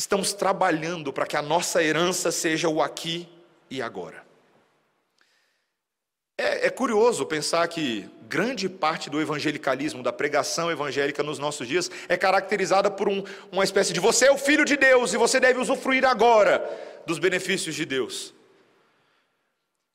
estamos 0.00 0.32
trabalhando 0.32 1.12
para 1.12 1.26
que 1.26 1.36
a 1.36 1.42
nossa 1.42 1.82
herança 1.84 2.32
seja 2.32 2.68
o 2.68 2.80
aqui 2.80 3.28
e 3.68 3.82
agora. 3.82 4.24
É, 6.38 6.68
é, 6.68 6.70
curioso 6.70 7.26
pensar 7.26 7.68
que 7.68 8.08
grande 8.22 8.66
parte 8.66 9.10
do 9.10 9.20
evangelicalismo, 9.20 10.02
da 10.02 10.10
pregação 10.10 10.70
evangélica 10.70 11.22
nos 11.22 11.38
nossos 11.38 11.68
dias, 11.68 11.90
é 12.08 12.16
caracterizada 12.16 12.90
por 12.90 13.10
um, 13.10 13.22
uma 13.52 13.62
espécie 13.62 13.92
de 13.92 14.00
você 14.00 14.26
é 14.26 14.32
o 14.32 14.38
filho 14.38 14.64
de 14.64 14.74
Deus 14.74 15.12
e 15.12 15.18
você 15.18 15.38
deve 15.38 15.60
usufruir 15.60 16.02
agora 16.06 16.64
dos 17.04 17.18
benefícios 17.18 17.74
de 17.74 17.84
Deus. 17.84 18.32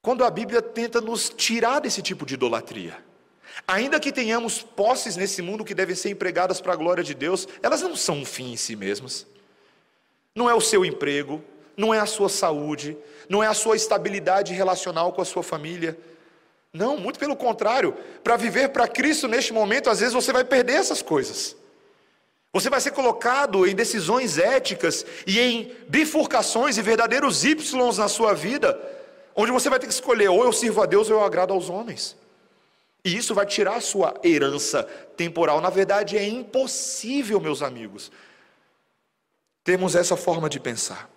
Quando 0.03 0.24
a 0.24 0.30
Bíblia 0.30 0.62
tenta 0.62 1.01
nos 1.01 1.30
tirar 1.30 1.80
desse 1.80 2.03
tipo 2.03 2.28
de 2.28 2.36
idolatria. 2.36 3.03
Ainda 3.68 3.99
que 3.99 4.12
tenhamos 4.12 4.62
posses 4.62 5.16
nesse 5.16 5.41
mundo 5.41 5.66
que 5.66 5.74
devem 5.74 5.95
ser 5.95 6.12
empregadas 6.12 6.62
para 6.62 6.74
a 6.74 6.76
glória 6.76 7.03
de 7.03 7.16
Deus, 7.16 7.47
elas 7.64 7.82
não 7.82 7.95
são 7.95 8.20
um 8.20 8.26
fim 8.26 8.53
em 8.53 8.58
si 8.58 8.76
mesmas. 8.76 9.26
Não 10.36 10.50
é 10.50 10.54
o 10.54 10.60
seu 10.62 10.84
emprego, 10.84 11.42
não 11.78 11.94
é 11.94 12.00
a 12.00 12.06
sua 12.06 12.28
saúde, 12.28 12.98
não 13.30 13.42
é 13.42 13.48
a 13.48 13.54
sua 13.54 13.76
estabilidade 13.76 14.54
relacional 14.54 15.14
com 15.14 15.22
a 15.22 15.26
sua 15.26 15.42
família. 15.42 15.98
Não, 16.74 16.98
muito 16.98 17.18
pelo 17.18 17.38
contrário. 17.38 17.96
Para 18.22 18.36
viver 18.36 18.70
para 18.70 18.88
Cristo 18.88 19.30
neste 19.30 19.54
momento, 19.54 19.90
às 19.90 20.02
vezes 20.02 20.14
você 20.14 20.34
vai 20.34 20.44
perder 20.44 20.74
essas 20.74 21.02
coisas. 21.02 21.56
Você 22.52 22.70
vai 22.70 22.80
ser 22.82 22.92
colocado 22.92 23.66
em 23.66 23.76
decisões 23.76 24.38
éticas 24.38 25.06
e 25.26 25.40
em 25.40 25.72
bifurcações 25.88 26.78
e 26.78 26.82
verdadeiros 26.82 27.44
Ys 27.44 27.74
na 27.98 28.08
sua 28.08 28.34
vida, 28.34 28.80
onde 29.36 29.52
você 29.52 29.70
vai 29.70 29.80
ter 29.80 29.88
que 29.88 29.94
escolher 29.94 30.30
ou 30.30 30.44
eu 30.44 30.54
sirvo 30.54 30.82
a 30.82 30.86
Deus 30.86 31.10
ou 31.10 31.18
eu 31.18 31.24
agrado 31.24 31.54
aos 31.54 31.70
homens. 31.70 32.16
E 33.04 33.16
isso 33.16 33.36
vai 33.36 33.46
tirar 33.46 33.76
a 33.76 33.82
sua 33.82 34.14
herança 34.24 34.84
temporal. 35.16 35.62
Na 35.62 35.70
verdade, 35.70 36.18
é 36.18 36.28
impossível, 36.28 37.40
meus 37.40 37.62
amigos, 37.62 38.12
termos 39.66 39.95
essa 39.95 40.16
forma 40.16 40.47
de 40.47 40.59
pensar. 40.59 41.09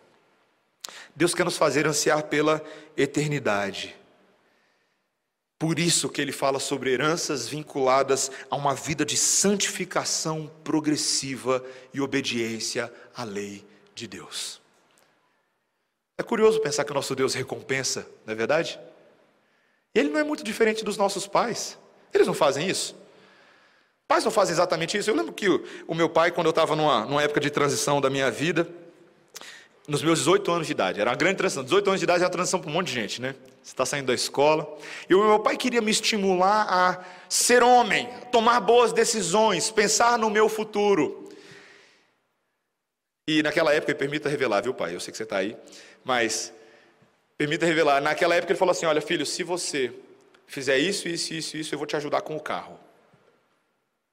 Deus 1.15 1.35
quer 1.35 1.45
nos 1.45 1.59
fazer 1.59 1.87
ansiar 1.87 2.25
pela 2.25 2.65
eternidade. 2.97 3.95
Por 5.59 5.79
isso 5.79 6.09
que 6.09 6.21
ele 6.21 6.33
fala 6.33 6.59
sobre 6.59 6.91
heranças 6.91 7.47
vinculadas 7.47 8.31
a 8.51 8.57
uma 8.57 8.75
vida 8.75 9.05
de 9.05 9.17
santificação 9.17 10.51
progressiva 10.65 11.63
e 11.93 12.01
obediência 12.01 12.93
à 13.15 13.23
lei 13.23 13.67
de 13.95 14.07
Deus. 14.07 14.63
É 16.17 16.23
curioso 16.23 16.61
pensar 16.61 16.85
que 16.85 16.91
o 16.91 16.95
nosso 16.95 17.15
Deus 17.15 17.35
recompensa, 17.35 18.09
não 18.25 18.33
é 18.33 18.37
verdade? 18.37 18.81
Ele 19.95 20.09
não 20.09 20.21
é 20.21 20.25
muito 20.25 20.43
diferente 20.43 20.85
dos 20.85 20.97
nossos 20.97 21.27
pais. 21.27 21.77
Eles 22.15 22.27
não 22.27 22.35
fazem 22.35 22.67
isso. 22.69 22.97
Pais 24.09 24.25
não 24.25 24.33
fazem 24.33 24.55
exatamente 24.55 24.97
isso. 24.97 25.11
Eu 25.11 25.15
lembro 25.15 25.35
que 25.35 25.47
o, 25.87 25.95
meu 25.95 26.09
pai, 26.09 26.31
quando 26.31 26.47
eu 26.47 26.51
estava 26.51 26.75
numa, 26.75 27.05
numa 27.05 27.23
época 27.23 27.41
de 27.41 27.51
transição 27.51 28.01
da 28.01 28.09
minha 28.09 28.31
vida, 28.31 28.67
nos 29.87 30.03
meus 30.03 30.21
18 30.21 30.51
anos 30.51 30.67
de 30.67 30.73
idade. 30.73 30.99
Era 30.99 31.11
uma 31.11 31.17
grande 31.17 31.37
transição. 31.37 31.63
18 31.63 31.89
anos 31.89 32.01
de 32.01 32.05
idade 32.05 32.23
é 32.23 32.25
uma 32.25 32.33
transição 32.33 32.59
para 32.59 32.71
um 32.71 32.73
monte 32.73 32.87
de 32.87 32.95
gente, 32.95 33.21
né? 33.21 33.35
Você 33.63 33.73
está 33.73 33.85
saindo 33.85 34.07
da 34.07 34.15
escola. 34.15 34.67
E 35.11 35.15
o 35.15 35.23
meu 35.23 35.39
pai 35.41 35.59
queria 35.59 35.83
me 35.83 35.91
estimular 35.91 36.67
a 36.71 37.05
ser 37.29 37.63
homem, 37.63 38.09
tomar 38.33 38.61
boas 38.61 38.95
decisões, 38.95 39.71
pensar 39.71 40.19
no 40.19 40.31
meu 40.31 40.49
futuro. 40.49 41.29
E 43.29 43.43
naquela 43.43 43.75
época, 43.75 43.95
permita 43.95 44.31
revelar, 44.31 44.63
viu, 44.63 44.73
pai? 44.73 44.95
Eu 44.95 45.01
sei 45.01 45.11
que 45.11 45.19
você 45.19 45.25
está 45.25 45.37
aí, 45.37 45.55
mas 46.03 46.51
permita 47.37 47.67
revelar. 47.67 48.01
Naquela 48.01 48.35
época 48.35 48.53
ele 48.53 48.59
falou 48.59 48.73
assim: 48.73 48.87
Olha, 48.87 49.03
filho, 49.03 49.27
se 49.27 49.43
você 49.43 49.93
fizer 50.47 50.79
isso, 50.79 51.09
isso, 51.09 51.35
isso, 51.35 51.57
isso, 51.59 51.75
eu 51.75 51.79
vou 51.79 51.87
te 51.87 51.95
ajudar 51.95 52.23
com 52.23 52.35
o 52.35 52.41
carro. 52.41 52.88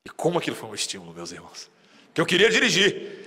E 0.05 0.09
como 0.09 0.37
aquilo 0.37 0.55
foi 0.55 0.69
um 0.69 0.75
estímulo, 0.75 1.13
meus 1.13 1.31
irmãos? 1.31 1.69
Que 2.13 2.21
eu 2.21 2.25
queria 2.25 2.49
dirigir. 2.49 3.25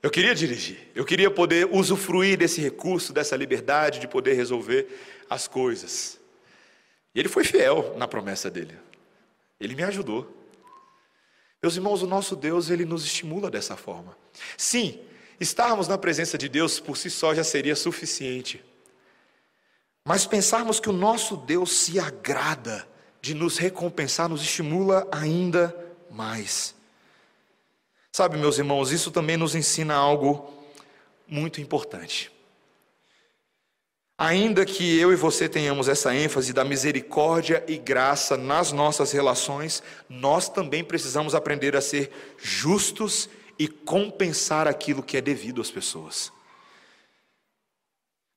Eu 0.00 0.10
queria 0.10 0.32
dirigir, 0.32 0.78
eu 0.94 1.04
queria 1.04 1.28
poder 1.28 1.68
usufruir 1.72 2.38
desse 2.38 2.60
recurso, 2.60 3.12
dessa 3.12 3.34
liberdade 3.34 3.98
de 3.98 4.06
poder 4.06 4.34
resolver 4.34 4.86
as 5.28 5.48
coisas. 5.48 6.20
E 7.12 7.18
ele 7.18 7.28
foi 7.28 7.42
fiel 7.42 7.96
na 7.96 8.06
promessa 8.06 8.48
dele. 8.48 8.78
Ele 9.58 9.74
me 9.74 9.82
ajudou. 9.82 10.32
Meus 11.60 11.74
irmãos, 11.74 12.00
o 12.00 12.06
nosso 12.06 12.36
Deus, 12.36 12.70
ele 12.70 12.84
nos 12.84 13.04
estimula 13.04 13.50
dessa 13.50 13.76
forma. 13.76 14.16
Sim, 14.56 15.00
estarmos 15.40 15.88
na 15.88 15.98
presença 15.98 16.38
de 16.38 16.48
Deus 16.48 16.78
por 16.78 16.96
si 16.96 17.10
só 17.10 17.34
já 17.34 17.42
seria 17.42 17.74
suficiente. 17.74 18.64
Mas 20.04 20.26
pensarmos 20.26 20.78
que 20.78 20.88
o 20.88 20.92
nosso 20.92 21.36
Deus 21.36 21.72
se 21.72 21.98
agrada 21.98 22.88
de 23.20 23.34
nos 23.34 23.58
recompensar 23.58 24.28
nos 24.28 24.42
estimula 24.42 25.08
ainda 25.10 25.66
mais. 25.66 25.87
Sabe, 28.12 28.36
meus 28.36 28.58
irmãos, 28.58 28.90
isso 28.90 29.10
também 29.10 29.36
nos 29.36 29.54
ensina 29.54 29.94
algo 29.94 30.52
muito 31.26 31.60
importante. 31.60 32.32
Ainda 34.20 34.66
que 34.66 34.98
eu 34.98 35.12
e 35.12 35.16
você 35.16 35.48
tenhamos 35.48 35.86
essa 35.86 36.12
ênfase 36.12 36.52
da 36.52 36.64
misericórdia 36.64 37.62
e 37.68 37.78
graça 37.78 38.36
nas 38.36 38.72
nossas 38.72 39.12
relações, 39.12 39.80
nós 40.08 40.48
também 40.48 40.82
precisamos 40.82 41.36
aprender 41.36 41.76
a 41.76 41.80
ser 41.80 42.10
justos 42.36 43.28
e 43.56 43.68
compensar 43.68 44.66
aquilo 44.66 45.04
que 45.04 45.16
é 45.16 45.20
devido 45.20 45.60
às 45.60 45.70
pessoas. 45.70 46.32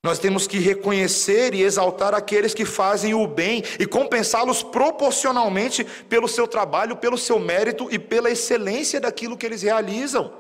Nós 0.04 0.18
temos 0.18 0.48
que 0.48 0.58
reconhecer 0.58 1.54
e 1.54 1.62
exaltar 1.62 2.16
aqueles 2.16 2.56
que 2.56 2.66
fazem 2.66 3.14
o 3.14 3.28
bem 3.28 3.64
e 3.80 3.86
compensá-los 3.86 4.64
proporcionalmente 4.64 5.84
pelo 5.84 6.28
seu 6.28 6.48
trabalho, 6.48 6.96
pelo 6.96 7.20
seu 7.20 7.38
mérito 7.38 7.88
e 7.92 8.00
pela 8.00 8.32
excelência 8.32 9.00
daquilo 9.00 9.38
que 9.38 9.46
eles 9.46 9.62
realizam. 9.62 10.34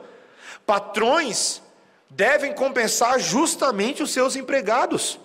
Patrões 0.65 1.61
devem 2.09 2.53
compensar 2.53 3.19
justamente 3.19 4.01
os 4.01 4.09
seus 4.09 4.35
empregados. 4.35 5.19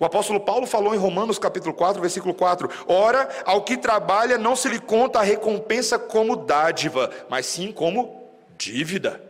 O 0.00 0.04
apóstolo 0.04 0.40
Paulo 0.40 0.66
falou 0.66 0.94
em 0.94 0.98
Romanos 0.98 1.38
capítulo 1.38 1.74
4, 1.74 2.00
versículo 2.00 2.32
4: 2.32 2.70
Ora, 2.86 3.28
ao 3.44 3.64
que 3.64 3.76
trabalha 3.76 4.38
não 4.38 4.56
se 4.56 4.68
lhe 4.68 4.78
conta 4.78 5.18
a 5.18 5.22
recompensa 5.24 5.98
como 5.98 6.36
dádiva, 6.36 7.10
mas 7.28 7.44
sim 7.44 7.70
como 7.70 8.32
dívida. 8.56 9.22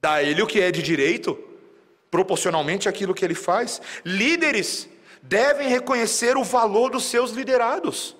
Dá 0.00 0.22
ele 0.22 0.42
o 0.42 0.46
que 0.46 0.60
é 0.60 0.70
de 0.70 0.82
direito, 0.82 1.36
proporcionalmente 2.14 2.88
àquilo 2.88 3.12
que 3.12 3.24
ele 3.24 3.34
faz. 3.34 3.82
Líderes 4.04 4.88
devem 5.20 5.66
reconhecer 5.66 6.36
o 6.36 6.44
valor 6.44 6.92
dos 6.92 7.06
seus 7.06 7.32
liderados. 7.32 8.14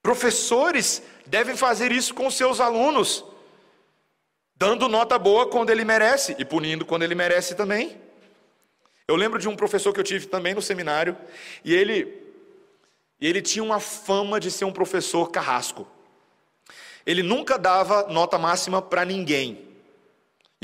Professores 0.00 1.02
devem 1.26 1.56
fazer 1.56 1.90
isso 1.90 2.14
com 2.14 2.30
seus 2.30 2.60
alunos, 2.60 3.24
dando 4.54 4.88
nota 4.88 5.18
boa 5.18 5.48
quando 5.48 5.70
ele 5.70 5.84
merece 5.84 6.36
e 6.38 6.44
punindo 6.44 6.86
quando 6.86 7.02
ele 7.02 7.16
merece 7.16 7.56
também. 7.56 8.00
Eu 9.08 9.16
lembro 9.16 9.40
de 9.40 9.48
um 9.48 9.56
professor 9.56 9.92
que 9.92 9.98
eu 9.98 10.04
tive 10.04 10.26
também 10.26 10.54
no 10.54 10.62
seminário, 10.62 11.16
e 11.64 11.74
ele 11.74 12.22
ele 13.20 13.42
tinha 13.42 13.64
uma 13.64 13.80
fama 13.80 14.38
de 14.38 14.48
ser 14.48 14.64
um 14.64 14.72
professor 14.72 15.28
carrasco. 15.28 15.88
Ele 17.04 17.22
nunca 17.22 17.58
dava 17.58 18.06
nota 18.06 18.38
máxima 18.38 18.80
para 18.80 19.04
ninguém. 19.04 19.73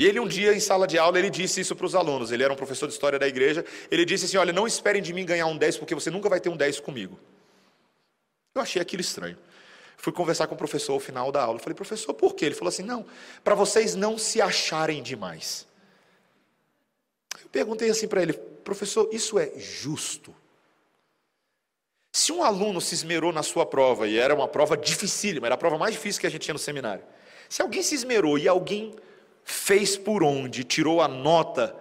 E 0.01 0.05
ele 0.07 0.19
um 0.19 0.27
dia 0.27 0.51
em 0.51 0.59
sala 0.59 0.87
de 0.87 0.97
aula, 0.97 1.19
ele 1.19 1.29
disse 1.29 1.61
isso 1.61 1.75
para 1.75 1.85
os 1.85 1.93
alunos, 1.93 2.31
ele 2.31 2.41
era 2.41 2.51
um 2.51 2.55
professor 2.55 2.87
de 2.87 2.93
história 2.93 3.19
da 3.19 3.27
igreja, 3.27 3.63
ele 3.91 4.03
disse 4.03 4.25
assim, 4.25 4.35
olha, 4.35 4.51
não 4.51 4.65
esperem 4.65 4.99
de 4.99 5.13
mim 5.13 5.23
ganhar 5.23 5.45
um 5.45 5.55
10, 5.55 5.77
porque 5.77 5.93
você 5.93 6.09
nunca 6.09 6.27
vai 6.27 6.39
ter 6.39 6.49
um 6.49 6.57
10 6.57 6.79
comigo. 6.79 7.19
Eu 8.55 8.63
achei 8.63 8.81
aquilo 8.81 8.99
estranho. 8.99 9.37
Fui 9.97 10.11
conversar 10.11 10.47
com 10.47 10.55
o 10.55 10.57
professor 10.57 10.93
ao 10.93 10.99
final 10.99 11.31
da 11.31 11.43
aula, 11.43 11.59
falei, 11.59 11.75
professor, 11.75 12.15
por 12.15 12.33
quê? 12.33 12.45
Ele 12.45 12.55
falou 12.55 12.69
assim, 12.69 12.81
não, 12.81 13.05
para 13.43 13.53
vocês 13.53 13.93
não 13.93 14.17
se 14.17 14.41
acharem 14.41 15.03
demais. 15.03 15.67
Eu 17.39 17.49
perguntei 17.49 17.87
assim 17.91 18.07
para 18.07 18.23
ele, 18.23 18.33
professor, 18.33 19.07
isso 19.11 19.37
é 19.37 19.51
justo? 19.55 20.33
Se 22.11 22.31
um 22.31 22.41
aluno 22.41 22.81
se 22.81 22.95
esmerou 22.95 23.31
na 23.31 23.43
sua 23.43 23.67
prova, 23.67 24.07
e 24.07 24.17
era 24.17 24.33
uma 24.33 24.47
prova 24.47 24.75
dificílima, 24.75 25.45
era 25.45 25.53
a 25.53 25.59
prova 25.59 25.77
mais 25.77 25.93
difícil 25.93 26.21
que 26.21 26.25
a 26.25 26.31
gente 26.31 26.41
tinha 26.41 26.53
no 26.53 26.59
seminário, 26.59 27.03
se 27.47 27.61
alguém 27.61 27.83
se 27.83 27.93
esmerou 27.93 28.39
e 28.39 28.47
alguém 28.47 28.95
fez 29.43 29.97
por 29.97 30.23
onde, 30.23 30.63
tirou 30.63 31.01
a 31.01 31.07
nota 31.07 31.75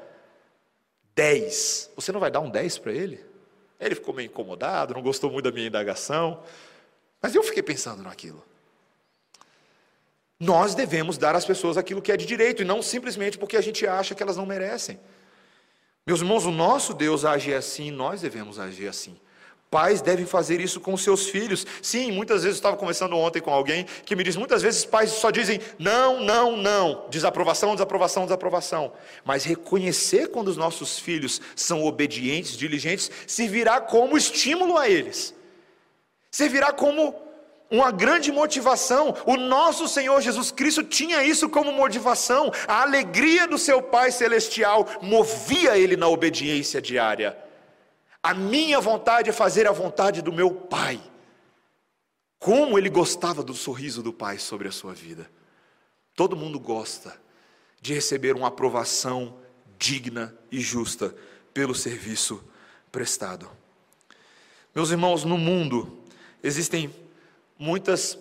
10, 1.15 1.91
você 1.95 2.13
não 2.13 2.21
vai 2.21 2.31
dar 2.31 2.41
um 2.41 2.51
10 2.51 2.79
para 2.79 2.93
ele? 2.93 3.25
Ele 3.79 3.95
ficou 3.95 4.15
meio 4.15 4.27
incomodado, 4.27 4.95
não 4.95 5.03
gostou 5.03 5.31
muito 5.31 5.45
da 5.45 5.53
minha 5.53 5.67
indagação, 5.67 6.43
mas 7.21 7.35
eu 7.35 7.43
fiquei 7.43 7.63
pensando 7.63 8.03
naquilo. 8.03 8.45
Nós 10.39 10.75
devemos 10.75 11.19
dar 11.19 11.37
às 11.37 11.45
pessoas 11.45 11.77
aquilo 11.77 12.01
que 12.01 12.11
é 12.11 12.17
de 12.17 12.25
direito, 12.25 12.63
e 12.63 12.65
não 12.65 12.83
simplesmente 12.83 13.37
porque 13.37 13.57
a 13.57 13.61
gente 13.61 13.87
acha 13.87 14.15
que 14.15 14.23
elas 14.23 14.37
não 14.37 14.47
merecem. 14.47 14.99
Meus 16.07 16.21
irmãos, 16.21 16.47
o 16.47 16.51
nosso 16.51 16.95
Deus 16.95 17.25
age 17.25 17.53
assim, 17.53 17.91
nós 17.91 18.23
devemos 18.23 18.59
agir 18.59 18.89
assim. 18.89 19.21
Pais 19.71 20.03
devem 20.03 20.27
fazer 20.27 20.61
isso 20.61 20.81
com 20.81 20.97
seus 20.97 21.29
filhos. 21.29 21.65
Sim, 21.81 22.11
muitas 22.11 22.43
vezes 22.43 22.57
eu 22.57 22.59
estava 22.59 22.77
conversando 22.77 23.17
ontem 23.17 23.41
com 23.41 23.53
alguém 23.53 23.87
que 24.05 24.17
me 24.17 24.25
disse: 24.25 24.37
muitas 24.37 24.63
vezes 24.63 24.85
pais 24.85 25.11
só 25.13 25.31
dizem 25.31 25.61
não, 25.79 26.19
não, 26.19 26.57
não, 26.57 27.07
desaprovação, 27.09 27.75
desaprovação, 27.75 28.25
desaprovação. 28.25 28.93
Mas 29.25 29.45
reconhecer 29.45 30.27
quando 30.31 30.49
os 30.49 30.57
nossos 30.57 30.99
filhos 30.99 31.41
são 31.55 31.85
obedientes, 31.85 32.57
diligentes, 32.57 33.13
servirá 33.29 33.81
como 33.81 34.19
estímulo 34.19 34.77
a 34.77 34.89
eles, 34.89 35.33
servirá 36.33 36.73
como 36.73 37.15
uma 37.71 37.93
grande 37.93 38.33
motivação. 38.33 39.15
O 39.25 39.37
nosso 39.37 39.87
Senhor 39.87 40.21
Jesus 40.21 40.51
Cristo 40.51 40.83
tinha 40.83 41.23
isso 41.23 41.49
como 41.49 41.71
motivação. 41.71 42.51
A 42.67 42.83
alegria 42.83 43.47
do 43.47 43.57
seu 43.57 43.81
Pai 43.81 44.11
Celestial 44.11 44.85
movia 45.01 45.79
ele 45.79 45.97
na 45.97 46.09
obediência 46.09 46.83
diária. 46.83 47.50
A 48.23 48.35
minha 48.35 48.81
vontade 48.81 49.31
é 49.31 49.33
fazer 49.33 49.67
a 49.67 49.73
vontade 49.73 50.21
do 50.21 50.33
meu 50.33 50.51
Pai. 50.53 51.01
Como 52.39 52.79
ele 52.79 52.89
gostava 52.89 53.43
do 53.43 53.55
sorriso 53.55 54.03
do 54.03 54.13
Pai 54.13 54.39
sobre 54.39 54.69
a 54.69 54.73
sua 54.73 54.93
vida. 54.93 55.31
Todo 56.15 56.37
mundo 56.37 56.61
gosta 56.61 57.19
de 57.81 57.95
receber 57.95 58.37
uma 58.37 58.49
aprovação 58.49 59.39
digna 59.79 60.35
e 60.53 60.61
justa 60.61 61.15
pelo 61.55 61.75
serviço 61.75 62.43
prestado. 62.93 63.51
Meus 64.75 64.91
irmãos, 64.91 65.25
no 65.25 65.39
mundo 65.39 65.99
existem 66.43 66.95
muitas 67.59 68.19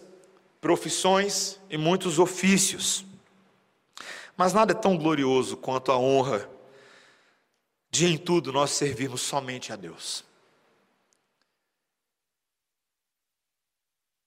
profissões 0.61 1.59
e 1.69 1.77
muitos 1.77 2.19
ofícios. 2.19 3.05
Mas 4.35 4.53
nada 4.53 4.71
é 4.71 4.75
tão 4.75 4.97
glorioso 4.97 5.57
quanto 5.57 5.91
a 5.91 5.97
honra 5.97 6.49
de 7.89 8.05
em 8.05 8.17
tudo 8.17 8.51
nós 8.51 8.71
servirmos 8.71 9.21
somente 9.21 9.73
a 9.73 9.75
Deus. 9.75 10.23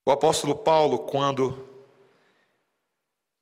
O 0.05 0.11
apóstolo 0.11 0.57
Paulo, 0.57 1.01
quando 1.01 1.69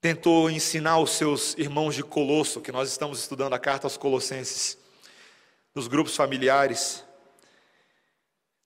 tentou 0.01 0.51
ensinar 0.51 0.99
os 0.99 1.13
seus 1.13 1.55
irmãos 1.57 1.95
de 1.95 2.03
Colosso, 2.03 2.61
que 2.61 2.73
nós 2.73 2.91
estamos 2.91 3.19
estudando 3.19 3.55
a 3.55 3.59
carta 3.59 3.87
aos 3.87 3.97
Colossenses, 3.97 4.79
nos 5.75 5.89
grupos 5.89 6.17
familiares, 6.17 7.05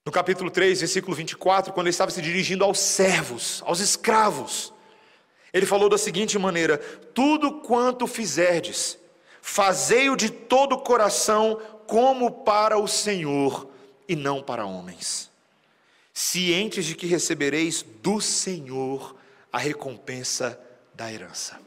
no 0.05 0.11
capítulo 0.11 0.51
3, 0.51 0.81
versículo 0.81 1.15
24, 1.15 1.73
quando 1.73 1.87
ele 1.87 1.91
estava 1.91 2.11
se 2.11 2.21
dirigindo 2.21 2.63
aos 2.63 2.79
servos, 2.79 3.63
aos 3.65 3.79
escravos, 3.79 4.73
ele 5.53 5.65
falou 5.65 5.87
da 5.87 5.97
seguinte 5.97 6.37
maneira: 6.37 6.77
Tudo 6.77 7.61
quanto 7.61 8.05
fizerdes, 8.05 8.97
fazei-o 9.45 10.15
de 10.15 10.31
todo 10.31 10.73
o 10.73 10.81
coração, 10.81 11.61
como 11.85 12.43
para 12.43 12.79
o 12.79 12.87
Senhor 12.87 13.69
e 14.07 14.15
não 14.15 14.41
para 14.41 14.65
homens, 14.65 15.29
cientes 16.11 16.83
de 16.83 16.95
que 16.95 17.05
recebereis 17.05 17.83
do 18.01 18.19
Senhor 18.19 19.15
a 19.53 19.59
recompensa 19.59 20.59
da 20.95 21.13
herança. 21.13 21.61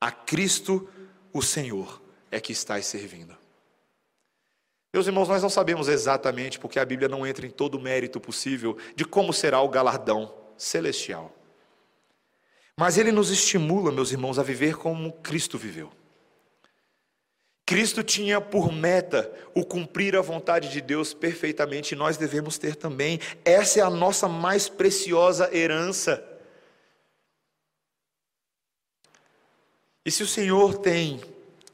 A 0.00 0.12
Cristo, 0.12 0.88
o 1.32 1.42
Senhor, 1.42 2.00
é 2.30 2.40
que 2.40 2.52
estáis 2.52 2.86
servindo. 2.86 3.36
Meus 4.92 5.08
irmãos, 5.08 5.28
nós 5.28 5.42
não 5.42 5.50
sabemos 5.50 5.88
exatamente, 5.88 6.60
porque 6.60 6.78
a 6.78 6.84
Bíblia 6.84 7.08
não 7.08 7.26
entra 7.26 7.44
em 7.44 7.50
todo 7.50 7.74
o 7.74 7.82
mérito 7.82 8.20
possível 8.20 8.78
de 8.94 9.04
como 9.04 9.32
será 9.32 9.60
o 9.60 9.68
galardão 9.68 10.32
celestial. 10.56 11.34
Mas 12.76 12.96
ele 12.96 13.10
nos 13.10 13.30
estimula, 13.30 13.90
meus 13.90 14.12
irmãos, 14.12 14.38
a 14.38 14.42
viver 14.44 14.76
como 14.76 15.14
Cristo 15.14 15.58
viveu. 15.58 15.90
Cristo 17.66 18.02
tinha 18.02 18.40
por 18.40 18.70
meta 18.70 19.32
o 19.54 19.64
cumprir 19.64 20.14
a 20.16 20.20
vontade 20.20 20.68
de 20.68 20.80
Deus 20.82 21.14
perfeitamente, 21.14 21.94
e 21.94 21.96
nós 21.96 22.18
devemos 22.18 22.58
ter 22.58 22.76
também. 22.76 23.18
Essa 23.44 23.80
é 23.80 23.82
a 23.82 23.88
nossa 23.88 24.28
mais 24.28 24.68
preciosa 24.68 25.54
herança. 25.56 26.22
E 30.04 30.10
se 30.10 30.22
o 30.22 30.26
Senhor 30.26 30.76
tem 30.76 31.22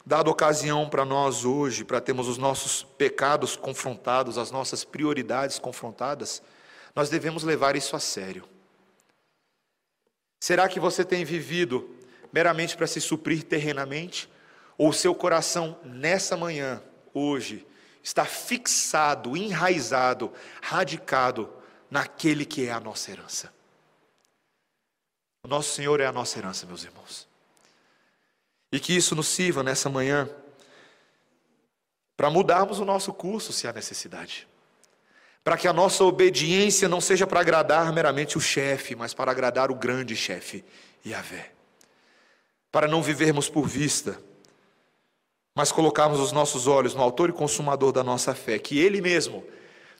dado 0.07 0.30
ocasião 0.30 0.88
para 0.88 1.05
nós 1.05 1.45
hoje, 1.45 1.84
para 1.84 2.01
termos 2.01 2.28
os 2.28 2.38
nossos 2.38 2.84
pecados 2.97 3.57
confrontados, 3.57 4.38
as 4.38 4.53
nossas 4.53 4.84
prioridades 4.84 5.59
confrontadas, 5.59 6.41
nós 6.95 7.11
devemos 7.11 7.43
levar 7.43 7.74
isso 7.74 7.97
a 7.97 8.01
sério. 8.01 8.45
Será 10.38 10.68
que 10.68 10.78
você 10.78 11.05
tem 11.05 11.24
vivido 11.24 11.93
meramente 12.32 12.76
para 12.76 12.86
se 12.86 13.01
suprir 13.01 13.43
terrenamente? 13.43 14.29
Ou 14.80 14.94
seu 14.94 15.14
coração, 15.14 15.78
nessa 15.84 16.38
manhã, 16.38 16.82
hoje, 17.12 17.66
está 18.02 18.24
fixado, 18.24 19.36
enraizado, 19.36 20.32
radicado 20.62 21.52
naquele 21.90 22.46
que 22.46 22.66
é 22.66 22.72
a 22.72 22.80
nossa 22.80 23.10
herança? 23.10 23.52
O 25.44 25.48
nosso 25.48 25.74
Senhor 25.74 26.00
é 26.00 26.06
a 26.06 26.12
nossa 26.12 26.38
herança, 26.38 26.64
meus 26.64 26.82
irmãos. 26.82 27.28
E 28.72 28.80
que 28.80 28.96
isso 28.96 29.14
nos 29.14 29.28
sirva 29.28 29.62
nessa 29.62 29.90
manhã 29.90 30.26
para 32.16 32.30
mudarmos 32.30 32.80
o 32.80 32.84
nosso 32.86 33.12
curso, 33.12 33.52
se 33.52 33.68
há 33.68 33.74
necessidade. 33.74 34.48
Para 35.44 35.58
que 35.58 35.68
a 35.68 35.74
nossa 35.74 36.02
obediência 36.04 36.88
não 36.88 37.02
seja 37.02 37.26
para 37.26 37.40
agradar 37.40 37.92
meramente 37.92 38.38
o 38.38 38.40
chefe, 38.40 38.96
mas 38.96 39.12
para 39.12 39.30
agradar 39.30 39.70
o 39.70 39.74
grande 39.74 40.16
chefe, 40.16 40.64
Yahvé. 41.04 41.52
Para 42.72 42.88
não 42.88 43.02
vivermos 43.02 43.46
por 43.46 43.68
vista, 43.68 44.18
mas 45.55 45.72
colocarmos 45.72 46.20
os 46.20 46.32
nossos 46.32 46.66
olhos 46.66 46.94
no 46.94 47.03
autor 47.03 47.30
e 47.30 47.32
consumador 47.32 47.92
da 47.92 48.05
nossa 48.05 48.34
fé, 48.34 48.59
que 48.59 48.78
Ele 48.78 49.01
mesmo 49.01 49.44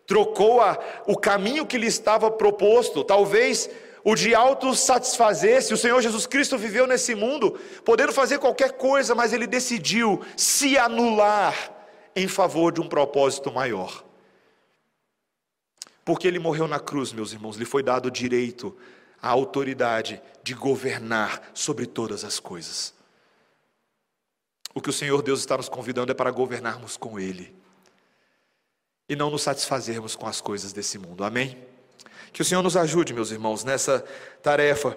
trocou 0.07 0.61
a, 0.61 0.78
o 1.07 1.16
caminho 1.16 1.64
que 1.64 1.78
lhe 1.78 1.86
estava 1.86 2.30
proposto, 2.30 3.05
talvez 3.05 3.70
o 4.03 4.14
de 4.14 4.34
autossatisfazer-se. 4.34 5.72
O 5.72 5.76
Senhor 5.76 6.01
Jesus 6.01 6.26
Cristo 6.26 6.59
viveu 6.59 6.86
nesse 6.86 7.14
mundo, 7.14 7.59
podendo 7.84 8.12
fazer 8.12 8.38
qualquer 8.38 8.72
coisa, 8.72 9.14
mas 9.14 9.32
ele 9.32 9.46
decidiu 9.46 10.20
se 10.36 10.76
anular 10.76 11.55
em 12.14 12.26
favor 12.26 12.72
de 12.72 12.80
um 12.80 12.88
propósito 12.88 13.53
maior. 13.53 14.05
Porque 16.05 16.26
ele 16.26 16.38
morreu 16.38 16.66
na 16.66 16.80
cruz, 16.80 17.12
meus 17.12 17.32
irmãos, 17.32 17.57
lhe 17.57 17.64
foi 17.64 17.82
dado 17.82 18.07
o 18.07 18.11
direito, 18.11 18.76
a 19.22 19.28
autoridade 19.28 20.20
de 20.42 20.55
governar 20.55 21.51
sobre 21.55 21.86
todas 21.86 22.24
as 22.24 22.40
coisas. 22.40 22.94
O 24.74 24.80
que 24.80 24.90
o 24.90 24.92
Senhor 24.92 25.22
Deus 25.22 25.40
está 25.40 25.56
nos 25.56 25.68
convidando 25.68 26.12
é 26.12 26.14
para 26.14 26.30
governarmos 26.30 26.96
com 26.96 27.18
Ele 27.18 27.54
e 29.08 29.16
não 29.16 29.28
nos 29.28 29.42
satisfazermos 29.42 30.14
com 30.14 30.28
as 30.28 30.40
coisas 30.40 30.72
desse 30.72 30.96
mundo. 30.96 31.24
Amém? 31.24 31.58
Que 32.32 32.42
o 32.42 32.44
Senhor 32.44 32.62
nos 32.62 32.76
ajude, 32.76 33.12
meus 33.12 33.32
irmãos, 33.32 33.64
nessa 33.64 34.04
tarefa 34.40 34.96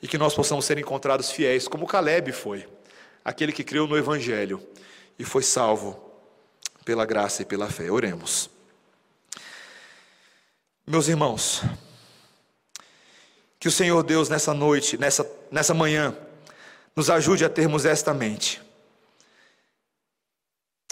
e 0.00 0.08
que 0.08 0.16
nós 0.16 0.34
possamos 0.34 0.64
ser 0.64 0.78
encontrados 0.78 1.30
fiéis, 1.30 1.68
como 1.68 1.86
Caleb 1.86 2.32
foi, 2.32 2.66
aquele 3.22 3.52
que 3.52 3.62
creu 3.62 3.86
no 3.86 3.96
Evangelho 3.96 4.66
e 5.18 5.24
foi 5.24 5.42
salvo 5.42 6.02
pela 6.84 7.04
graça 7.04 7.42
e 7.42 7.44
pela 7.44 7.68
fé. 7.68 7.90
Oremos. 7.90 8.48
Meus 10.86 11.08
irmãos, 11.08 11.62
que 13.58 13.68
o 13.68 13.70
Senhor 13.72 14.02
Deus 14.02 14.28
nessa 14.28 14.52
noite, 14.52 14.98
nessa, 14.98 15.30
nessa 15.50 15.72
manhã, 15.72 16.16
nos 16.94 17.10
ajude 17.10 17.44
a 17.44 17.48
termos 17.48 17.84
esta 17.84 18.14
mente 18.14 18.64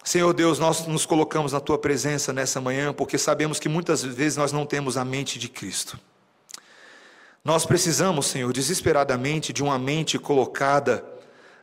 Senhor 0.05 0.33
Deus, 0.35 0.59
nós 0.59 0.85
nos 0.89 1.07
colocamos 1.07 1.53
na 1.53 1.61
tua 1.61 1.79
presença 1.79 2.33
nessa 2.33 2.61
manhã 2.61 2.93
porque 2.93 3.17
sabemos 3.17 3.61
que 3.61 3.69
muitas 3.69 4.03
vezes 4.03 4.37
nós 4.37 4.51
não 4.51 4.67
temos 4.67 4.97
a 4.97 5.05
mente 5.05 5.39
de 5.39 5.49
Cristo. 5.49 5.99
Nós 7.45 7.65
precisamos, 7.65 8.27
Senhor, 8.27 8.53
desesperadamente 8.53 9.53
de 9.53 9.63
uma 9.63 9.79
mente 9.79 10.19
colocada 10.19 11.05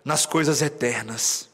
nas 0.06 0.26
coisas 0.26 0.62
eternas, 0.62 1.50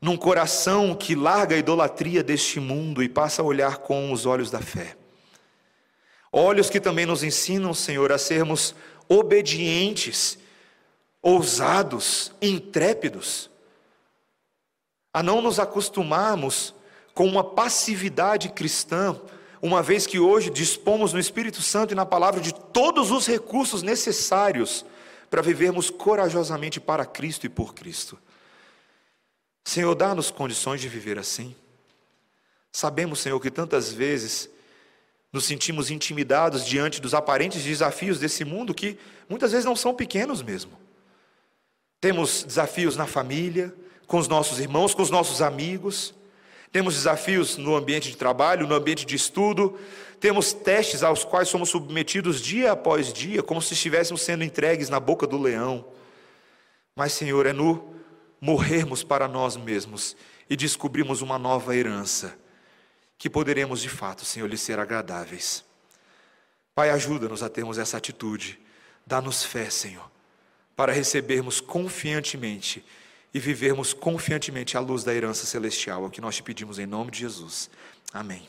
num 0.00 0.16
coração 0.16 0.94
que 0.94 1.14
larga 1.14 1.54
a 1.54 1.58
idolatria 1.58 2.22
deste 2.22 2.58
mundo 2.58 3.02
e 3.02 3.08
passa 3.08 3.42
a 3.42 3.44
olhar 3.44 3.78
com 3.78 4.10
os 4.10 4.24
olhos 4.24 4.50
da 4.50 4.60
fé. 4.60 4.96
Olhos 6.32 6.70
que 6.70 6.80
também 6.80 7.04
nos 7.04 7.22
ensinam, 7.22 7.74
Senhor, 7.74 8.10
a 8.12 8.18
sermos 8.18 8.74
obedientes, 9.08 10.38
ousados, 11.22 12.32
intrépidos 12.40 13.50
a 15.12 15.22
não 15.22 15.40
nos 15.40 15.58
acostumarmos 15.58 16.74
com 17.14 17.26
uma 17.26 17.42
passividade 17.42 18.50
cristã, 18.50 19.18
uma 19.60 19.82
vez 19.82 20.06
que 20.06 20.20
hoje 20.20 20.50
dispomos 20.50 21.12
no 21.12 21.18
Espírito 21.18 21.60
Santo 21.60 21.92
e 21.92 21.96
na 21.96 22.06
palavra 22.06 22.40
de 22.40 22.54
todos 22.54 23.10
os 23.10 23.26
recursos 23.26 23.82
necessários 23.82 24.84
para 25.28 25.42
vivermos 25.42 25.90
corajosamente 25.90 26.78
para 26.78 27.04
Cristo 27.04 27.46
e 27.46 27.48
por 27.48 27.74
Cristo. 27.74 28.18
Senhor, 29.64 29.94
dá-nos 29.94 30.30
condições 30.30 30.80
de 30.80 30.88
viver 30.88 31.18
assim. 31.18 31.54
Sabemos, 32.72 33.18
Senhor, 33.18 33.40
que 33.40 33.50
tantas 33.50 33.92
vezes 33.92 34.48
nos 35.32 35.44
sentimos 35.44 35.90
intimidados 35.90 36.64
diante 36.64 37.00
dos 37.00 37.12
aparentes 37.12 37.62
desafios 37.62 38.18
desse 38.18 38.44
mundo 38.44 38.72
que 38.72 38.98
muitas 39.28 39.50
vezes 39.50 39.66
não 39.66 39.76
são 39.76 39.94
pequenos 39.94 40.42
mesmo. 40.42 40.72
Temos 42.00 42.44
desafios 42.44 42.96
na 42.96 43.06
família, 43.06 43.74
com 44.06 44.18
os 44.18 44.28
nossos 44.28 44.60
irmãos, 44.60 44.94
com 44.94 45.02
os 45.02 45.10
nossos 45.10 45.42
amigos. 45.42 46.14
Temos 46.70 46.94
desafios 46.94 47.56
no 47.56 47.74
ambiente 47.74 48.10
de 48.10 48.16
trabalho, 48.16 48.66
no 48.66 48.74
ambiente 48.74 49.04
de 49.04 49.16
estudo. 49.16 49.78
Temos 50.20 50.52
testes 50.52 51.02
aos 51.02 51.24
quais 51.24 51.48
somos 51.48 51.70
submetidos 51.70 52.40
dia 52.40 52.72
após 52.72 53.12
dia, 53.12 53.42
como 53.42 53.62
se 53.62 53.74
estivéssemos 53.74 54.22
sendo 54.22 54.44
entregues 54.44 54.88
na 54.88 55.00
boca 55.00 55.26
do 55.26 55.38
leão. 55.38 55.84
Mas, 56.94 57.12
Senhor, 57.12 57.46
é 57.46 57.52
no 57.52 57.94
morrermos 58.40 59.02
para 59.02 59.26
nós 59.26 59.56
mesmos 59.56 60.16
e 60.48 60.56
descobrirmos 60.56 61.22
uma 61.22 61.38
nova 61.38 61.74
herança 61.74 62.36
que 63.18 63.28
poderemos 63.28 63.80
de 63.80 63.88
fato, 63.88 64.24
Senhor, 64.24 64.46
lhe 64.48 64.56
ser 64.56 64.78
agradáveis. 64.78 65.64
Pai, 66.74 66.90
ajuda-nos 66.90 67.42
a 67.42 67.48
termos 67.48 67.76
essa 67.76 67.96
atitude. 67.96 68.60
Dá-nos 69.04 69.42
fé, 69.42 69.68
Senhor, 69.68 70.08
para 70.78 70.92
recebermos 70.92 71.60
confiantemente 71.60 72.84
e 73.34 73.40
vivermos 73.40 73.92
confiantemente 73.92 74.76
à 74.76 74.80
luz 74.80 75.02
da 75.02 75.12
herança 75.12 75.44
celestial. 75.44 76.04
É 76.04 76.06
o 76.06 76.10
que 76.10 76.20
nós 76.20 76.36
te 76.36 76.42
pedimos 76.44 76.78
em 76.78 76.86
nome 76.86 77.10
de 77.10 77.18
Jesus. 77.18 77.68
Amém. 78.12 78.46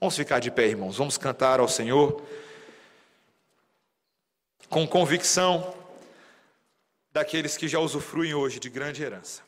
Vamos 0.00 0.16
ficar 0.16 0.40
de 0.40 0.50
pé, 0.50 0.66
irmãos. 0.66 0.96
Vamos 0.96 1.16
cantar 1.16 1.60
ao 1.60 1.68
Senhor 1.68 2.20
com 4.68 4.84
convicção 4.84 5.76
daqueles 7.12 7.56
que 7.56 7.68
já 7.68 7.78
usufruem 7.78 8.34
hoje 8.34 8.58
de 8.58 8.68
grande 8.68 9.04
herança. 9.04 9.43